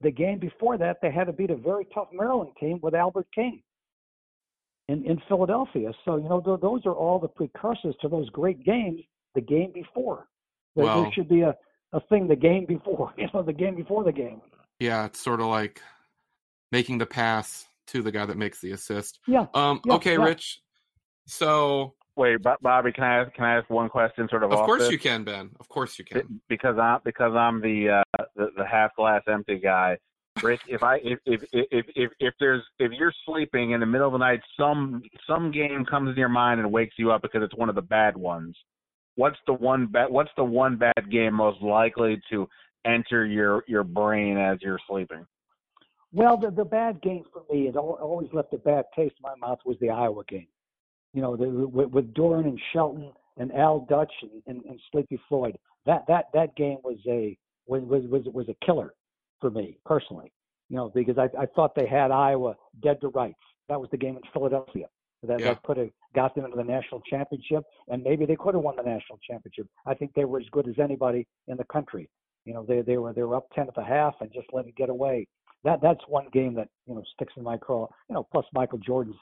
the 0.02 0.10
game 0.10 0.38
before 0.38 0.76
that, 0.78 0.98
they 1.00 1.10
had 1.10 1.24
to 1.28 1.32
beat 1.32 1.50
a 1.50 1.56
very 1.56 1.86
tough 1.94 2.08
Maryland 2.12 2.52
team 2.60 2.78
with 2.82 2.94
Albert 2.94 3.28
King 3.34 3.62
in, 4.88 5.04
in 5.04 5.20
Philadelphia. 5.28 5.92
So, 6.04 6.16
you 6.16 6.28
know, 6.28 6.40
th- 6.40 6.60
those 6.60 6.84
are 6.86 6.92
all 6.94 7.18
the 7.18 7.28
precursors 7.28 7.94
to 8.02 8.08
those 8.08 8.28
great 8.30 8.64
games 8.64 9.00
the 9.34 9.40
game 9.40 9.72
before. 9.72 10.28
There, 10.76 10.84
Well- 10.84 11.02
there 11.02 11.12
should 11.12 11.28
be 11.28 11.42
a, 11.42 11.54
a 11.92 12.00
thing 12.08 12.28
the 12.28 12.36
game 12.36 12.66
before, 12.66 13.12
you 13.18 13.28
know, 13.32 13.42
the 13.42 13.52
game 13.52 13.74
before 13.74 14.04
the 14.04 14.12
game. 14.12 14.40
Yeah, 14.78 15.06
it's 15.06 15.20
sort 15.20 15.40
of 15.40 15.46
like 15.46 15.80
making 16.72 16.98
the 16.98 17.06
pass 17.06 17.66
to 17.88 18.02
the 18.02 18.10
guy 18.10 18.26
that 18.26 18.36
makes 18.36 18.60
the 18.60 18.72
assist. 18.72 19.20
Yeah. 19.26 19.46
Um, 19.54 19.80
Yeah, 19.84 19.94
okay, 19.94 20.12
yeah. 20.14 20.24
Rich. 20.24 20.60
So 21.26 21.94
Wait, 22.14 22.38
Bobby, 22.60 22.92
can 22.92 23.04
I 23.04 23.20
ask, 23.22 23.32
can 23.32 23.44
I 23.44 23.56
ask 23.56 23.70
one 23.70 23.88
question? 23.88 24.28
Sort 24.28 24.42
of. 24.42 24.52
Of 24.52 24.66
course 24.66 24.82
this? 24.82 24.92
you 24.92 24.98
can, 24.98 25.24
Ben. 25.24 25.50
Of 25.58 25.68
course 25.68 25.98
you 25.98 26.04
can. 26.04 26.40
Because 26.48 26.76
I'm 26.78 27.00
because 27.04 27.32
I'm 27.34 27.62
the 27.62 28.02
uh, 28.18 28.24
the, 28.36 28.48
the 28.56 28.66
half 28.66 28.94
glass 28.96 29.22
empty 29.26 29.58
guy. 29.58 29.96
Rich, 30.42 30.60
if 30.68 30.82
I 30.82 30.96
if, 30.96 31.18
if 31.26 31.42
if 31.52 31.86
if 31.94 32.12
if 32.18 32.34
there's 32.40 32.62
if 32.78 32.92
you're 32.92 33.12
sleeping 33.26 33.72
in 33.72 33.80
the 33.80 33.86
middle 33.86 34.06
of 34.06 34.12
the 34.12 34.18
night, 34.18 34.40
some 34.58 35.02
some 35.26 35.50
game 35.50 35.84
comes 35.84 36.10
in 36.10 36.16
your 36.16 36.28
mind 36.28 36.60
and 36.60 36.72
wakes 36.72 36.94
you 36.98 37.12
up 37.12 37.22
because 37.22 37.42
it's 37.42 37.56
one 37.56 37.68
of 37.68 37.74
the 37.74 37.82
bad 37.82 38.16
ones. 38.16 38.56
What's 39.16 39.38
the 39.46 39.54
one 39.54 39.86
bad 39.86 40.10
What's 40.10 40.30
the 40.36 40.44
one 40.44 40.76
bad 40.76 41.10
game 41.10 41.34
most 41.34 41.62
likely 41.62 42.20
to 42.30 42.48
enter 42.84 43.24
your 43.26 43.64
your 43.68 43.84
brain 43.84 44.36
as 44.36 44.58
you're 44.62 44.80
sleeping? 44.88 45.26
Well, 46.12 46.36
the 46.36 46.50
the 46.50 46.64
bad 46.64 47.00
game 47.02 47.24
for 47.32 47.42
me, 47.52 47.68
it 47.68 47.76
always 47.76 48.28
left 48.32 48.52
a 48.52 48.58
bad 48.58 48.84
taste 48.96 49.14
in 49.18 49.22
my 49.22 49.34
mouth, 49.46 49.58
was 49.64 49.76
the 49.80 49.90
Iowa 49.90 50.24
game 50.28 50.48
you 51.12 51.20
know, 51.20 51.36
the, 51.36 51.48
with, 51.48 51.90
with 51.90 52.14
Duren 52.14 52.44
and 52.44 52.60
Shelton 52.72 53.12
and 53.36 53.52
Al 53.52 53.86
Dutch 53.88 54.12
and, 54.22 54.42
and, 54.46 54.64
and 54.64 54.80
Sleepy 54.90 55.20
Floyd. 55.28 55.56
That 55.84 56.04
that 56.06 56.26
that 56.32 56.54
game 56.56 56.78
was 56.84 56.98
a 57.08 57.36
was 57.66 57.82
was 57.82 58.04
was, 58.08 58.22
was 58.32 58.48
a 58.48 58.64
killer 58.64 58.94
for 59.42 59.50
me 59.50 59.76
personally. 59.84 60.32
You 60.70 60.76
know, 60.76 60.90
because 60.94 61.18
I, 61.18 61.28
I 61.38 61.44
thought 61.54 61.74
they 61.74 61.86
had 61.86 62.10
Iowa 62.10 62.56
dead 62.82 62.98
to 63.02 63.08
rights. 63.08 63.42
That 63.68 63.78
was 63.78 63.90
the 63.90 63.98
game 63.98 64.16
in 64.16 64.22
Philadelphia. 64.32 64.86
That, 65.22 65.38
yeah. 65.38 65.48
that 65.48 65.62
could 65.64 65.76
have 65.76 65.90
got 66.14 66.34
them 66.34 66.46
into 66.46 66.56
the 66.56 66.64
national 66.64 67.00
championship, 67.02 67.62
and 67.88 68.02
maybe 68.02 68.24
they 68.24 68.36
could 68.36 68.54
have 68.54 68.62
won 68.64 68.76
the 68.76 68.82
national 68.82 69.18
championship. 69.28 69.66
I 69.86 69.94
think 69.94 70.14
they 70.14 70.24
were 70.24 70.40
as 70.40 70.46
good 70.50 70.66
as 70.66 70.78
anybody 70.78 71.26
in 71.46 71.58
the 71.58 71.64
country. 71.64 72.08
You 72.44 72.54
know, 72.54 72.64
they 72.66 72.80
they 72.80 72.96
were 72.96 73.12
they 73.12 73.22
were 73.22 73.36
up 73.36 73.46
ten 73.54 73.68
at 73.68 73.74
the 73.74 73.84
half 73.84 74.14
and 74.20 74.32
just 74.32 74.48
let 74.52 74.66
it 74.66 74.74
get 74.74 74.88
away. 74.88 75.28
That 75.62 75.80
that's 75.80 76.00
one 76.08 76.26
game 76.32 76.54
that 76.54 76.68
you 76.86 76.94
know 76.94 77.04
sticks 77.14 77.34
in 77.36 77.44
my 77.44 77.56
craw. 77.56 77.86
You 78.08 78.14
know, 78.14 78.26
plus 78.32 78.46
Michael 78.52 78.78
Jordan's 78.78 79.16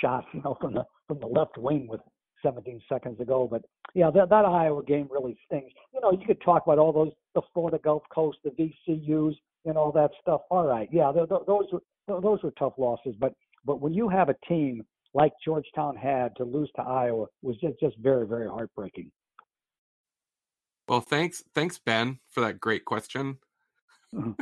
shot, 0.00 0.24
you 0.32 0.42
know, 0.42 0.56
from 0.60 0.74
the 0.74 0.84
from 1.08 1.18
the 1.18 1.26
left 1.26 1.58
wing 1.58 1.88
with 1.88 2.00
17 2.42 2.80
seconds 2.88 3.18
to 3.18 3.24
go. 3.24 3.48
But 3.50 3.62
yeah, 3.94 4.10
that 4.10 4.28
that 4.30 4.44
Iowa 4.44 4.84
game 4.84 5.08
really 5.10 5.36
stings. 5.46 5.72
You 5.92 6.00
know, 6.00 6.12
you 6.12 6.26
could 6.26 6.40
talk 6.42 6.62
about 6.64 6.78
all 6.78 6.92
those 6.92 7.12
the 7.34 7.42
Florida 7.52 7.78
Gulf 7.82 8.02
Coast, 8.14 8.38
the 8.44 8.50
VCU's, 8.50 9.36
and 9.64 9.76
all 9.76 9.92
that 9.92 10.10
stuff. 10.20 10.42
All 10.50 10.66
right, 10.66 10.88
yeah, 10.92 11.12
those 11.12 11.66
were 11.72 11.82
those 12.06 12.42
were 12.42 12.52
tough 12.58 12.74
losses. 12.78 13.14
But 13.18 13.32
but 13.64 13.80
when 13.80 13.94
you 13.94 14.08
have 14.08 14.28
a 14.28 14.36
team 14.48 14.84
like 15.14 15.32
Georgetown 15.44 15.96
had 15.96 16.34
to 16.36 16.44
lose 16.44 16.70
to 16.76 16.82
Iowa 16.82 17.26
was 17.42 17.56
just 17.56 17.78
just 17.80 17.96
very 17.98 18.26
very 18.26 18.48
heartbreaking. 18.48 19.10
Well, 20.88 21.00
thanks 21.00 21.44
thanks 21.54 21.78
Ben 21.78 22.18
for 22.28 22.40
that 22.40 22.60
great 22.60 22.84
question. 22.84 23.38
Mm-hmm. 24.14 24.32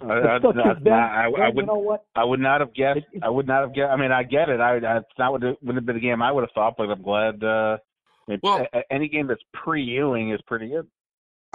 I, 0.00 0.14
I, 0.14 0.36
I, 0.36 1.24
I, 1.24 1.28
would, 1.28 1.56
you 1.56 1.66
know? 1.66 1.98
I 2.14 2.24
would 2.24 2.40
not 2.40 2.60
have 2.60 2.72
guessed. 2.72 3.00
It, 3.12 3.22
I 3.22 3.28
would 3.28 3.46
not 3.46 3.62
have 3.62 3.74
guessed. 3.74 3.90
I 3.90 3.96
mean, 3.96 4.12
I 4.12 4.22
get 4.22 4.48
it. 4.48 4.60
I, 4.60 4.76
I 4.76 4.98
it's 4.98 5.06
not 5.18 5.32
what 5.32 5.42
it 5.42 5.58
would 5.62 5.74
have 5.74 5.86
been 5.86 5.96
a 5.96 6.00
game 6.00 6.22
I 6.22 6.30
would 6.30 6.42
have 6.42 6.52
thought, 6.54 6.74
but 6.76 6.88
I'm 6.88 7.02
glad. 7.02 7.42
Uh, 7.42 7.78
it, 8.28 8.40
well, 8.42 8.66
a, 8.72 8.82
any 8.92 9.08
game 9.08 9.26
that's 9.26 9.42
pre 9.52 9.82
Ewing 9.82 10.30
is 10.30 10.40
pretty 10.46 10.68
good. 10.68 10.86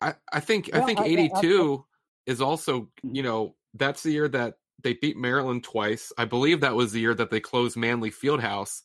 I, 0.02 0.14
I 0.32 0.40
think 0.40 0.74
I 0.74 0.82
think 0.82 1.00
'82 1.00 1.86
is 2.26 2.42
also 2.42 2.82
mm-hmm. 2.82 3.16
you 3.16 3.24
know 3.24 3.56
that's 3.74 4.04
the 4.04 4.12
year 4.12 4.28
that 4.30 4.56
they 4.82 4.94
beat 4.94 5.18
Maryland 5.18 5.64
twice. 5.64 6.12
I 6.18 6.26
believe 6.26 6.62
that 6.62 6.76
was 6.76 6.92
the 6.92 7.00
year 7.00 7.14
that 7.14 7.30
they 7.32 7.40
closed 7.40 7.78
Manley 7.78 8.12
Fieldhouse. 8.12 8.82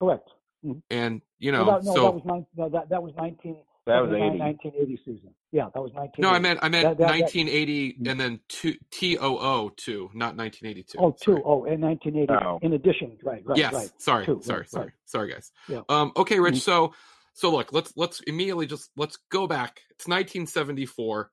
Correct. 0.00 0.30
Mm-hmm. 0.64 0.78
And 0.90 1.22
you 1.38 1.52
know, 1.52 1.64
no, 1.64 1.72
that, 1.72 1.84
no, 1.84 1.94
so 1.94 2.02
that 2.02 2.14
was 2.14 2.22
nine, 2.24 2.46
no, 2.56 2.68
that 2.68 2.88
that 2.90 3.02
was 3.02 3.12
19. 3.16 3.56
That 3.86 4.00
was 4.00 4.10
80. 4.10 4.38
1980 4.38 5.00
season. 5.04 5.30
Yeah, 5.52 5.66
that 5.72 5.80
was 5.80 5.92
19. 5.94 6.14
No, 6.18 6.30
I 6.30 6.40
meant 6.40 6.58
I 6.60 6.68
meant 6.68 6.98
that, 6.98 6.98
that, 6.98 7.20
1980 7.20 7.98
that, 8.00 8.10
and 8.10 8.20
then 8.20 8.40
two, 8.48 8.74
T 8.90 9.16
O 9.16 9.38
O 9.38 9.68
two, 9.76 10.10
not 10.12 10.36
1982. 10.36 10.98
Oh, 10.98 11.14
two 11.20 11.40
oh, 11.44 11.64
in 11.64 11.80
1980. 11.80 12.32
Oh. 12.32 12.58
In 12.62 12.72
addition, 12.72 13.16
right, 13.22 13.42
right, 13.44 13.56
yes. 13.56 13.72
right. 13.72 13.90
Sorry, 13.98 14.26
two, 14.26 14.40
sorry, 14.42 14.60
right, 14.60 14.70
sorry, 14.70 14.84
right. 14.86 14.92
sorry, 15.04 15.32
guys. 15.32 15.52
Yeah. 15.68 15.82
Um. 15.88 16.12
Okay, 16.16 16.40
Rich. 16.40 16.54
Mm-hmm. 16.54 16.60
So, 16.60 16.94
so 17.34 17.50
look, 17.52 17.72
let's 17.72 17.92
let's 17.96 18.20
immediately 18.20 18.66
just 18.66 18.90
let's 18.96 19.18
go 19.30 19.46
back. 19.46 19.82
It's 19.90 20.08
1974. 20.08 21.30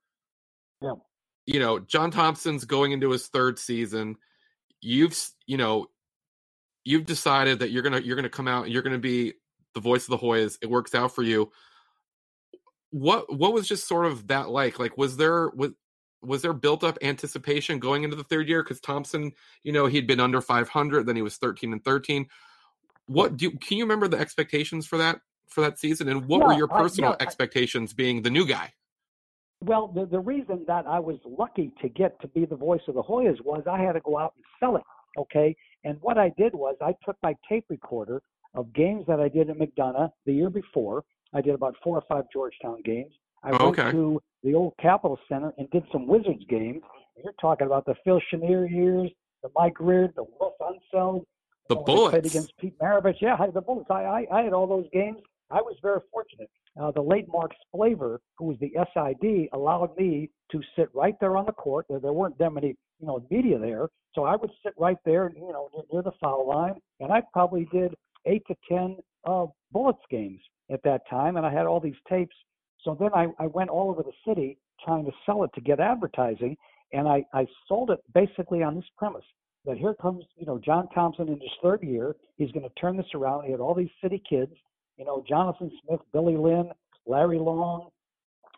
Yeah. 0.82 0.92
You 1.46 1.60
know, 1.60 1.80
John 1.80 2.12
Thompson's 2.12 2.66
going 2.66 2.92
into 2.92 3.12
his 3.12 3.28
third 3.28 3.60
season. 3.60 4.18
You've 4.82 5.18
you 5.46 5.58
know, 5.58 5.88
you've 6.84 7.06
decided 7.06 7.60
that 7.60 7.72
you're 7.72 7.84
gonna 7.84 8.00
you're 8.00 8.16
gonna 8.16 8.30
come 8.30 8.48
out 8.48 8.66
and 8.66 8.74
you're 8.74 8.84
gonna 8.84 8.98
be 8.98 9.34
the 9.74 9.82
voice 9.82 10.04
of 10.04 10.12
the 10.12 10.26
Hoyas. 10.26 10.58
It 10.62 10.70
works 10.70 10.96
out 10.96 11.14
for 11.14 11.24
you 11.24 11.52
what 12.94 13.34
what 13.34 13.54
was 13.54 13.68
just 13.68 13.88
sort 13.88 14.06
of 14.06 14.28
that 14.28 14.50
like? 14.50 14.78
Like, 14.78 14.98
was 14.98 15.18
there 15.18 15.50
was 15.50 15.72
was 16.22 16.44
there 16.44 16.54
built 16.54 16.84
up 16.84 16.98
anticipation 17.02 17.80
going 17.80 18.04
into 18.04 18.16
the 18.16 18.24
third 18.24 18.48
year? 18.48 18.64
Because 18.64 18.80
Thompson, 18.80 19.32
you 19.64 19.74
know, 19.74 19.88
he'd 19.88 20.08
been 20.08 20.20
under 20.20 20.40
500, 20.40 21.06
then 21.06 21.16
he 21.16 21.22
was 21.22 21.36
13 21.36 21.74
and 21.74 21.84
13. 21.84 22.28
What 23.08 23.36
do 23.36 23.50
can 23.50 23.78
you 23.78 23.84
remember 23.84 24.08
the 24.08 24.20
expectations 24.20 24.86
for 24.86 25.00
that 25.00 25.22
for 25.48 25.62
that 25.62 25.80
season, 25.80 26.08
and 26.08 26.26
what 26.26 26.46
were 26.46 26.54
your 26.54 26.68
personal 26.68 27.16
I, 27.20 27.24
expectations 27.24 27.94
I, 27.94 27.96
being 27.96 28.22
the 28.22 28.30
new 28.30 28.46
guy? 28.46 28.74
Well, 29.64 29.88
the 29.88 30.06
the 30.06 30.20
reason 30.20 30.66
that 30.68 30.86
I 30.88 31.00
was 31.00 31.18
lucky 31.26 31.72
to 31.82 31.90
get 31.90 32.20
to 32.22 32.28
be 32.28 32.46
the 32.46 32.56
voice 32.56 32.82
of 32.88 32.96
the 32.96 33.04
Hoyas 33.04 33.42
was 33.44 33.64
I 33.70 33.80
had 33.80 33.94
to 33.94 34.02
go 34.02 34.18
out 34.18 34.34
and 34.36 34.46
sell 34.60 34.76
it. 34.76 34.84
Okay, 35.18 35.56
and 35.84 35.98
what 36.02 36.18
I 36.18 36.30
did 36.38 36.54
was 36.54 36.76
I 36.82 36.96
took 37.06 37.18
my 37.24 37.36
tape 37.48 37.66
recorder 37.70 38.22
of 38.56 38.74
games 38.74 39.06
that 39.08 39.20
I 39.20 39.30
did 39.30 39.50
at 39.50 39.58
McDonough 39.58 40.12
the 40.26 40.34
year 40.34 40.50
before, 40.50 41.04
I 41.34 41.42
did 41.42 41.56
about 41.56 41.76
four 41.84 41.98
or 41.98 42.04
five 42.08 42.26
Georgetown 42.32 42.82
games. 42.84 43.12
I 43.44 43.52
oh, 43.52 43.66
went 43.66 43.80
okay. 43.80 43.92
to 43.92 44.22
the 44.44 44.54
old 44.54 44.74
Capitol 44.82 45.18
Center 45.28 45.52
and 45.58 45.70
did 45.72 45.84
some 45.92 46.08
Wizards 46.08 46.44
games. 46.50 46.82
You're 47.22 47.34
talking 47.42 47.68
about 47.68 47.86
the 47.86 47.96
Phil 48.04 48.22
Chenier 48.32 48.66
years, 48.70 49.10
the 49.42 49.50
Mike 49.56 49.80
Riordan, 49.80 50.14
the 50.16 50.26
Wolf 50.40 50.54
Unseld. 50.62 51.24
The 51.70 51.76
Bullets. 51.76 52.12
Played 52.12 52.26
against 52.26 52.58
Pete 52.58 52.78
Maravich. 52.80 53.22
Yeah, 53.22 53.38
the 53.54 53.62
Bullets. 53.62 53.90
I, 53.90 54.04
I, 54.04 54.26
I 54.32 54.42
had 54.44 54.54
all 54.54 54.68
those 54.68 54.86
games. 54.92 55.18
I 55.54 55.62
was 55.62 55.76
very 55.82 56.00
fortunate. 56.12 56.50
Uh, 56.82 56.90
the 56.92 57.02
late 57.02 57.28
Mark 57.28 57.52
Splaver, 57.64 58.18
who 58.38 58.46
was 58.46 58.58
the 58.60 58.72
SID, 58.94 59.50
allowed 59.54 59.96
me 59.96 60.32
to 60.52 60.62
sit 60.76 60.90
right 60.96 61.16
there 61.20 61.38
on 61.38 61.46
the 61.46 61.52
court. 61.52 61.86
There, 61.88 62.00
there 62.00 62.14
weren't 62.14 62.38
that 62.40 62.52
many, 62.52 62.76
you 63.00 63.08
know, 63.08 63.24
media 63.30 63.60
there, 63.60 63.88
so 64.16 64.24
I 64.24 64.36
would 64.36 64.50
sit 64.66 64.74
right 64.78 64.98
there, 65.06 65.32
you 65.36 65.54
know, 65.54 65.70
near 65.92 66.02
the 66.02 66.12
foul 66.20 66.48
line, 66.48 66.76
and 67.00 67.12
I 67.12 67.22
probably 67.32 67.68
did 67.72 67.94
eight 68.26 68.44
to 68.48 68.56
ten 68.68 68.98
uh, 69.26 69.46
Bullets 69.72 70.02
games 70.10 70.40
at 70.72 70.82
that 70.84 71.02
time, 71.08 71.38
and 71.38 71.46
I 71.46 71.54
had 71.54 71.68
all 71.68 71.80
these 71.80 71.94
tapes. 72.10 72.36
So 72.82 72.98
then 73.00 73.10
I, 73.14 73.28
I 73.40 73.48
went 73.48 73.70
all 73.70 73.92
over 73.92 74.02
the 74.02 74.12
city 74.28 74.58
trying 74.84 75.06
to 75.06 75.12
sell 75.26 75.44
it 75.44 75.52
to 75.54 75.62
get 75.62 75.80
advertising, 75.80 76.58
and 76.94 77.08
I, 77.08 77.24
I 77.34 77.46
sold 77.68 77.92
it 77.92 78.00
basically 78.14 78.64
on 78.64 78.76
this 78.76 78.90
premise 78.98 79.26
that 79.66 79.78
here 79.78 79.94
comes, 79.94 80.26
you 80.36 80.46
know, 80.46 80.60
John 80.60 80.88
Thompson 80.90 81.28
in 81.28 81.40
his 81.40 81.52
third 81.62 81.82
year. 81.84 82.16
He's 82.38 82.52
going 82.52 82.68
to 82.68 82.82
turn 82.82 82.98
this 82.98 83.06
around. 83.14 83.46
He 83.46 83.52
had 83.52 83.62
all 83.62 83.74
these 83.74 83.90
city 84.02 84.22
kids, 84.28 84.52
you 84.98 85.06
know, 85.06 85.24
Jonathan 85.28 85.72
Smith, 85.86 86.02
Billy 86.12 86.38
Lynn, 86.38 86.72
Larry 87.06 87.40
Long, 87.40 87.90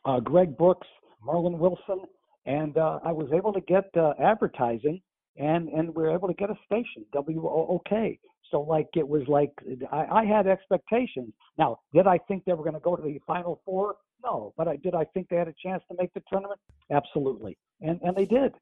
uh, 0.05 0.19
Greg 0.19 0.57
Brooks, 0.57 0.87
Merlin 1.23 1.57
Wilson, 1.57 2.05
and 2.45 2.77
uh, 2.77 2.99
I 3.03 3.11
was 3.11 3.29
able 3.33 3.53
to 3.53 3.61
get 3.61 3.89
uh, 3.97 4.13
advertising, 4.21 5.01
and 5.37 5.69
and 5.69 5.93
we 5.95 6.03
were 6.03 6.13
able 6.13 6.27
to 6.27 6.33
get 6.33 6.49
a 6.49 6.57
station, 6.65 7.05
WOOK. 7.13 8.19
So 8.51 8.61
like 8.61 8.87
it 8.95 9.07
was 9.07 9.23
like 9.27 9.51
I, 9.91 10.05
I 10.05 10.25
had 10.25 10.47
expectations. 10.47 11.33
Now, 11.57 11.79
did 11.93 12.07
I 12.07 12.19
think 12.27 12.45
they 12.45 12.53
were 12.53 12.63
going 12.63 12.75
to 12.75 12.79
go 12.79 12.95
to 12.95 13.01
the 13.01 13.19
Final 13.25 13.61
Four? 13.65 13.95
No, 14.23 14.53
but 14.57 14.67
I 14.67 14.75
did. 14.75 14.93
I 14.93 15.05
think 15.05 15.29
they 15.29 15.35
had 15.35 15.47
a 15.47 15.55
chance 15.61 15.83
to 15.89 15.97
make 15.99 16.13
the 16.13 16.21
tournament. 16.29 16.59
Absolutely, 16.91 17.57
and 17.81 17.99
and 18.03 18.15
they 18.15 18.25
did. 18.25 18.53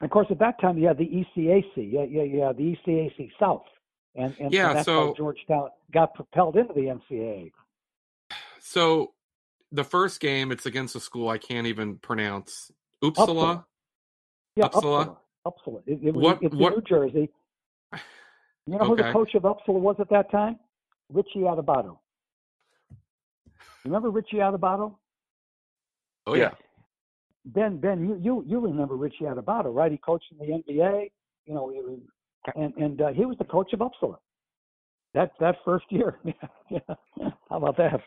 And 0.00 0.08
of 0.08 0.10
course, 0.10 0.28
at 0.30 0.38
that 0.38 0.60
time, 0.60 0.78
you 0.78 0.86
had 0.86 0.96
the 0.96 1.04
ECAC, 1.04 1.64
yeah, 1.76 2.04
yeah, 2.08 2.22
yeah, 2.22 2.52
the 2.52 2.74
ECAC 2.74 3.30
South, 3.38 3.64
and 4.14 4.34
and, 4.40 4.52
yeah, 4.52 4.68
and 4.68 4.78
that's 4.78 4.86
so, 4.86 5.08
how 5.08 5.14
Georgetown 5.14 5.68
got 5.92 6.14
propelled 6.14 6.56
into 6.56 6.72
the 6.74 6.82
NCAA. 6.82 7.52
So, 8.60 9.12
the 9.72 9.84
first 9.84 10.20
game, 10.20 10.52
it's 10.52 10.66
against 10.66 10.96
a 10.96 11.00
school 11.00 11.28
I 11.28 11.38
can't 11.38 11.66
even 11.66 11.96
pronounce. 11.96 12.70
Uppsala. 13.02 13.14
Uppsala. 13.16 13.64
Yeah, 14.56 14.68
Uppsala. 14.68 15.16
Uppsala. 15.46 15.82
It, 15.86 16.00
it 16.02 16.14
was, 16.14 16.22
what, 16.22 16.38
it's 16.42 16.54
what, 16.54 16.74
New 16.74 16.82
Jersey. 16.82 17.30
You 18.66 18.78
know 18.78 18.84
who 18.84 18.96
the 18.96 19.10
coach 19.12 19.34
of 19.34 19.42
Uppsala 19.42 19.80
was 19.80 19.96
at 19.98 20.10
that 20.10 20.30
time? 20.30 20.58
Richie 21.12 21.40
Adubato. 21.40 21.98
Remember 23.84 24.10
Richie 24.10 24.36
Adubato? 24.36 24.94
Oh 26.26 26.34
yeah. 26.34 26.50
Ben, 27.44 27.78
Ben, 27.78 28.06
you 28.06 28.18
you 28.20 28.44
you 28.46 28.60
remember 28.60 28.96
Richie 28.96 29.24
Adubato, 29.24 29.74
right? 29.74 29.90
He 29.90 29.98
coached 29.98 30.26
in 30.30 30.38
the 30.38 30.52
NBA. 30.52 31.10
You 31.46 31.54
know, 31.54 31.70
he 31.70 31.80
was, 31.80 31.98
and 32.56 32.74
and 32.76 33.00
uh, 33.00 33.08
he 33.08 33.24
was 33.24 33.36
the 33.38 33.44
coach 33.44 33.72
of 33.72 33.80
Uppsala. 33.80 34.16
That 35.14 35.32
that 35.40 35.56
first 35.64 35.86
year. 35.90 36.18
yeah. 36.70 36.78
How 37.48 37.56
about 37.56 37.76
that? 37.76 38.00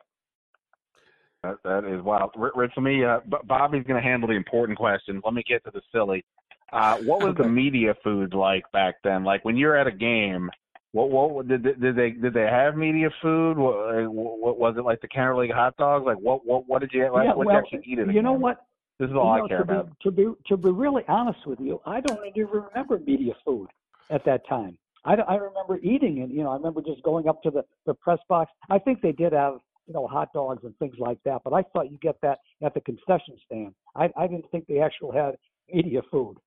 That, 1.44 1.58
that 1.66 1.84
is 1.84 2.02
wild. 2.02 2.32
Rich, 2.38 2.72
let 2.78 2.84
me. 2.84 3.04
Uh, 3.04 3.20
Bobby's 3.46 3.84
going 3.84 4.02
to 4.02 4.08
handle 4.08 4.30
the 4.30 4.36
important 4.36 4.78
questions. 4.78 5.22
Let 5.26 5.34
me 5.34 5.44
get 5.48 5.64
to 5.66 5.72
the 5.72 5.82
silly. 5.92 6.24
Uh, 6.72 6.98
what 7.00 7.20
was 7.20 7.32
okay. 7.32 7.44
the 7.44 7.50
media 7.50 7.94
food 8.04 8.34
like 8.34 8.64
back 8.72 8.96
then? 9.04 9.24
Like 9.24 9.44
when 9.44 9.58
you're 9.58 9.76
at 9.76 9.86
a 9.86 9.92
game, 9.92 10.50
what 10.94 11.10
what 11.12 11.48
did 11.48 11.64
did 11.64 11.96
they 11.96 12.12
did 12.12 12.34
they 12.34 12.48
have 12.50 12.78
media 12.78 13.10
food? 13.22 13.58
What, 13.58 14.10
what 14.12 14.58
was 14.58 14.76
it 14.78 14.86
like 14.86 15.02
the 15.02 15.08
Kenner 15.10 15.36
League 15.36 15.52
hot 15.52 15.76
dogs? 15.78 16.06
Like 16.06 16.18
what 16.18 16.46
what 16.46 16.68
what 16.68 16.80
did 16.80 16.92
you 16.94 17.12
like, 17.12 17.26
yeah, 17.26 17.34
what 17.34 17.46
well, 17.46 17.62
did 17.62 17.72
you 17.72 17.78
actually 17.78 17.92
eat 17.92 18.00
at 18.00 18.14
You 18.14 18.22
know 18.22 18.34
what? 18.34 18.66
This 19.00 19.10
is 19.10 19.16
all 19.16 19.38
you 19.38 19.46
I 19.46 19.48
care 19.50 19.58
to 19.58 19.64
about. 19.64 19.90
Be, 19.90 19.96
to 20.04 20.12
be 20.12 20.26
to 20.48 20.58
be 20.58 20.72
really 20.72 21.04
honest 21.10 21.46
with 21.46 21.60
you, 21.60 21.82
I 21.86 22.00
don't 22.00 22.26
even 22.26 22.48
remember 22.48 23.00
media 23.00 23.34
food 23.44 23.68
at 24.10 24.26
that 24.26 24.48
time. 24.48 24.78
I, 25.06 25.16
I 25.16 25.36
remember 25.36 25.78
eating 25.80 26.20
it. 26.20 26.30
You 26.30 26.44
know, 26.44 26.52
I 26.52 26.56
remember 26.56 26.82
just 26.82 27.04
going 27.04 27.28
up 27.28 27.42
to 27.44 27.52
the 27.52 27.64
the 27.86 27.94
press 27.94 28.20
box. 28.30 28.52
I 28.70 28.80
think 28.80 29.02
they 29.02 29.12
did 29.12 29.34
have 29.34 29.56
you 29.88 29.94
know 29.94 30.08
hot 30.08 30.30
dogs 30.34 30.64
and 30.64 30.78
things 30.78 30.96
like 30.98 31.18
that, 31.26 31.42
but 31.44 31.54
I 31.54 31.64
thought 31.74 31.92
you 31.92 31.98
get 32.02 32.16
that 32.22 32.40
at 32.64 32.74
the 32.74 32.82
concession 32.82 33.38
stand. 33.46 33.74
I 33.96 34.10
I 34.18 34.28
didn't 34.28 34.50
think 34.52 34.68
they 34.68 34.80
actually 34.80 35.18
had 35.18 35.36
media 35.72 36.02
food. 36.10 36.38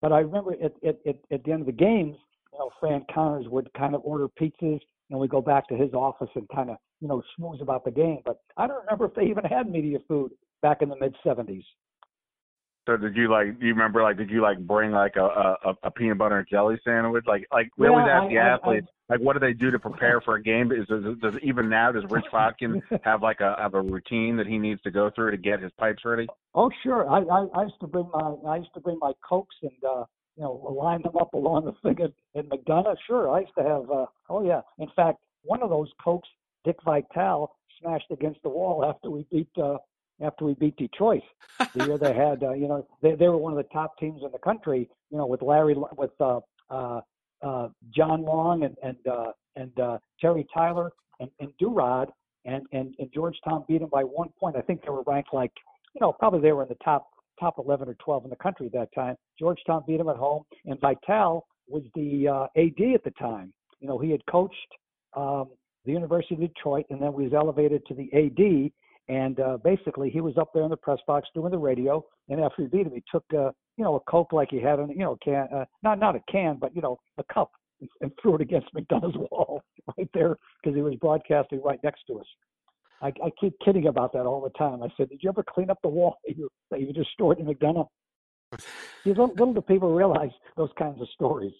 But 0.00 0.12
I 0.12 0.20
remember 0.20 0.52
at 0.52 0.72
at 0.86 0.98
at, 1.06 1.16
at 1.30 1.44
the 1.44 1.52
end 1.52 1.60
of 1.60 1.66
the 1.66 1.72
games, 1.72 2.16
you 2.52 2.58
know, 2.58 2.70
Fran 2.80 3.04
Connors 3.12 3.46
would 3.48 3.72
kind 3.74 3.94
of 3.94 4.02
order 4.04 4.28
pizzas, 4.40 4.80
and 5.10 5.18
we 5.18 5.26
go 5.26 5.40
back 5.40 5.68
to 5.68 5.76
his 5.76 5.92
office 5.92 6.30
and 6.34 6.48
kind 6.54 6.70
of 6.70 6.76
you 7.00 7.08
know 7.08 7.22
schmooze 7.38 7.60
about 7.60 7.84
the 7.84 7.90
game. 7.90 8.20
But 8.24 8.38
I 8.56 8.66
don't 8.66 8.80
remember 8.84 9.06
if 9.06 9.14
they 9.14 9.24
even 9.24 9.44
had 9.44 9.70
media 9.70 9.98
food 10.06 10.30
back 10.62 10.82
in 10.82 10.88
the 10.88 10.96
mid 10.96 11.16
'70s. 11.24 11.64
So 12.88 12.96
did 12.96 13.14
you 13.16 13.30
like? 13.30 13.60
Do 13.60 13.66
you 13.66 13.74
remember 13.74 14.02
like? 14.02 14.16
Did 14.16 14.30
you 14.30 14.40
like 14.40 14.58
bring 14.58 14.92
like 14.92 15.16
a 15.16 15.56
a, 15.66 15.74
a 15.82 15.90
peanut 15.90 16.16
butter 16.16 16.38
and 16.38 16.48
jelly 16.48 16.76
sandwich? 16.82 17.24
Like 17.26 17.46
like 17.52 17.68
we 17.76 17.86
Yeah, 17.86 17.90
always 17.92 18.06
ask 18.10 18.24
I- 18.24 18.28
the 18.28 18.38
I- 18.38 18.48
athletes 18.54 18.86
like 19.10 19.20
what 19.20 19.34
do 19.34 19.40
they 19.40 19.52
do 19.52 19.70
to 19.70 19.78
prepare 19.78 20.22
for 20.22 20.36
a 20.36 20.42
game? 20.42 20.72
Is 20.72 20.86
does, 20.86 21.04
does 21.20 21.34
even 21.42 21.68
now 21.68 21.92
does 21.92 22.04
Rich 22.08 22.24
Chvotkin 22.32 22.80
have 23.04 23.22
like 23.22 23.40
a 23.40 23.56
have 23.58 23.74
a 23.74 23.80
routine 23.82 24.36
that 24.38 24.46
he 24.46 24.56
needs 24.56 24.80
to 24.82 24.90
go 24.90 25.10
through 25.14 25.32
to 25.32 25.36
get 25.36 25.60
his 25.60 25.70
pipes 25.78 26.02
ready? 26.06 26.26
Oh, 26.54 26.70
sure. 26.82 27.06
I, 27.08 27.18
I, 27.20 27.46
I 27.54 27.62
used 27.64 27.80
to 27.80 27.86
bring 27.86 28.08
my 28.12 28.36
I 28.48 28.56
used 28.56 28.72
to 28.72 28.80
bring 28.80 28.98
my 29.00 29.12
cokes 29.26 29.56
and 29.62 29.72
uh, 29.86 30.04
you 30.36 30.44
know 30.44 30.52
line 30.52 31.02
them 31.02 31.16
up 31.20 31.34
along 31.34 31.66
the 31.66 31.72
thing 31.82 32.02
at, 32.02 32.12
at 32.38 32.48
McDonough. 32.48 32.96
Sure, 33.06 33.30
I 33.30 33.40
used 33.40 33.52
to 33.58 33.64
have. 33.64 33.90
Uh, 33.90 34.06
oh 34.30 34.42
yeah. 34.46 34.62
In 34.78 34.88
fact, 34.96 35.18
one 35.42 35.62
of 35.62 35.68
those 35.68 35.90
cokes, 36.02 36.28
Dick 36.64 36.76
Vitale 36.86 37.54
smashed 37.82 38.10
against 38.10 38.42
the 38.42 38.48
wall 38.48 38.82
after 38.84 39.10
we 39.10 39.26
beat 39.30 39.48
uh, 39.62 39.76
after 40.20 40.44
we 40.44 40.54
beat 40.54 40.76
Detroit. 40.76 41.22
The 41.74 41.86
year 41.86 41.98
they 41.98 42.14
had, 42.14 42.44
uh, 42.44 42.52
you 42.52 42.68
know, 42.68 42.86
they 43.02 43.16
they 43.16 43.28
were 43.28 43.36
one 43.36 43.52
of 43.52 43.56
the 43.56 43.68
top 43.72 43.98
teams 43.98 44.22
in 44.22 44.30
the 44.30 44.38
country. 44.38 44.88
You 45.10 45.18
know, 45.18 45.26
with 45.26 45.42
Larry 45.42 45.74
with 45.96 46.12
uh, 46.20 46.40
uh, 46.70 47.00
uh, 47.42 47.68
John 47.90 48.22
Long 48.22 48.62
and 48.62 48.76
and 48.82 48.96
uh, 49.06 49.32
and 49.56 49.78
uh, 49.80 49.98
Terry 50.20 50.46
Tyler 50.54 50.92
and 51.20 51.30
and 51.40 51.50
Duerod. 51.60 52.08
And, 52.44 52.64
and 52.72 52.94
and 52.98 53.12
Georgetown 53.12 53.64
beat 53.68 53.80
them 53.80 53.90
by 53.92 54.02
one 54.02 54.28
point. 54.40 54.56
I 54.56 54.62
think 54.62 54.82
they 54.82 54.90
were 54.90 55.02
ranked 55.02 55.34
like 55.34 55.52
you 55.94 56.06
know, 56.06 56.12
probably 56.12 56.40
they 56.40 56.52
were 56.52 56.62
in 56.62 56.68
the 56.68 56.76
top 56.76 57.08
top 57.40 57.54
11 57.58 57.88
or 57.88 57.94
12 57.94 58.24
in 58.24 58.30
the 58.30 58.36
country 58.36 58.66
at 58.66 58.72
that 58.72 58.92
time. 58.94 59.16
Georgetown 59.38 59.84
beat 59.86 59.98
them 59.98 60.08
at 60.08 60.16
home, 60.16 60.42
and 60.66 60.80
Vitale 60.80 61.46
was 61.68 61.82
the 61.94 62.26
uh, 62.28 62.46
AD 62.56 62.94
at 62.94 63.04
the 63.04 63.12
time. 63.18 63.52
You 63.80 63.88
know, 63.88 63.98
he 63.98 64.10
had 64.10 64.24
coached 64.26 64.56
um, 65.16 65.50
the 65.84 65.92
University 65.92 66.34
of 66.34 66.40
Detroit, 66.40 66.86
and 66.90 67.00
then 67.00 67.12
was 67.12 67.32
elevated 67.32 67.86
to 67.86 67.94
the 67.94 68.10
AD. 68.12 68.70
And 69.08 69.40
uh, 69.40 69.56
basically, 69.64 70.10
he 70.10 70.20
was 70.20 70.36
up 70.36 70.50
there 70.52 70.64
in 70.64 70.70
the 70.70 70.76
press 70.76 70.98
box 71.06 71.28
doing 71.34 71.50
the 71.50 71.58
radio. 71.58 72.04
And 72.28 72.40
after 72.40 72.62
he 72.62 72.68
beat 72.68 72.86
him, 72.86 72.92
he 72.94 73.02
took 73.10 73.24
uh, 73.32 73.50
you 73.76 73.84
know 73.84 73.96
a 73.96 74.00
coke 74.00 74.32
like 74.32 74.48
he 74.50 74.60
had 74.60 74.78
in 74.78 74.90
you 74.90 74.98
know 74.98 75.16
can, 75.24 75.48
uh, 75.54 75.64
not 75.82 75.98
not 75.98 76.14
a 76.14 76.20
can, 76.30 76.58
but 76.60 76.74
you 76.76 76.82
know 76.82 76.98
a 77.16 77.24
cup, 77.32 77.50
and, 77.80 77.88
and 78.02 78.12
threw 78.20 78.34
it 78.34 78.42
against 78.42 78.68
McDonough's 78.74 79.16
wall 79.16 79.62
right 79.96 80.08
there 80.12 80.36
because 80.62 80.76
he 80.76 80.82
was 80.82 80.94
broadcasting 80.96 81.62
right 81.62 81.78
next 81.82 82.02
to 82.08 82.18
us. 82.20 82.26
I, 83.00 83.08
I 83.24 83.30
keep 83.40 83.54
kidding 83.64 83.86
about 83.86 84.12
that 84.12 84.26
all 84.26 84.42
the 84.42 84.50
time. 84.58 84.82
I 84.82 84.88
said, 84.96 85.08
"Did 85.08 85.20
you 85.22 85.30
ever 85.30 85.42
clean 85.42 85.70
up 85.70 85.78
the 85.82 85.88
wall 85.88 86.16
that 86.26 86.36
you 86.36 86.50
that 86.70 86.80
you 86.80 86.92
just 86.92 87.10
stored 87.12 87.38
in 87.38 87.46
McDonough?" 87.46 87.88
See, 89.04 89.10
little, 89.10 89.28
little 89.28 89.52
do 89.54 89.60
people 89.60 89.94
realize 89.94 90.30
those 90.56 90.70
kinds 90.78 91.00
of 91.02 91.08
stories. 91.10 91.52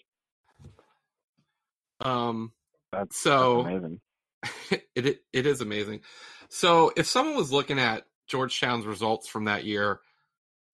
Um, 2.00 2.52
That's, 2.92 3.18
So- 3.18 3.62
that's 3.62 3.68
amazing. 3.74 4.00
it, 4.94 5.22
it 5.32 5.46
is 5.46 5.60
amazing. 5.60 6.00
So 6.48 6.92
if 6.96 7.06
someone 7.06 7.36
was 7.36 7.52
looking 7.52 7.78
at 7.78 8.04
Georgetown's 8.26 8.86
results 8.86 9.28
from 9.28 9.44
that 9.44 9.64
year, 9.64 10.00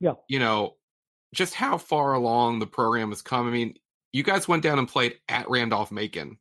Yeah. 0.00 0.14
you 0.28 0.38
know, 0.38 0.76
just 1.34 1.54
how 1.54 1.78
far 1.78 2.14
along 2.14 2.58
the 2.58 2.66
program 2.66 3.10
has 3.10 3.22
come. 3.22 3.48
I 3.48 3.50
mean, 3.50 3.74
you 4.12 4.22
guys 4.22 4.46
went 4.46 4.62
down 4.62 4.78
and 4.78 4.88
played 4.88 5.16
at 5.28 5.50
Randolph 5.50 5.90
Macon, 5.90 6.38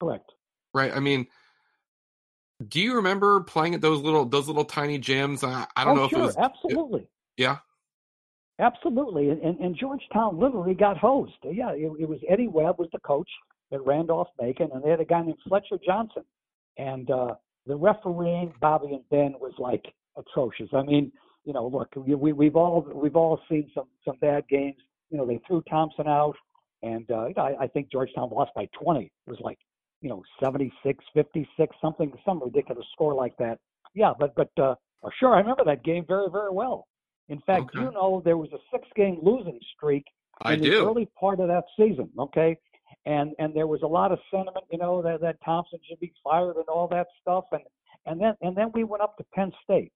Correct. 0.00 0.30
right? 0.74 0.94
I 0.94 1.00
mean, 1.00 1.26
do 2.66 2.80
you 2.80 2.96
remember 2.96 3.40
playing 3.40 3.74
at 3.74 3.80
those 3.80 4.00
little 4.00 4.26
those 4.26 4.46
little 4.46 4.64
tiny 4.64 4.98
gyms? 4.98 5.42
I, 5.42 5.66
I 5.74 5.84
don't 5.84 5.98
oh, 5.98 6.02
know 6.02 6.08
sure, 6.08 6.18
if 6.18 6.22
it 6.22 6.26
was 6.26 6.36
absolutely. 6.36 7.08
yeah. 7.36 7.58
Absolutely, 8.58 9.30
and, 9.30 9.40
and, 9.40 9.58
and 9.58 9.76
Georgetown 9.76 10.38
literally 10.38 10.74
got 10.74 10.96
hosed. 10.98 11.32
Yeah, 11.42 11.70
it, 11.72 11.90
it 11.98 12.08
was 12.08 12.20
Eddie 12.28 12.48
Webb 12.48 12.78
was 12.78 12.88
the 12.92 13.00
coach 13.00 13.28
at 13.72 13.84
Randolph 13.84 14.28
Macon, 14.40 14.68
and 14.72 14.84
they 14.84 14.90
had 14.90 15.00
a 15.00 15.04
guy 15.04 15.22
named 15.22 15.38
Fletcher 15.48 15.78
Johnson, 15.84 16.22
and 16.78 17.10
uh, 17.10 17.34
the 17.66 17.76
refereeing 17.76 18.52
Bobby 18.60 18.88
and 18.92 19.08
Ben 19.10 19.34
was 19.40 19.52
like 19.58 19.84
atrocious. 20.16 20.68
I 20.74 20.82
mean, 20.82 21.12
you 21.44 21.52
know, 21.52 21.66
look, 21.66 21.88
we, 21.96 22.14
we 22.14 22.32
we've 22.32 22.56
all 22.56 22.86
we've 22.94 23.16
all 23.16 23.40
seen 23.48 23.70
some 23.74 23.86
some 24.04 24.16
bad 24.20 24.44
games. 24.48 24.76
You 25.10 25.18
know, 25.18 25.26
they 25.26 25.40
threw 25.46 25.62
Thompson 25.68 26.06
out, 26.08 26.36
and 26.82 27.08
uh, 27.10 27.26
you 27.26 27.34
know, 27.36 27.42
I, 27.42 27.64
I 27.64 27.66
think 27.66 27.90
Georgetown 27.90 28.30
lost 28.30 28.52
by 28.54 28.66
20. 28.82 29.04
It 29.04 29.10
was 29.30 29.38
like, 29.40 29.58
you 30.00 30.08
know, 30.08 30.22
76, 30.42 31.04
56, 31.14 31.76
something, 31.80 32.12
some 32.24 32.42
ridiculous 32.42 32.86
score 32.92 33.14
like 33.14 33.36
that. 33.38 33.58
Yeah, 33.94 34.12
but 34.18 34.34
but 34.34 34.50
uh, 34.58 34.74
sure, 35.18 35.34
I 35.34 35.38
remember 35.40 35.64
that 35.64 35.84
game 35.84 36.04
very 36.06 36.28
very 36.30 36.50
well. 36.50 36.86
In 37.28 37.40
fact, 37.46 37.70
Okay. 37.74 37.80
you 37.84 37.92
know, 37.92 38.20
there 38.24 38.36
was 38.36 38.50
a 38.52 38.58
six-game 38.72 39.18
losing 39.22 39.58
streak 39.76 40.04
I 40.42 40.54
in 40.54 40.60
the 40.60 40.70
do. 40.70 40.86
early 40.86 41.08
part 41.18 41.40
of 41.40 41.48
that 41.48 41.64
season. 41.78 42.08
Okay, 42.18 42.56
and 43.06 43.32
and 43.38 43.54
there 43.54 43.66
was 43.66 43.82
a 43.82 43.86
lot 43.86 44.12
of 44.12 44.18
sentiment, 44.30 44.64
you 44.70 44.78
know, 44.78 45.02
that 45.02 45.20
that 45.20 45.36
Thompson 45.44 45.78
should 45.88 46.00
be 46.00 46.12
fired 46.22 46.56
and 46.56 46.68
all 46.68 46.88
that 46.88 47.06
stuff, 47.20 47.44
and 47.52 47.62
and 48.06 48.20
then 48.20 48.34
and 48.42 48.56
then 48.56 48.70
we 48.74 48.84
went 48.84 49.02
up 49.02 49.16
to 49.18 49.24
Penn 49.34 49.52
State, 49.64 49.92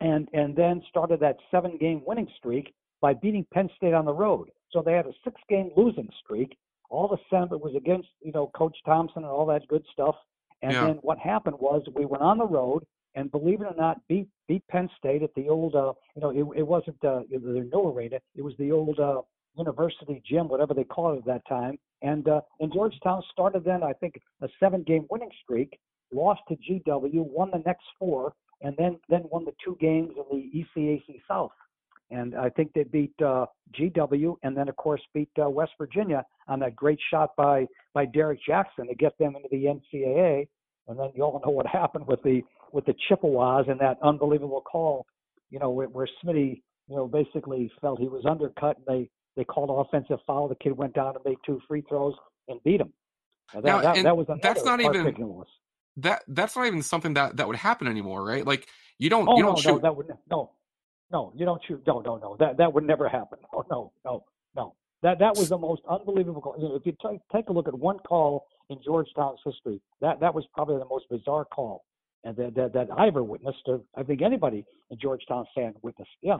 and 0.00 0.28
and 0.32 0.54
then 0.56 0.82
started 0.88 1.20
that 1.20 1.36
seven-game 1.50 2.02
winning 2.06 2.28
streak 2.36 2.74
by 3.00 3.14
beating 3.14 3.46
Penn 3.52 3.68
State 3.76 3.94
on 3.94 4.04
the 4.04 4.12
road. 4.12 4.50
So 4.70 4.82
they 4.82 4.92
had 4.92 5.06
a 5.06 5.12
six-game 5.24 5.70
losing 5.76 6.08
streak. 6.22 6.56
All 6.90 7.08
the 7.08 7.18
sentiment 7.30 7.62
was 7.62 7.74
against, 7.76 8.08
you 8.20 8.32
know, 8.32 8.48
Coach 8.48 8.76
Thompson 8.84 9.22
and 9.22 9.30
all 9.30 9.46
that 9.46 9.66
good 9.68 9.84
stuff. 9.92 10.16
And 10.62 10.72
Yeah. 10.72 10.86
then 10.86 10.96
what 11.02 11.18
happened 11.18 11.56
was 11.58 11.82
we 11.94 12.04
went 12.04 12.22
on 12.22 12.38
the 12.38 12.46
road 12.46 12.84
and 13.14 13.30
believe 13.30 13.60
it 13.60 13.64
or 13.64 13.74
not, 13.76 14.06
beat 14.08 14.28
beat 14.46 14.66
Penn 14.68 14.88
State 14.98 15.22
at 15.22 15.34
the 15.34 15.48
old, 15.48 15.74
uh, 15.74 15.92
you 16.14 16.22
know, 16.22 16.30
it, 16.30 16.58
it 16.60 16.66
wasn't 16.66 17.02
uh, 17.04 17.22
the 17.30 17.68
new 17.72 17.88
arena. 17.88 18.18
It 18.34 18.42
was 18.42 18.54
the 18.58 18.70
old 18.72 18.98
uh, 19.00 19.22
university 19.56 20.22
gym, 20.28 20.48
whatever 20.48 20.74
they 20.74 20.84
called 20.84 21.16
it 21.16 21.18
at 21.20 21.26
that 21.26 21.48
time. 21.48 21.78
And 22.02 22.28
uh, 22.28 22.40
and 22.60 22.72
Georgetown 22.72 23.22
started 23.30 23.64
then, 23.64 23.82
I 23.82 23.92
think, 23.92 24.20
a 24.42 24.48
seven-game 24.58 25.06
winning 25.10 25.30
streak. 25.42 25.78
Lost 26.12 26.40
to 26.48 26.56
GW, 26.56 27.12
won 27.12 27.50
the 27.52 27.62
next 27.64 27.84
four, 27.98 28.32
and 28.62 28.74
then 28.76 28.98
then 29.08 29.22
won 29.30 29.44
the 29.44 29.52
two 29.64 29.76
games 29.80 30.10
in 30.16 30.24
the 30.30 30.64
ECAC 30.80 31.20
South. 31.28 31.52
And 32.10 32.34
I 32.34 32.48
think 32.50 32.72
they 32.72 32.82
beat 32.82 33.14
uh, 33.24 33.46
GW, 33.78 34.34
and 34.42 34.56
then 34.56 34.68
of 34.68 34.76
course 34.76 35.00
beat 35.14 35.30
uh, 35.40 35.48
West 35.48 35.72
Virginia 35.78 36.24
on 36.48 36.58
that 36.60 36.74
great 36.74 36.98
shot 37.10 37.36
by 37.36 37.66
by 37.94 38.06
Derek 38.06 38.40
Jackson 38.44 38.88
to 38.88 38.94
get 38.94 39.16
them 39.18 39.36
into 39.36 39.48
the 39.50 39.66
NCAA. 39.66 40.48
And 40.88 40.98
then 40.98 41.10
you 41.14 41.22
all 41.22 41.40
know 41.44 41.52
what 41.52 41.66
happened 41.80 42.06
with 42.06 42.22
the 42.22 42.42
with 42.72 42.86
the 42.86 42.94
Chippewas 43.08 43.66
and 43.68 43.80
that 43.80 43.98
unbelievable 44.02 44.62
call, 44.62 45.06
you 45.50 45.58
know, 45.58 45.70
where, 45.70 45.88
where 45.88 46.08
Smitty, 46.24 46.62
you 46.88 46.96
know, 46.96 47.06
basically 47.06 47.70
felt 47.80 48.00
he 48.00 48.08
was 48.08 48.24
undercut, 48.28 48.76
and 48.78 48.86
they 48.86 49.10
they 49.36 49.44
called 49.44 49.86
offensive 49.86 50.18
foul. 50.26 50.48
The 50.48 50.54
kid 50.56 50.72
went 50.76 50.94
down 50.94 51.14
and 51.16 51.24
made 51.24 51.38
two 51.44 51.60
free 51.68 51.82
throws 51.88 52.14
and 52.48 52.62
beat 52.64 52.80
him. 52.80 52.92
Now, 53.54 53.60
that, 53.60 53.66
Now, 53.66 53.80
that, 53.94 54.02
that 54.02 54.16
was 54.16 54.26
that's 54.42 54.64
not 54.64 54.80
even-. 54.80 55.44
That 55.96 56.22
that's 56.28 56.56
not 56.56 56.66
even 56.66 56.82
something 56.82 57.14
that 57.14 57.36
that 57.36 57.48
would 57.48 57.56
happen 57.56 57.88
anymore, 57.88 58.24
right? 58.24 58.46
Like 58.46 58.68
you 58.98 59.10
don't 59.10 59.28
Oh 59.28 59.36
you 59.36 59.42
don't 59.42 59.64
no, 59.64 59.74
shoot 59.74 59.82
that 59.82 59.94
would 59.94 60.06
no, 60.30 60.52
no, 61.10 61.32
you 61.36 61.44
don't 61.44 61.60
shoot. 61.66 61.82
No, 61.86 62.00
no, 62.00 62.16
no, 62.16 62.36
that 62.38 62.56
that 62.58 62.72
would 62.72 62.84
never 62.84 63.08
happen. 63.08 63.38
Oh 63.52 63.64
no, 63.70 63.92
no, 64.04 64.24
no. 64.54 64.74
That 65.02 65.18
that 65.18 65.36
was 65.36 65.48
the 65.48 65.58
most 65.58 65.82
unbelievable. 65.88 66.40
call. 66.40 66.56
You 66.58 66.68
know, 66.68 66.76
if 66.76 66.86
you 66.86 66.94
take 67.04 67.20
take 67.34 67.48
a 67.48 67.52
look 67.52 67.66
at 67.68 67.74
one 67.74 67.98
call 67.98 68.46
in 68.70 68.78
Georgetown's 68.84 69.40
history, 69.44 69.80
that 70.00 70.20
that 70.20 70.34
was 70.34 70.46
probably 70.54 70.78
the 70.78 70.84
most 70.86 71.06
bizarre 71.10 71.44
call, 71.44 71.84
and 72.24 72.36
that 72.36 72.54
that, 72.54 72.72
that 72.72 72.88
I 72.96 73.08
ever 73.08 73.24
witnessed. 73.24 73.62
Or 73.66 73.82
I 73.96 74.04
think 74.04 74.22
anybody 74.22 74.64
in 74.90 74.98
Georgetown 74.98 75.44
fan 75.54 75.74
witnessed. 75.82 76.10
Yeah, 76.22 76.38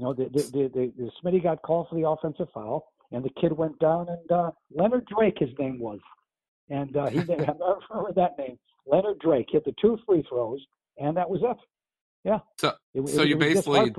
you 0.00 0.06
know, 0.06 0.14
the 0.14 0.24
the 0.32 0.42
the, 0.50 0.70
the, 0.74 0.92
the 0.96 1.10
Smitty 1.22 1.42
got 1.42 1.60
called 1.60 1.88
for 1.90 1.94
the 1.94 2.08
offensive 2.08 2.48
foul, 2.54 2.86
and 3.12 3.22
the 3.22 3.28
kid 3.38 3.52
went 3.52 3.78
down, 3.80 4.06
and 4.08 4.32
uh, 4.32 4.50
Leonard 4.74 5.06
Drake, 5.14 5.36
his 5.38 5.50
name 5.58 5.78
was, 5.78 5.98
and 6.70 6.96
uh, 6.96 7.06
he 7.08 7.18
I 7.20 7.22
never 7.24 7.78
remember 7.90 8.12
that 8.16 8.38
name. 8.38 8.58
Leonard 8.86 9.18
Drake 9.18 9.48
hit 9.52 9.64
the 9.66 9.74
two 9.80 9.98
free 10.06 10.24
throws, 10.26 10.60
and 10.96 11.14
that 11.18 11.28
was 11.28 11.42
it. 11.42 11.56
Yeah. 12.24 12.38
So- 12.58 12.72
It, 12.94 13.08
so 13.10 13.20
it, 13.22 13.28
you 13.28 13.34
it 13.36 13.40
basically- 13.40 13.92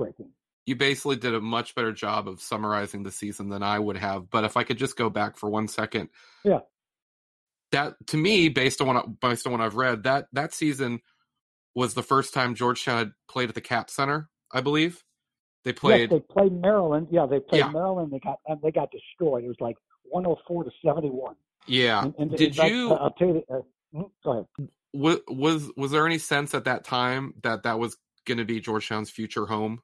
you 0.64 0.76
basically 0.76 1.16
did 1.16 1.34
a 1.34 1.40
much 1.40 1.74
better 1.74 1.92
job 1.92 2.28
of 2.28 2.40
summarizing 2.40 3.02
the 3.02 3.10
season 3.10 3.48
than 3.48 3.64
I 3.64 3.80
would 3.80 3.96
have. 3.96 4.30
But 4.30 4.44
if 4.44 4.56
I 4.56 4.62
could 4.62 4.78
just 4.78 4.96
go 4.96 5.10
back 5.10 5.36
for 5.36 5.48
one 5.50 5.66
second, 5.66 6.08
Yeah. 6.44 6.60
that 7.72 7.94
to 8.08 8.16
me, 8.16 8.48
based 8.48 8.80
on 8.80 8.86
what 8.88 9.20
based 9.20 9.46
on 9.46 9.52
what 9.52 9.60
I've 9.60 9.74
read, 9.76 10.02
that 10.04 10.26
that 10.32 10.52
season 10.54 11.00
was 11.74 11.94
the 11.94 12.02
first 12.02 12.32
time 12.34 12.54
Georgetown 12.54 12.98
had 12.98 13.12
played 13.28 13.48
at 13.48 13.54
the 13.56 13.60
Cap 13.60 13.88
Center. 13.90 14.28
I 14.52 14.60
believe 14.60 15.02
they 15.64 15.72
played. 15.72 16.10
Yes, 16.10 16.20
they 16.20 16.20
played 16.34 16.52
Maryland. 16.52 17.08
Yeah, 17.10 17.26
they 17.26 17.40
played 17.40 17.60
Yeah. 17.60 17.70
Maryland. 17.70 18.12
They 18.12 18.18
got 18.18 18.38
and 18.46 18.60
they 18.62 18.70
got 18.70 18.90
destroyed. 18.90 19.44
It 19.44 19.48
was 19.48 19.60
like 19.60 19.76
104 20.04 20.64
to 20.64 20.70
71. 20.84 21.34
yeah. 21.66 22.04
And, 22.04 22.14
and 22.18 22.36
Did 22.36 22.56
you- 22.56 22.92
I'll 22.92 23.10
tell 23.12 23.28
you. 23.28 23.44
Uh, 23.48 23.60
mm, 23.94 24.10
go 24.24 24.30
ahead. 24.32 24.46
was 24.92 25.20
was 25.28 25.70
was 25.76 25.90
there 25.90 26.06
any 26.06 26.18
sense 26.18 26.54
at 26.54 26.64
that 26.64 26.84
time 26.84 27.34
that 27.42 27.62
that 27.62 27.78
was 27.78 27.96
going 28.26 28.38
to 28.38 28.44
be 28.44 28.60
Georgetown's 28.60 29.10
future 29.10 29.46
home? 29.46 29.82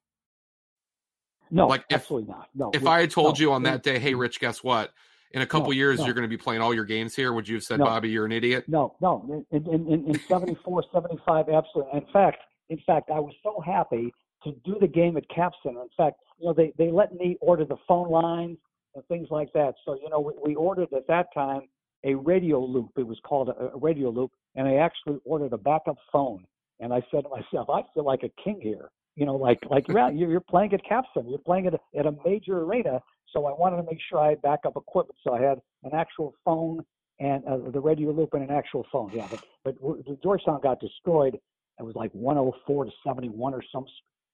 No, 1.51 1.67
Like, 1.67 1.85
if- 1.89 1.97
absolutely 1.97 2.31
not. 2.31 2.49
No. 2.55 2.71
If 2.75 2.83
we- 2.83 2.89
I 2.89 3.01
had 3.01 3.11
told 3.11 3.39
no, 3.39 3.43
you 3.43 3.53
on 3.53 3.63
that 3.63 3.83
day, 3.83 3.99
hey, 3.99 4.15
Rich, 4.15 4.41
guess 4.41 4.63
what? 4.63 4.93
in 5.33 5.43
a 5.43 5.47
couple 5.47 5.69
No, 5.69 5.73
years 5.73 5.99
no. 5.99 6.07
you're 6.07 6.15
going 6.15 6.23
to 6.25 6.29
be 6.29 6.39
playing 6.39 6.63
all 6.63 6.73
your 6.73 6.87
games 6.87 7.15
here, 7.15 7.35
would 7.35 7.47
you 7.47 7.57
have 7.57 7.63
said. 7.63 7.79
Bobby, 7.81 8.09
you're 8.09 8.25
an 8.25 8.33
idiot? 8.33 8.65
No, 8.67 8.97
no. 9.03 9.45
In 9.51 9.67
in, 9.67 9.87
in, 9.93 10.07
in 10.07 10.19
74, 10.21 10.85
75, 10.91 11.51
absolutely. 11.51 12.01
In 12.01 12.07
fact, 12.11 12.39
in 12.71 12.79
fact, 12.87 13.11
I 13.11 13.21
was 13.21 13.35
so 13.43 13.61
happy 13.61 14.11
to 14.45 14.53
do 14.65 14.77
the 14.81 14.87
game 14.87 15.17
at 15.17 15.29
Cap 15.29 15.53
Center. 15.63 15.83
In 15.83 15.89
fact, 15.97 16.17
you 16.39 16.47
know, 16.47 16.53
they 16.53 16.73
they 16.79 16.91
let 16.91 17.15
me 17.15 17.37
order 17.41 17.65
the 17.65 17.77
phone 17.87 18.11
lines 18.11 18.59
and 18.95 19.05
things 19.07 19.29
like 19.31 19.53
that. 19.53 19.75
So 19.85 19.95
you 19.95 20.09
know, 20.11 20.21
we, 20.21 20.33
we 20.43 20.55
ordered 20.55 20.93
at 20.95 21.07
that 21.09 21.33
time 21.35 21.63
a 22.05 22.15
radio 22.15 22.61
loop. 22.61 22.91
It 22.97 23.07
was 23.07 23.19
called 23.25 23.49
a, 23.49 23.75
a 23.75 23.79
radio 23.79 24.11
loop, 24.11 24.31
and 24.55 24.69
I 24.69 24.77
actually 24.77 25.19
ordered 25.25 25.53
a 25.53 25.59
backup 25.59 25.97
phone. 26.13 26.45
And 26.81 26.93
I 26.93 27.03
said 27.11 27.25
to 27.25 27.29
myself, 27.29 27.69
I 27.71 27.83
feel 27.93 28.05
like 28.05 28.23
a 28.23 28.43
king 28.43 28.61
here. 28.63 28.91
You 29.17 29.27
know, 29.27 29.35
like 29.35 29.59
like 29.69 29.87
yeah, 29.89 30.11
you're, 30.15 30.31
you're 30.31 30.41
playing 30.41 30.73
at 30.75 30.85
Cap 30.85 31.05
Center. 31.13 31.29
You're 31.29 31.39
playing 31.39 31.67
at 31.67 31.75
a, 31.75 31.81
at 31.99 32.07
a 32.07 32.15
major 32.25 32.61
arena. 32.61 33.01
So 33.33 33.47
I 33.47 33.53
wanted 33.53 33.77
to 33.77 33.83
make 33.83 33.99
sure 34.09 34.21
I 34.21 34.31
had 34.31 34.43
backup 34.43 34.77
equipment. 34.77 35.19
So 35.23 35.35
I 35.35 35.43
had 35.43 35.61
an 35.83 35.91
actual 35.93 36.35
phone 36.45 36.85
and 37.21 37.45
uh, 37.45 37.59
the 37.71 37.81
radio 37.81 38.11
loop 38.13 38.35
and 38.35 38.49
an 38.49 38.51
actual 38.51 38.87
phone. 38.93 39.11
Yeah, 39.13 39.27
but 39.31 39.43
but 39.65 39.75
the 39.81 40.17
Georgetown 40.23 40.61
got 40.63 40.81
destroyed. 40.81 41.39
It 41.79 41.85
was 41.85 41.95
like 41.95 42.11
104 42.13 42.87
to 42.87 42.91
71 43.07 43.55
or 43.55 43.63
some 43.73 43.87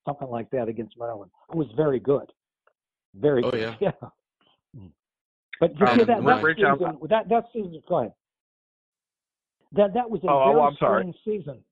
something 0.04 0.28
like 0.28 0.50
that 0.50 0.68
against 0.68 0.98
Maryland. 0.98 1.30
It 1.50 1.56
was 1.56 1.68
very 1.76 1.98
good, 2.00 2.30
very 3.14 3.42
Oh, 3.44 3.50
good. 3.50 3.76
yeah. 3.80 3.92
But 5.60 5.78
you 5.78 5.86
Um, 5.86 5.98
see 6.00 6.04
that 6.04 6.24
that 6.24 6.42
Rich, 6.42 6.58
I'm- 6.64 6.78
season, 6.78 6.98
that 7.08 7.28
that 7.28 7.44
season. 7.52 7.82
Go 7.88 7.98
ahead. 8.00 8.12
That 9.72 9.94
that 9.94 10.10
was 10.10 10.22
a 10.24 10.28
Oh, 10.28 10.42
oh, 10.42 10.52
very 10.52 10.60
I'm 10.66 10.76
sorry. 10.76 11.00
strange 11.02 11.16
season 11.24 11.64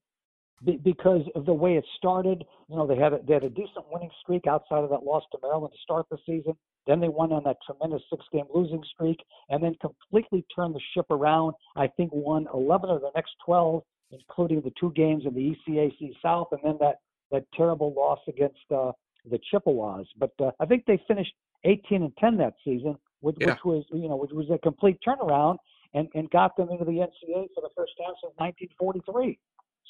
be, 0.63 0.77
because 0.77 1.27
of 1.35 1.45
the 1.45 1.53
way 1.53 1.75
it 1.75 1.85
started. 1.97 2.45
You 2.69 2.77
know, 2.77 2.87
they 2.87 2.95
had 2.95 3.11
a, 3.13 3.19
they 3.19 3.33
had 3.33 3.43
a 3.43 3.49
decent 3.49 3.85
winning 3.91 4.09
streak 4.21 4.47
outside 4.47 4.83
of 4.85 4.89
that 4.89 5.03
loss 5.03 5.23
to 5.33 5.37
Maryland 5.41 5.73
to 5.73 5.79
start 5.81 6.07
the 6.09 6.17
season. 6.25 6.55
Then 6.87 7.01
they 7.01 7.09
went 7.09 7.33
on 7.33 7.43
that 7.43 7.57
tremendous 7.65 8.01
six-game 8.09 8.45
losing 8.53 8.83
streak, 8.93 9.23
and 9.49 9.61
then 9.63 9.75
completely 9.75 10.45
turned 10.55 10.75
the 10.75 10.81
ship 10.93 11.05
around. 11.11 11.53
I 11.75 11.87
think 11.87 12.11
won 12.13 12.47
11 12.53 12.89
of 12.89 13.01
the 13.01 13.11
next 13.15 13.35
12, 13.45 13.83
including 14.11 14.61
the 14.61 14.71
two 14.79 14.91
games 14.91 15.25
in 15.25 15.33
the 15.33 15.55
ECAC 15.67 16.13
South, 16.21 16.47
and 16.51 16.61
then 16.63 16.77
that 16.79 16.99
that 17.33 17.43
terrible 17.53 17.93
loss 17.93 18.19
against 18.29 18.59
uh, 18.73 18.93
the 19.29 19.39
Chippewas. 19.51 20.05
But 20.17 20.31
uh, 20.39 20.51
I 20.61 20.65
think 20.65 20.85
they 20.85 21.01
finished 21.07 21.33
18 21.65 22.03
and 22.03 22.17
10 22.17 22.37
that 22.37 22.53
season, 22.63 22.95
which, 23.19 23.35
Yeah. 23.39 23.47
which 23.47 23.65
was 23.65 23.83
you 23.91 24.07
know 24.07 24.15
which 24.15 24.31
was 24.31 24.49
a 24.49 24.57
complete 24.59 24.99
turnaround 25.05 25.57
and 25.93 26.07
and 26.15 26.29
got 26.29 26.55
them 26.55 26.69
into 26.69 26.85
the 26.85 26.91
NCAA 26.91 27.47
for 27.53 27.61
the 27.61 27.69
first 27.75 27.93
time 27.97 28.13
since 28.21 28.33
1943. 28.37 29.37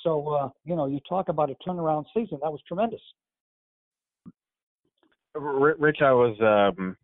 So 0.02 0.28
uh, 0.30 0.50
you 0.66 0.76
know 0.76 0.88
you 0.88 1.00
talk 1.08 1.30
about 1.30 1.52
a 1.52 1.56
turnaround 1.68 2.06
season 2.14 2.40
that 2.42 2.52
was 2.52 2.62
tremendous. 2.68 3.02
Rich, 5.36 5.98
I 6.02 6.12
was, 6.12 6.38
um, 6.78 6.96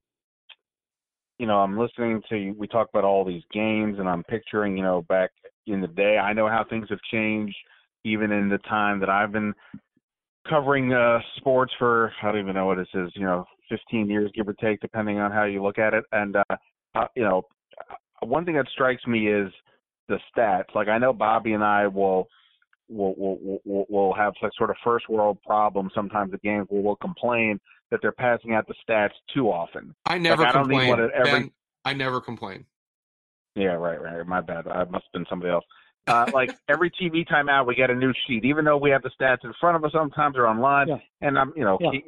you 1.39 1.47
know, 1.47 1.57
I'm 1.61 1.79
listening 1.79 2.21
to 2.29 2.37
you. 2.37 2.53
We 2.53 2.67
talk 2.67 2.89
about 2.93 3.03
all 3.03 3.25
these 3.25 3.41
games, 3.51 3.97
and 3.97 4.07
I'm 4.07 4.23
picturing, 4.23 4.77
you 4.77 4.83
know, 4.83 5.01
back 5.09 5.31
in 5.65 5.81
the 5.81 5.87
day. 5.87 6.19
I 6.19 6.33
know 6.33 6.47
how 6.47 6.63
things 6.63 6.87
have 6.91 6.99
changed, 7.11 7.55
even 8.03 8.31
in 8.31 8.47
the 8.47 8.59
time 8.59 8.99
that 8.99 9.09
I've 9.09 9.31
been 9.31 9.55
covering 10.49 10.93
uh, 10.93 11.19
sports 11.37 11.73
for. 11.77 12.11
I 12.21 12.31
don't 12.31 12.41
even 12.41 12.55
know 12.55 12.65
what 12.65 12.77
this 12.77 12.87
is. 12.93 13.11
You 13.15 13.23
know, 13.23 13.45
15 13.69 14.09
years, 14.09 14.31
give 14.35 14.47
or 14.47 14.53
take, 14.53 14.79
depending 14.81 15.19
on 15.19 15.31
how 15.31 15.45
you 15.45 15.63
look 15.63 15.77
at 15.77 15.93
it. 15.93 16.03
And 16.11 16.35
uh, 16.35 16.55
uh, 16.95 17.05
you 17.15 17.23
know, 17.23 17.43
one 18.23 18.45
thing 18.45 18.55
that 18.55 18.67
strikes 18.73 19.05
me 19.07 19.27
is 19.27 19.51
the 20.07 20.17
stats. 20.35 20.73
Like 20.75 20.87
I 20.87 20.97
know 20.97 21.13
Bobby 21.13 21.53
and 21.53 21.63
I 21.63 21.87
will. 21.87 22.27
Will, 22.91 23.13
will, 23.15 23.59
will, 23.65 23.85
will 23.87 24.13
have 24.15 24.33
like 24.41 24.51
sort 24.57 24.71
of 24.71 24.75
first 24.83 25.07
world 25.09 25.37
problems 25.45 25.91
sometimes 25.93 26.33
at 26.33 26.41
games 26.41 26.65
where 26.69 26.81
we'll 26.81 26.95
complain 26.95 27.59
that 27.91 27.99
they're 28.01 28.11
passing 28.11 28.55
out 28.55 28.65
the 28.67 28.73
stats 28.83 29.11
too 29.31 29.51
often. 29.51 29.93
I 30.07 30.17
never 30.17 30.43
I 30.43 30.51
don't 30.51 30.63
complain. 30.63 30.93
every- 31.13 31.23
Ben, 31.23 31.51
I 31.85 31.93
never 31.93 32.19
complain. 32.19 32.65
Yeah, 33.55 33.73
right, 33.73 34.01
right. 34.01 34.25
My 34.25 34.41
bad. 34.41 34.67
I 34.67 34.85
must 34.85 35.05
have 35.05 35.11
been 35.13 35.25
somebody 35.29 35.51
else. 35.51 35.65
Uh, 36.09 36.25
like 36.33 36.49
every 36.67 36.89
TV 36.91 37.25
timeout, 37.27 37.67
we 37.67 37.75
get 37.75 37.89
a 37.91 37.95
new 37.95 38.11
sheet, 38.25 38.43
even 38.43 38.65
though 38.65 38.77
we 38.77 38.89
have 38.89 39.03
the 39.03 39.11
stats 39.19 39.43
in 39.43 39.53
front 39.59 39.75
of 39.75 39.85
us 39.85 39.91
sometimes 39.93 40.35
or 40.35 40.47
online. 40.47 40.87
Yeah. 40.87 40.97
And 41.21 41.37
I'm, 41.37 41.53
you 41.55 41.63
know, 41.63 41.77
Yeah. 41.79 41.91
keep- 41.91 42.07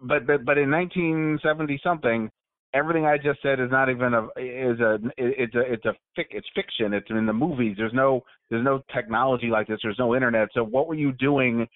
but 0.00 0.26
but 0.26 0.44
but 0.44 0.58
in 0.58 0.70
1970 0.70 1.80
something, 1.82 2.30
everything 2.74 3.06
I 3.06 3.16
just 3.16 3.40
said 3.42 3.60
is 3.60 3.70
not 3.70 3.88
even 3.88 4.14
a 4.14 4.24
is 4.36 4.80
a 4.80 4.98
it's 5.16 5.54
a 5.54 5.60
it's 5.72 5.84
a 5.84 5.94
fic, 6.18 6.26
it's 6.30 6.46
fiction. 6.54 6.92
It's 6.92 7.08
in 7.10 7.26
the 7.26 7.32
movies. 7.32 7.76
There's 7.76 7.92
no 7.92 8.22
there's 8.50 8.64
no 8.64 8.82
technology 8.94 9.48
like 9.48 9.66
this. 9.68 9.80
There's 9.82 9.98
no 9.98 10.14
internet. 10.14 10.48
So 10.54 10.62
what 10.64 10.86
were 10.86 10.94
you 10.94 11.12
doing? 11.12 11.66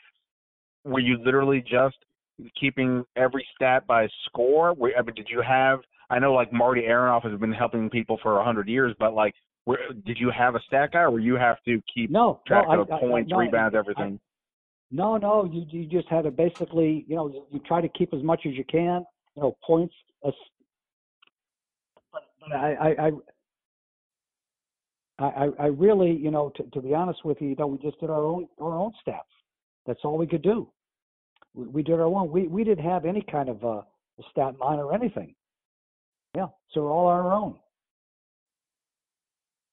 Were 0.85 1.01
you 1.01 1.19
literally 1.25 1.61
just 1.61 1.97
keeping 2.61 3.05
every 3.17 3.47
stat 3.55 3.87
by 3.87 4.09
score? 4.27 4.75
Were, 4.75 4.93
I 4.97 5.03
mean, 5.03 5.15
did 5.15 5.29
you 5.29 5.43
have? 5.43 5.81
I 6.11 6.19
know 6.19 6.33
like 6.35 6.53
Marty 6.53 6.83
Aronoff 6.83 7.29
has 7.29 7.39
been 7.39 7.53
helping 7.53 7.91
people 7.91 8.19
for 8.23 8.39
a 8.39 8.45
hundred 8.45 8.69
years, 8.69 8.95
but 8.99 9.13
like, 9.13 9.35
where, 9.69 9.93
did 10.07 10.19
you 10.19 10.31
have 10.31 10.55
a 10.55 10.61
stat 10.67 10.93
guy, 10.95 11.03
or 11.03 11.21
you 11.21 11.35
have 11.35 11.63
to 11.67 11.79
keep 11.95 12.09
No, 12.11 12.41
track 12.47 12.67
no, 12.69 12.81
of 12.81 12.91
I- 12.91 12.97
I- 12.97 13.01
points, 13.01 13.31
no, 13.31 13.37
rebounds, 13.37 13.75
I- 13.75 13.79
everything? 13.79 14.19
No, 14.91 15.19
no, 15.19 15.45
you 15.45 15.67
you 15.69 15.85
just 15.85 16.09
had 16.09 16.23
to 16.23 16.31
basically, 16.31 17.05
you 17.07 17.17
know, 17.17 17.29
you, 17.29 17.61
try 17.67 17.83
to 17.83 17.89
keep 17.91 18.15
as 18.15 18.23
much 18.23 18.47
as 18.47 18.55
you 18.55 18.65
can, 18.65 19.05
you 19.35 19.43
know, 19.43 19.59
points. 19.63 19.95
Uh, 20.25 20.29
as, 20.29 20.35
but, 22.11 22.23
but 22.41 22.53
I, 22.57 22.73
I, 22.73 23.11
I, 25.19 25.45
I, 25.45 25.49
I 25.59 25.67
really, 25.67 26.13
you 26.13 26.31
know, 26.31 26.49
to, 26.57 26.63
to 26.63 26.81
be 26.81 26.95
honest 26.95 27.23
with 27.27 27.39
you, 27.43 27.49
you 27.51 27.57
know, 27.59 27.67
we 27.67 27.77
just 27.77 28.01
did 28.01 28.09
our 28.09 28.25
own 28.25 28.49
our 28.59 28.75
own 28.75 28.93
stats. 29.07 29.35
That's 29.85 30.01
all 30.03 30.17
we 30.17 30.27
could 30.27 30.41
do. 30.41 30.71
We, 31.53 31.67
we 31.67 31.83
did 31.83 31.97
our 32.01 32.07
own. 32.07 32.31
We 32.31 32.49
we 32.49 32.65
didn't 32.65 32.87
have 32.87 33.05
any 33.05 33.21
kind 33.21 33.51
of 33.51 33.63
a 33.65 33.85
stat 34.31 34.59
line 34.59 34.79
or 34.79 34.95
anything. 34.95 35.35
Yeah, 36.35 36.47
so 36.71 36.85
we're 36.85 36.93
all 36.93 37.09
on 37.09 37.27
our 37.27 37.35
own. 37.35 37.59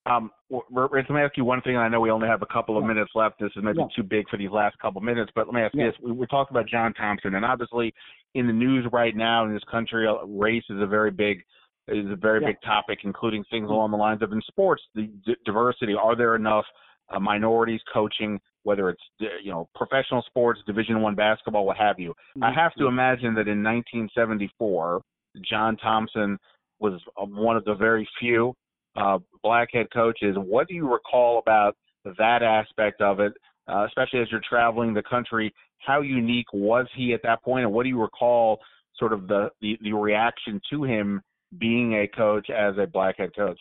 Um, 0.05 0.31
w- 0.51 0.63
R- 0.75 0.89
Rich, 0.91 1.07
let 1.09 1.15
me 1.15 1.21
ask 1.21 1.35
you 1.37 1.45
one 1.45 1.61
thing. 1.61 1.77
I 1.77 1.87
know 1.87 1.99
we 1.99 2.11
only 2.11 2.27
have 2.27 2.41
a 2.41 2.45
couple 2.47 2.77
of 2.77 2.83
Yeah. 2.83 2.89
minutes 2.89 3.11
left. 3.15 3.39
This 3.39 3.51
is 3.55 3.63
maybe 3.63 3.79
Yeah. 3.79 3.87
too 3.95 4.03
big 4.03 4.29
for 4.29 4.37
these 4.37 4.51
last 4.51 4.77
couple 4.79 4.99
of 4.99 5.03
minutes, 5.03 5.31
but 5.33 5.47
let 5.47 5.53
me 5.55 5.61
ask 5.61 5.73
you 5.73 5.83
this: 5.83 5.99
we, 5.99 6.11
we 6.11 6.27
talked 6.27 6.51
about 6.51 6.67
John 6.67 6.93
Thompson, 6.93 7.35
and 7.35 7.43
obviously, 7.43 7.93
in 8.35 8.45
the 8.47 8.53
news 8.53 8.85
right 8.91 9.15
now 9.15 9.45
in 9.45 9.53
this 9.53 9.63
country, 9.63 10.07
uh, 10.07 10.23
race 10.25 10.63
is 10.69 10.79
a 10.81 10.85
very 10.85 11.11
big 11.11 11.43
is 11.87 12.09
a 12.09 12.15
very 12.15 12.41
Yeah. 12.41 12.47
big 12.47 12.61
topic, 12.61 13.03
including 13.03 13.43
things 13.45 13.69
along 13.69 13.91
the 13.91 13.97
lines 13.97 14.23
of 14.23 14.31
in 14.31 14.41
sports, 14.41 14.81
the 14.95 15.03
d- 15.23 15.35
diversity. 15.45 15.93
Are 15.93 16.15
there 16.15 16.35
enough 16.35 16.65
uh, 17.09 17.19
minorities 17.19 17.81
coaching, 17.93 18.41
whether 18.63 18.89
it's 18.89 19.03
you 19.19 19.51
know 19.51 19.69
professional 19.75 20.23
sports, 20.23 20.61
Division 20.65 21.01
One 21.01 21.13
basketball, 21.15 21.65
what 21.65 21.77
have 21.77 21.99
you? 21.99 22.15
I 22.41 22.51
have 22.51 22.73
to 22.75 22.87
imagine 22.87 23.33
that 23.35 23.47
in 23.47 23.61
1974, 23.63 25.01
John 25.41 25.77
Thompson 25.77 26.39
was 26.79 26.99
uh, 27.17 27.25
one 27.25 27.55
of 27.55 27.63
the 27.65 27.75
very 27.75 28.07
few 28.19 28.55
uh, 28.95 29.19
black 29.43 29.69
head 29.73 29.88
coaches. 29.93 30.36
What 30.38 30.67
do 30.67 30.73
you 30.73 30.91
recall 30.91 31.39
about 31.39 31.75
that 32.17 32.43
aspect 32.43 33.01
of 33.01 33.19
it, 33.19 33.34
uh, 33.67 33.86
especially 33.88 34.21
as 34.21 34.27
you're 34.31 34.41
traveling 34.47 34.93
the 34.93 35.03
country? 35.03 35.53
How 35.79 36.01
unique 36.01 36.51
was 36.53 36.88
he 36.95 37.13
at 37.13 37.21
that 37.23 37.43
point, 37.43 37.65
and 37.65 37.73
what 37.73 37.84
do 37.84 37.89
you 37.89 38.01
recall 38.01 38.60
sort 38.97 39.13
of 39.13 39.27
the, 39.27 39.49
the, 39.62 39.77
the 39.81 39.93
reaction 39.93 40.62
to 40.71 40.84
him 40.84 41.21
being 41.60 41.93
a 41.93 42.08
coach 42.08 42.49
as 42.49 42.75
a 42.77 42.88
black 42.88 43.17
head 43.17 43.31
coach? 43.36 43.60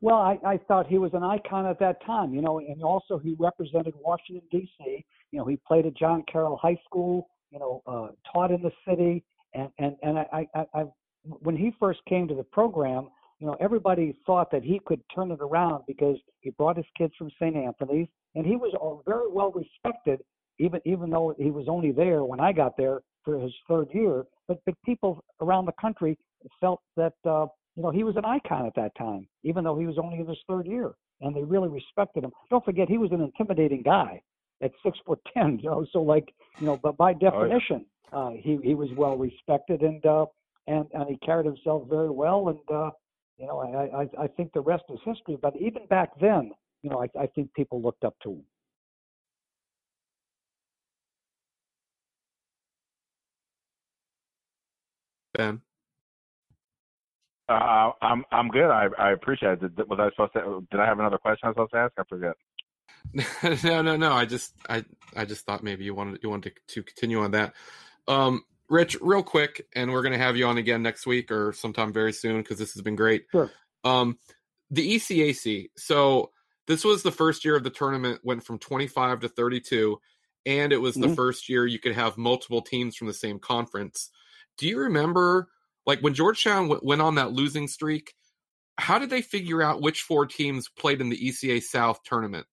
Well, 0.00 0.16
I, 0.16 0.38
I 0.44 0.58
thought 0.66 0.88
he 0.88 0.98
was 0.98 1.12
an 1.14 1.22
icon 1.22 1.66
at 1.66 1.78
that 1.78 2.04
time, 2.04 2.34
you 2.34 2.42
know, 2.42 2.58
and 2.58 2.82
also 2.82 3.18
he 3.18 3.36
represented 3.38 3.94
Washington 4.00 4.42
D.C. 4.50 5.04
You 5.30 5.38
know, 5.38 5.44
he 5.44 5.58
played 5.66 5.86
at 5.86 5.96
John 5.96 6.24
Carroll 6.30 6.56
High 6.56 6.80
School, 6.84 7.28
you 7.50 7.60
know, 7.60 7.82
uh, 7.86 8.08
taught 8.32 8.50
in 8.50 8.62
the 8.62 8.72
city, 8.88 9.24
and 9.54 9.68
and 9.78 9.96
and 10.02 10.18
I, 10.18 10.48
I, 10.54 10.64
I, 10.74 10.84
when 11.24 11.56
he 11.56 11.72
first 11.78 12.00
came 12.08 12.26
to 12.28 12.34
the 12.34 12.42
program, 12.42 13.08
you 13.42 13.48
know, 13.48 13.56
everybody 13.58 14.16
thought 14.24 14.52
that 14.52 14.62
he 14.62 14.80
could 14.86 15.00
turn 15.12 15.32
it 15.32 15.40
around 15.40 15.82
because 15.88 16.16
he 16.42 16.50
brought 16.50 16.76
his 16.76 16.86
kids 16.96 17.12
from 17.18 17.28
St. 17.40 17.56
Anthony's, 17.56 18.06
and 18.36 18.46
he 18.46 18.54
was 18.54 18.72
very 19.04 19.28
well 19.28 19.50
respected, 19.50 20.20
even 20.60 20.80
even 20.84 21.10
though 21.10 21.34
he 21.36 21.50
was 21.50 21.66
only 21.68 21.90
there 21.90 22.22
when 22.22 22.38
I 22.38 22.52
got 22.52 22.76
there 22.76 23.00
for 23.24 23.40
his 23.40 23.52
third 23.68 23.88
year. 23.92 24.26
But 24.46 24.60
but 24.64 24.76
people 24.84 25.24
around 25.40 25.66
the 25.66 25.74
country 25.80 26.16
felt 26.60 26.80
that. 26.96 27.14
uh 27.26 27.46
you 27.74 27.82
know, 27.82 27.90
he 27.90 28.04
was 28.04 28.16
an 28.16 28.26
icon 28.26 28.66
at 28.66 28.74
that 28.74 28.94
time, 28.98 29.26
even 29.44 29.64
though 29.64 29.78
he 29.78 29.86
was 29.86 29.96
only 29.96 30.18
in 30.20 30.26
his 30.26 30.36
third 30.46 30.66
year, 30.66 30.92
and 31.22 31.34
they 31.34 31.42
really 31.42 31.70
respected 31.70 32.22
him. 32.22 32.30
Don't 32.50 32.62
forget, 32.62 32.86
he 32.86 32.98
was 32.98 33.12
an 33.12 33.22
intimidating 33.22 33.80
guy 33.80 34.20
at 34.60 34.72
six 34.84 34.98
foot 35.06 35.18
ten. 35.34 35.58
You 35.62 35.70
know, 35.70 35.86
so 35.90 36.02
like, 36.02 36.34
you 36.60 36.66
know, 36.66 36.78
but 36.82 36.98
by 36.98 37.14
definition, 37.14 37.86
uh, 38.12 38.32
he 38.32 38.58
he 38.62 38.74
was 38.74 38.90
well 38.94 39.16
respected, 39.16 39.80
and 39.80 40.04
uh, 40.04 40.26
and 40.66 40.84
and 40.92 41.08
he 41.08 41.16
carried 41.24 41.46
himself 41.46 41.88
very 41.88 42.10
well, 42.10 42.50
and 42.50 42.58
uh, 42.70 42.90
you 43.42 43.48
know, 43.48 43.60
I, 43.60 44.02
I 44.04 44.24
I 44.24 44.28
think 44.28 44.54
the 44.54 44.62
rest 44.62 44.84
is 44.90 45.00
history. 45.04 45.38
But 45.42 45.54
even 45.60 45.86
back 45.88 46.10
then, 46.20 46.52
you 46.82 46.90
know, 46.90 47.04
I 47.04 47.08
I 47.20 47.28
think 47.28 47.54
people 47.54 47.82
looked 47.82 48.04
up 48.04 48.16
to 48.24 48.30
him. 48.32 48.44
Ben. 55.34 55.62
Uh, 57.48 57.92
I'm 58.02 58.24
I'm 58.32 58.48
good. 58.48 58.70
I 58.70 58.88
I 58.98 59.12
appreciate 59.12 59.62
it. 59.62 59.76
Did- 59.76 59.88
Was 59.90 60.00
I 60.00 60.10
supposed 60.10 60.34
to? 60.34 60.66
Did 60.70 60.80
I 60.80 60.86
have 60.86 61.00
another 61.00 61.18
question 61.18 61.46
I 61.46 61.48
was 61.50 61.54
supposed 61.56 61.72
to 61.72 61.78
ask? 61.78 61.92
I 61.98 62.04
forget. 62.08 62.34
no, 63.64 63.82
no, 63.82 63.96
no. 63.96 64.12
I 64.12 64.24
just, 64.26 64.54
I, 64.68 64.84
I 65.16 65.24
just 65.24 65.46
thought 65.46 65.62
maybe 65.62 65.84
you 65.84 65.94
wanted, 65.94 66.20
you 66.22 66.30
wanted 66.30 66.54
to, 66.68 66.74
to 66.76 66.82
continue 66.82 67.20
on 67.20 67.32
that. 67.32 67.54
Um, 68.08 68.44
Rich, 68.72 68.96
real 69.02 69.22
quick, 69.22 69.66
and 69.74 69.92
we're 69.92 70.00
going 70.00 70.12
to 70.14 70.18
have 70.18 70.34
you 70.34 70.46
on 70.46 70.56
again 70.56 70.82
next 70.82 71.04
week 71.06 71.30
or 71.30 71.52
sometime 71.52 71.92
very 71.92 72.12
soon 72.12 72.38
because 72.38 72.58
this 72.58 72.72
has 72.72 72.80
been 72.80 72.96
great. 72.96 73.26
Sure. 73.30 73.50
Um, 73.84 74.18
the 74.70 74.94
ECAC. 74.96 75.68
So 75.76 76.30
this 76.66 76.82
was 76.82 77.02
the 77.02 77.12
first 77.12 77.44
year 77.44 77.54
of 77.54 77.64
the 77.64 77.70
tournament 77.70 78.20
went 78.24 78.44
from 78.46 78.58
25 78.58 79.20
to 79.20 79.28
32, 79.28 80.00
and 80.46 80.72
it 80.72 80.78
was 80.80 80.94
the 80.94 81.08
Mhm. 81.08 81.16
first 81.16 81.50
year 81.50 81.66
you 81.66 81.78
could 81.78 81.92
have 81.94 82.16
multiple 82.16 82.62
teams 82.62 82.96
from 82.96 83.08
the 83.08 83.12
same 83.12 83.38
conference. 83.38 84.10
Do 84.56 84.66
you 84.66 84.78
remember, 84.78 85.50
like 85.84 86.00
when 86.00 86.14
Georgetown 86.14 86.68
w- 86.68 86.80
went 86.82 87.02
on 87.02 87.16
that 87.16 87.32
losing 87.32 87.68
streak? 87.68 88.14
How 88.78 88.98
did 88.98 89.10
they 89.10 89.20
figure 89.20 89.60
out 89.60 89.82
which 89.82 90.00
four 90.00 90.24
teams 90.24 90.70
played 90.70 91.02
in 91.02 91.10
the 91.10 91.28
ECAC 91.28 91.60
South 91.60 92.02
tournament? 92.04 92.46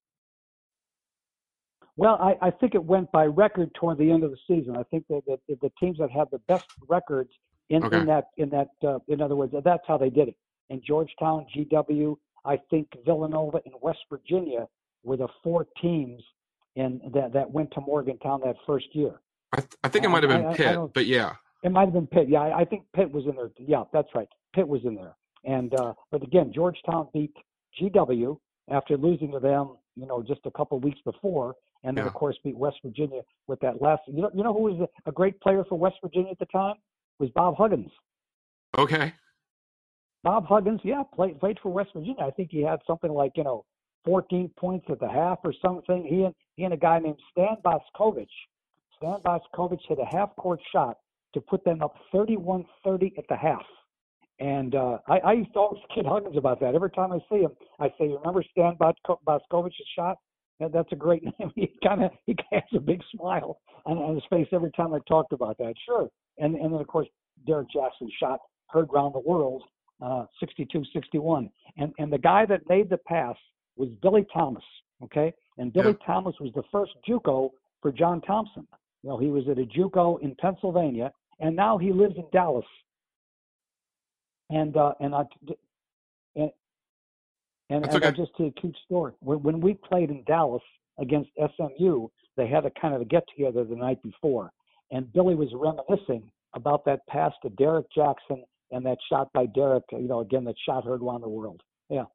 Well, 1.99 2.17
I, 2.21 2.47
I 2.47 2.51
think 2.51 2.75
it 2.75 2.83
went 2.83 3.11
by 3.11 3.25
record 3.25 3.73
toward 3.75 3.97
the 3.97 4.09
end 4.09 4.23
of 4.23 4.31
the 4.31 4.37
season. 4.47 4.77
I 4.77 4.83
think 4.83 5.05
that, 5.09 5.21
that 5.27 5.39
the 5.61 5.71
teams 5.79 5.97
that 5.97 6.09
had 6.09 6.27
the 6.31 6.37
best 6.47 6.65
records 6.87 7.29
in, 7.69 7.83
Okay. 7.83 7.97
in 7.99 8.05
that 8.05 8.27
in 8.37 8.49
that 8.51 8.69
uh, 8.87 8.99
in 9.09 9.21
other 9.21 9.35
words, 9.35 9.53
that's 9.65 9.83
how 9.85 9.97
they 9.97 10.09
did 10.09 10.29
it. 10.29 10.35
In 10.69 10.81
Georgetown, 10.85 11.45
GW, 11.55 12.15
I 12.45 12.57
think 12.69 12.87
Villanova 13.05 13.59
and 13.65 13.73
West 13.81 13.99
Virginia 14.09 14.67
were 15.03 15.17
the 15.17 15.27
four 15.43 15.67
teams 15.81 16.21
in 16.77 17.01
that 17.13 17.33
that 17.33 17.51
went 17.51 17.69
to 17.71 17.81
Morgantown 17.81 18.39
that 18.45 18.55
first 18.65 18.87
year. 18.93 19.19
I, 19.51 19.57
th- 19.57 19.71
I 19.83 19.89
think 19.89 20.05
it 20.05 20.09
might 20.09 20.23
have 20.23 20.29
been 20.31 20.45
I- 20.45 20.51
I 20.51 20.55
Pitt, 20.55 20.73
don't- 20.73 20.93
but 20.93 21.05
yeah. 21.05 21.33
It 21.63 21.73
might 21.73 21.83
have 21.85 21.93
been 21.93 22.07
Pitt. 22.07 22.29
Yeah, 22.29 22.39
I, 22.39 22.59
I 22.61 22.65
think 22.65 22.83
Pitt 22.95 23.11
was 23.11 23.25
in 23.25 23.35
there. 23.35 23.51
Yeah, 23.57 23.83
that's 23.91 24.07
right. 24.15 24.29
Pitt 24.55 24.65
was 24.65 24.79
in 24.85 24.95
there. 24.95 25.15
And 25.43 25.73
uh, 25.73 25.93
but 26.11 26.23
again, 26.23 26.53
Georgetown 26.55 27.09
beat 27.13 27.33
GW 27.81 28.37
after 28.71 28.95
losing 28.95 29.31
to 29.33 29.39
them, 29.41 29.75
you 29.97 30.05
know, 30.07 30.23
just 30.23 30.39
a 30.45 30.51
couple 30.51 30.77
of 30.77 30.83
weeks 30.85 30.99
before, 31.03 31.55
and 31.83 31.97
then 31.97 32.03
Yeah. 32.03 32.07
of 32.07 32.13
course 32.13 32.37
beat 32.43 32.57
West 32.57 32.77
Virginia 32.83 33.21
with 33.47 33.59
that 33.61 33.81
last. 33.81 34.01
You 34.07 34.21
know, 34.23 34.31
you 34.33 34.43
know 34.43 34.53
who 34.53 34.63
was 34.63 34.89
a, 35.05 35.11
great 35.11 35.39
player 35.41 35.63
for 35.65 35.77
West 35.77 35.97
Virginia 36.01 36.31
at 36.31 36.39
the 36.39 36.45
time 36.47 36.75
was 37.19 37.29
Bob 37.31 37.55
Huggins. 37.57 37.91
Okay. 38.77 39.13
Bob 40.23 40.45
Huggins, 40.45 40.81
yeah, 40.83 41.03
played 41.03 41.39
played 41.39 41.59
for 41.61 41.71
West 41.71 41.91
Virginia. 41.93 42.23
I 42.23 42.31
think 42.31 42.49
he 42.51 42.61
had 42.61 42.79
something 42.85 43.11
like 43.11 43.33
you 43.35 43.43
know 43.43 43.65
14 44.05 44.49
points 44.57 44.85
at 44.89 44.99
the 44.99 45.09
half 45.09 45.39
or 45.43 45.53
something. 45.61 46.03
He 46.05 46.23
and 46.23 46.35
he 46.55 46.63
and 46.65 46.73
a 46.73 46.77
guy 46.77 46.99
named 46.99 47.19
Stan 47.31 47.57
Boscovich. 47.63 48.27
Stan 48.97 49.19
Boscovich 49.25 49.81
hit 49.87 49.97
a 49.99 50.05
half 50.05 50.35
court 50.35 50.59
shot 50.71 50.97
to 51.33 51.39
put 51.41 51.63
them 51.63 51.81
up 51.81 51.95
31-30 52.13 53.17
at 53.17 53.23
the 53.29 53.35
half. 53.35 53.63
And 54.39 54.73
uh, 54.75 54.97
I, 55.07 55.19
I 55.19 55.33
used 55.33 55.53
to 55.53 55.59
always 55.59 55.81
kid 55.95 56.05
Huggins 56.05 56.37
about 56.37 56.59
that. 56.61 56.75
Every 56.75 56.91
time 56.91 57.11
I 57.11 57.19
see 57.31 57.41
him, 57.41 57.51
I 57.79 57.89
say, 57.99 58.07
"Remember 58.07 58.43
Stan 58.51 58.75
Boscovich's 58.75 59.73
shot? 59.95 60.17
That, 60.59 60.71
that's 60.71 60.91
a 60.91 60.95
great 60.95 61.23
name." 61.39 61.51
He 61.55 61.71
kind 61.83 62.03
of 62.03 62.11
he 62.25 62.35
has 62.51 62.63
a 62.75 62.79
big 62.79 63.01
smile 63.15 63.59
on, 63.85 63.97
on 63.97 64.15
his 64.15 64.23
face 64.29 64.47
every 64.51 64.71
time 64.71 64.93
I 64.93 64.99
talked 65.07 65.33
about 65.33 65.57
that. 65.57 65.73
Sure. 65.85 66.09
And 66.37 66.55
and 66.55 66.73
then 66.73 66.81
of 66.81 66.87
course 66.87 67.07
Derrick 67.45 67.69
Jackson 67.71 68.09
shot 68.19 68.39
heard 68.67 68.87
round 68.91 69.15
the 69.15 69.19
world 69.19 69.63
uh, 70.01 70.25
62-61. 70.41 71.49
And 71.77 71.93
and 71.97 72.11
the 72.11 72.17
guy 72.17 72.45
that 72.45 72.61
made 72.69 72.89
the 72.89 72.97
pass 72.97 73.35
was 73.75 73.89
Billy 74.01 74.25
Thomas. 74.33 74.63
Okay, 75.03 75.33
and 75.57 75.71
Billy 75.71 75.95
Thomas 76.05 76.35
was 76.41 76.51
the 76.55 76.63
first 76.71 76.91
JUCO 77.07 77.51
for 77.81 77.91
John 77.91 78.21
Thompson. 78.21 78.67
You 79.03 79.11
know, 79.11 79.17
he 79.17 79.27
was 79.27 79.45
at 79.49 79.57
a 79.57 79.65
JUCO 79.65 80.21
in 80.21 80.35
Pennsylvania, 80.35 81.11
and 81.39 81.55
now 81.55 81.77
he 81.77 81.93
lives 81.93 82.15
in 82.17 82.25
Dallas. 82.33 82.65
And 84.49 84.75
uh, 84.75 84.93
and 84.99 85.15
I 85.15 85.23
and, 87.69 87.85
and 87.85 87.93
I 87.93 87.97
okay. 87.97 88.17
just 88.17 88.35
to 88.37 88.51
keep 88.61 88.73
story. 88.85 89.13
When 89.19 89.41
when 89.43 89.61
we 89.61 89.73
played 89.75 90.09
in 90.09 90.23
Dallas 90.25 90.63
against 90.99 91.29
SMU, 91.37 92.07
they 92.37 92.47
had 92.47 92.65
a 92.65 92.71
kind 92.81 92.93
of 92.93 93.01
a 93.01 93.05
get 93.05 93.23
together 93.35 93.63
the 93.63 93.75
night 93.75 94.01
before, 94.03 94.51
and 94.91 95.11
Billy 95.13 95.35
was 95.35 95.49
reminiscing 95.53 96.31
about 96.53 96.83
that 96.85 97.05
pass 97.07 97.31
to 97.43 97.49
Derrick 97.51 97.85
Jackson 97.93 98.43
and 98.71 98.85
that 98.85 98.97
shot 99.09 99.31
by 99.33 99.45
Derrick. 99.47 99.83
You 99.91 100.07
know, 100.07 100.19
again 100.19 100.43
that 100.45 100.55
shot 100.65 100.85
heard 100.85 101.01
around 101.01 101.21
the 101.21 101.29
world. 101.29 101.61
Yeah. 101.89 102.05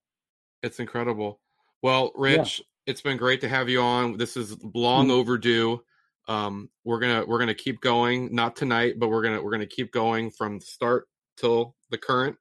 It's 0.62 0.80
incredible. 0.80 1.40
Well, 1.82 2.12
Rich, 2.14 2.62
it's 2.86 3.02
been 3.02 3.18
great 3.18 3.40
to 3.42 3.48
have 3.48 3.68
you 3.68 3.80
on. 3.80 4.16
This 4.16 4.36
is 4.36 4.57
long 4.74 5.09
Mhm. 5.09 5.12
overdue. 5.12 5.84
Um, 6.26 6.70
we're 6.84 7.00
gonna 7.00 7.24
we're 7.26 7.38
gonna 7.38 7.55
keep 7.55 7.80
going. 7.80 8.34
Not 8.34 8.57
tonight, 8.57 8.98
but 8.98 9.09
we're 9.09 9.22
gonna 9.22 9.42
we're 9.42 9.50
gonna 9.50 9.66
keep 9.66 9.92
going 9.92 10.30
from 10.30 10.59
the 10.59 10.64
start 10.64 11.07
till 11.36 11.76
the 11.90 11.98
current. 11.98 12.36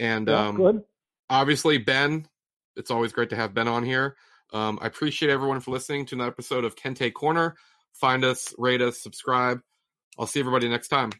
And 0.00 0.26
Yeah, 0.26 0.48
um, 0.48 0.56
good. 0.56 0.84
obviously, 1.30 1.78
Ben, 1.78 2.26
it's 2.76 2.90
always 2.90 3.12
great 3.12 3.30
to 3.30 3.36
have 3.36 3.54
Ben 3.54 3.68
on 3.68 3.84
here. 3.84 4.16
Um, 4.52 4.78
I 4.82 4.86
appreciate 4.86 5.30
everyone 5.30 5.60
for 5.60 5.70
listening 5.70 6.06
to 6.06 6.14
another 6.14 6.30
episode 6.30 6.64
of 6.64 6.76
Kente 6.76 7.12
Corner. 7.12 7.56
Find 7.94 8.24
us, 8.24 8.54
rate 8.58 8.82
us, 8.82 9.02
subscribe. 9.02 9.60
I'll 10.18 10.26
see 10.26 10.40
everybody 10.40 10.68
next 10.68 10.88
time. 10.88 11.10